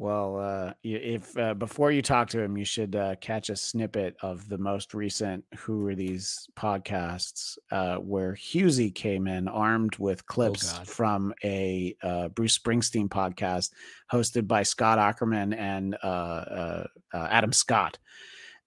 [0.00, 4.16] Well, uh, if uh, before you talk to him, you should uh, catch a snippet
[4.22, 10.24] of the most recent "Who Are These" podcasts, uh, where Husey came in armed with
[10.24, 10.88] clips God.
[10.88, 13.72] from a uh, Bruce Springsteen podcast
[14.10, 17.98] hosted by Scott Aukerman and uh, uh, uh, Adam Scott.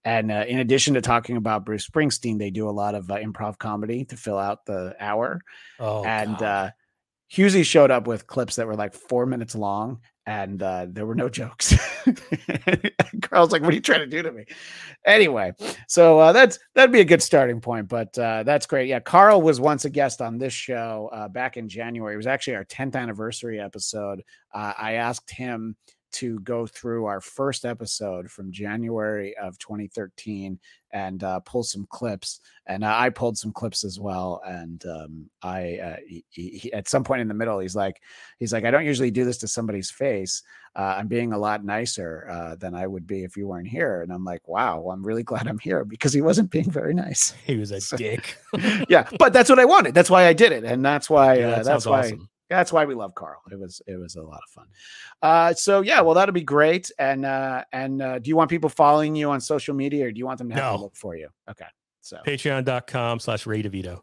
[0.04, 3.16] And uh, in addition to talking about Bruce Springsteen, they do a lot of uh,
[3.16, 5.40] improv comedy to fill out the hour
[5.80, 6.70] Oh, and uh
[7.34, 11.14] Husey showed up with clips that were like four minutes long and uh there were
[11.14, 11.74] no jokes.
[13.22, 14.44] Carl's like, what are you trying to do to me?
[15.04, 15.52] Anyway,
[15.88, 18.88] so uh that's that'd be a good starting point, but uh that's great.
[18.88, 22.14] Yeah, Carl was once a guest on this show uh back in January.
[22.14, 24.22] It was actually our 10th anniversary episode.
[24.52, 25.76] Uh, I asked him
[26.14, 30.58] to go through our first episode from January of 2013
[30.92, 32.40] and uh, pull some clips.
[32.66, 34.40] And uh, I pulled some clips as well.
[34.46, 38.00] And um, I, uh, he, he, at some point in the middle, he's like,
[38.38, 40.42] he's like, I don't usually do this to somebody's face.
[40.76, 44.02] Uh, I'm being a lot nicer uh, than I would be if you weren't here.
[44.02, 46.94] And I'm like, wow, well, I'm really glad I'm here because he wasn't being very
[46.94, 47.34] nice.
[47.44, 48.36] he was a so- dick.
[48.88, 49.94] yeah, but that's what I wanted.
[49.94, 52.28] That's why I did it, and that's why Yeah, uh, that that's why awesome.
[52.50, 53.40] That's why we love Carl.
[53.50, 54.66] It was it was a lot of fun.
[55.22, 56.90] Uh, so yeah, well that'll be great.
[56.98, 60.18] And uh, and uh, do you want people following you on social media, or do
[60.18, 60.82] you want them to have to No.
[60.82, 61.28] look for you?
[61.50, 61.66] Okay,
[62.00, 64.00] so Patreon.com slash Ray DeVito.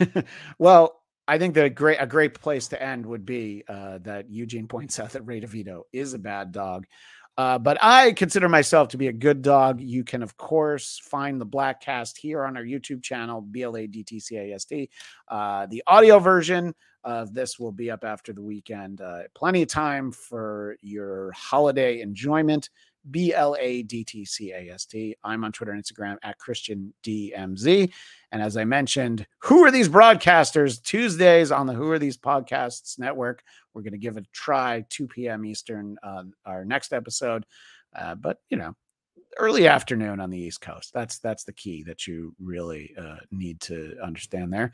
[0.58, 4.66] well, I think the great a great place to end would be uh, that Eugene
[4.66, 6.86] points out that Ray DeVito is a bad dog.
[7.36, 9.80] Uh, but I consider myself to be a good dog.
[9.80, 13.86] You can, of course, find the Bladtcast here on our YouTube channel, B L A
[13.86, 14.90] D T C A S T.
[15.28, 16.74] Uh, the audio version
[17.04, 19.00] of this will be up after the weekend.
[19.00, 22.70] Uh, plenty of time for your holiday enjoyment.
[23.10, 25.16] B L A D T C A S T.
[25.24, 27.90] I'm on Twitter and Instagram at Christian DMZ.
[28.32, 30.82] And as I mentioned, who are these broadcasters?
[30.82, 33.42] Tuesdays on the Who Are These Podcasts Network.
[33.72, 35.44] We're going to give it a try, 2 p.m.
[35.44, 37.46] Eastern, uh, our next episode.
[37.96, 38.74] Uh, but, you know,
[39.38, 40.92] early afternoon on the East Coast.
[40.92, 44.72] That's that's the key that you really uh, need to understand there.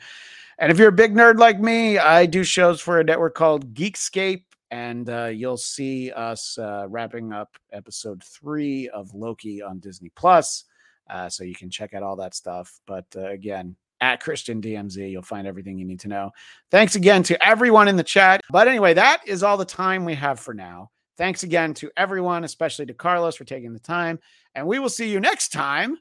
[0.59, 3.75] And if you're a big nerd like me, I do shows for a network called
[3.75, 10.11] Geekscape, and uh, you'll see us uh, wrapping up episode three of Loki on Disney
[10.17, 10.65] Plus.
[11.09, 12.81] Uh, so you can check out all that stuff.
[12.87, 16.31] But uh, again, at Christian DMZ, you'll find everything you need to know.
[16.71, 18.41] Thanks again to everyone in the chat.
[18.51, 20.91] But anyway, that is all the time we have for now.
[21.17, 24.19] Thanks again to everyone, especially to Carlos for taking the time.
[24.55, 25.99] And we will see you next time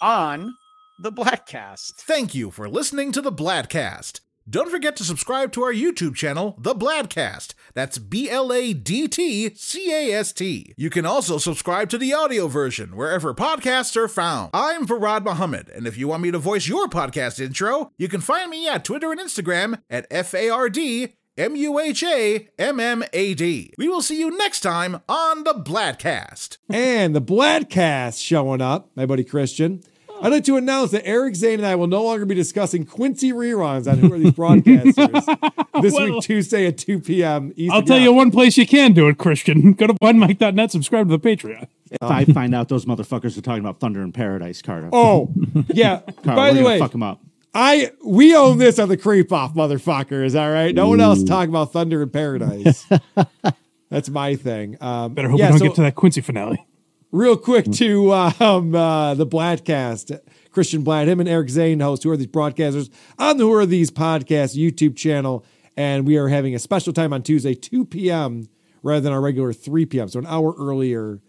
[0.00, 0.54] on
[1.00, 1.94] the Bladtcast.
[1.94, 4.20] Thank you for listening to the Bladtcast.
[4.50, 7.54] Don't forget to subscribe to our YouTube channel, The Bladtcast.
[7.74, 10.74] That's B L A D T C A S T.
[10.76, 14.50] You can also subscribe to the audio version wherever podcasts are found.
[14.52, 18.20] I'm Farad Muhammad, and if you want me to voice your podcast intro, you can
[18.20, 22.48] find me at Twitter and Instagram at F A R D M U H A
[22.58, 23.72] M M A D.
[23.78, 26.58] We will see you next time on The Bladtcast.
[26.68, 29.82] and the Bladtcast showing up, my buddy Christian.
[30.20, 33.32] I'd like to announce that Eric Zane and I will no longer be discussing Quincy
[33.32, 35.24] reruns on Who Are These Broadcasters
[35.82, 37.52] this Well- week, Tuesday at 2 p.m.
[37.56, 37.74] Eastern.
[37.74, 39.72] I'll tell you one place you can do it, Christian.
[39.72, 41.66] Go to onemike.net, subscribe to the Patreon.
[41.90, 44.90] If I find out those motherfuckers are talking about Thunder in Paradise, Carter.
[44.92, 45.32] Oh,
[45.68, 46.00] yeah.
[46.22, 47.20] Carl, By we're the way, fuck them up.
[47.54, 50.24] I we own this on the creep off, motherfucker.
[50.24, 50.74] Is that right?
[50.74, 52.86] No one else talking about Thunder in Paradise.
[53.90, 54.78] That's my thing.
[54.80, 56.66] Um, Better hope yeah, we don't so- get to that Quincy finale.
[57.10, 60.18] real quick to um, uh, the Bladtcast.
[60.50, 63.64] Christian Bladt, him and Eric Zane host Who Are These Broadcasters on the Who Are
[63.64, 65.44] These Podcast YouTube channel.
[65.78, 68.48] And we are having a special time on Tuesday, 2 p.m.
[68.82, 70.08] rather than our regular 3 p.m.
[70.08, 71.20] So an hour earlier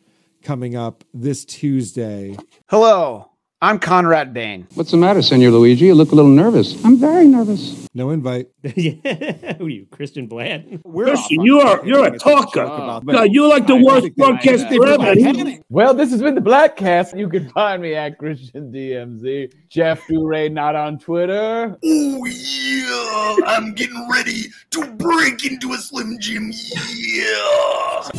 [0.42, 2.36] coming up this Tuesday.
[2.68, 3.30] Hello,
[3.64, 4.68] I'm Conrad Bain.
[4.74, 5.86] What's the matter, Senor Luigi?
[5.86, 6.84] You look a little nervous.
[6.84, 7.88] I'm very nervous.
[7.94, 8.50] No invite.
[8.76, 10.84] yeah, who are you, Christian Bland?
[10.84, 12.66] Christian, you are you're a talker.
[12.66, 15.60] God, you're like the worst broadcast ever.
[15.70, 17.18] Well, this has been the Bladtcast.
[17.18, 19.54] You can find me at Christian DMZ.
[19.70, 21.78] Jeff Duray, not on Twitter.
[21.82, 26.52] Oh yeah, I'm getting ready to break into a Slim Jim.
[26.98, 28.10] Yeah.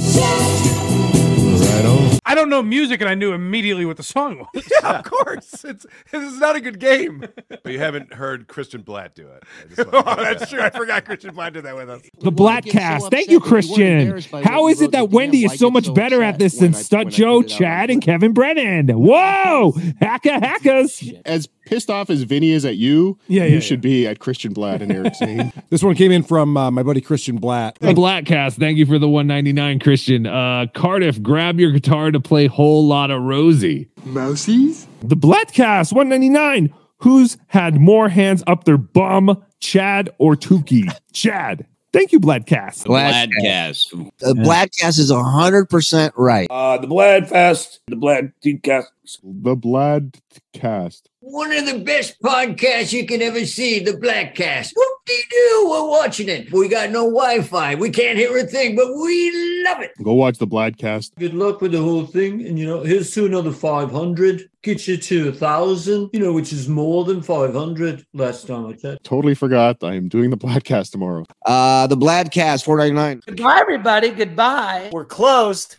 [2.26, 4.64] I don't know music, and I knew immediately what the song was.
[4.82, 5.64] Yeah, of course.
[5.64, 7.24] It's this is not a good game.
[7.48, 9.44] But you haven't heard Christian Bladt do it.
[9.92, 10.60] oh, that's true.
[10.60, 12.02] I forgot Christian Bladt did that with us.
[12.20, 13.10] The blatt Blackcast.
[13.10, 14.20] Thank you, Christian.
[14.42, 17.90] How is it that Wendy is so much better at this than Stud Joe, Chad,
[17.90, 18.88] and Kevin Brennan?
[18.88, 19.72] Whoa!
[20.02, 21.12] Hacka hackers.
[21.24, 24.52] As pissed off as Vinny is at you, Yeah, you yeah, should be at Christian
[24.54, 25.52] Bladt and Eric Zane.
[25.70, 27.78] This one came in from uh, my buddy Christian Bladt.
[27.78, 28.58] The Blackcast.
[28.58, 30.26] Thank you for the 199, Christian.
[30.26, 33.88] Uh, Cardiff, grab your guitar to play Whole Lot of Rosie.
[34.06, 34.86] Mousies?
[35.00, 36.72] The Blackcast 199.
[36.98, 40.90] Who's had more hands up their bum, Chad or Tukey?
[41.12, 41.66] Chad.
[41.92, 42.86] Thank you, Blackcast.
[42.86, 44.10] Bladtcast.
[44.18, 46.48] The Bladtcast is 100% right.
[46.50, 48.32] Uh, the Bladfest, the Blad
[48.64, 48.90] Cast.
[49.22, 50.16] The Blad
[50.52, 51.08] cast.
[51.26, 54.72] One of the best podcasts you can ever see, the Blackcast.
[54.76, 56.52] Whoop-de-doo, we're watching it.
[56.52, 57.76] We got no Wi-Fi.
[57.76, 59.92] We can't hear a thing, but we love it.
[60.02, 61.14] Go watch the Bladtcast.
[61.18, 62.46] Good luck with the whole thing.
[62.46, 64.50] And, you know, here's to another 500.
[64.62, 68.74] Get you to a 1,000, you know, which is more than 500 last time I
[68.74, 69.02] checked.
[69.02, 69.82] Totally forgot.
[69.82, 71.24] I am doing the Bladtcast tomorrow.
[71.46, 73.22] Uh, the Bladtcast 499.
[73.24, 74.10] Goodbye, everybody.
[74.10, 74.90] Goodbye.
[74.92, 75.76] We're closed.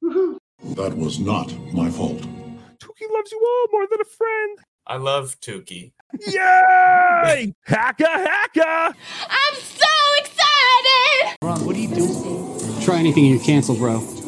[0.00, 2.20] That was not my fault.
[3.04, 4.58] Tukey loves you all more than a friend.
[4.86, 5.92] I love Tukey.
[6.26, 7.54] Yay!
[7.68, 8.94] hacka hacka!
[9.30, 9.86] I'm so
[10.18, 11.36] excited!
[11.42, 12.80] Ron, what are you doing?
[12.82, 14.23] Try anything and you're canceled, bro.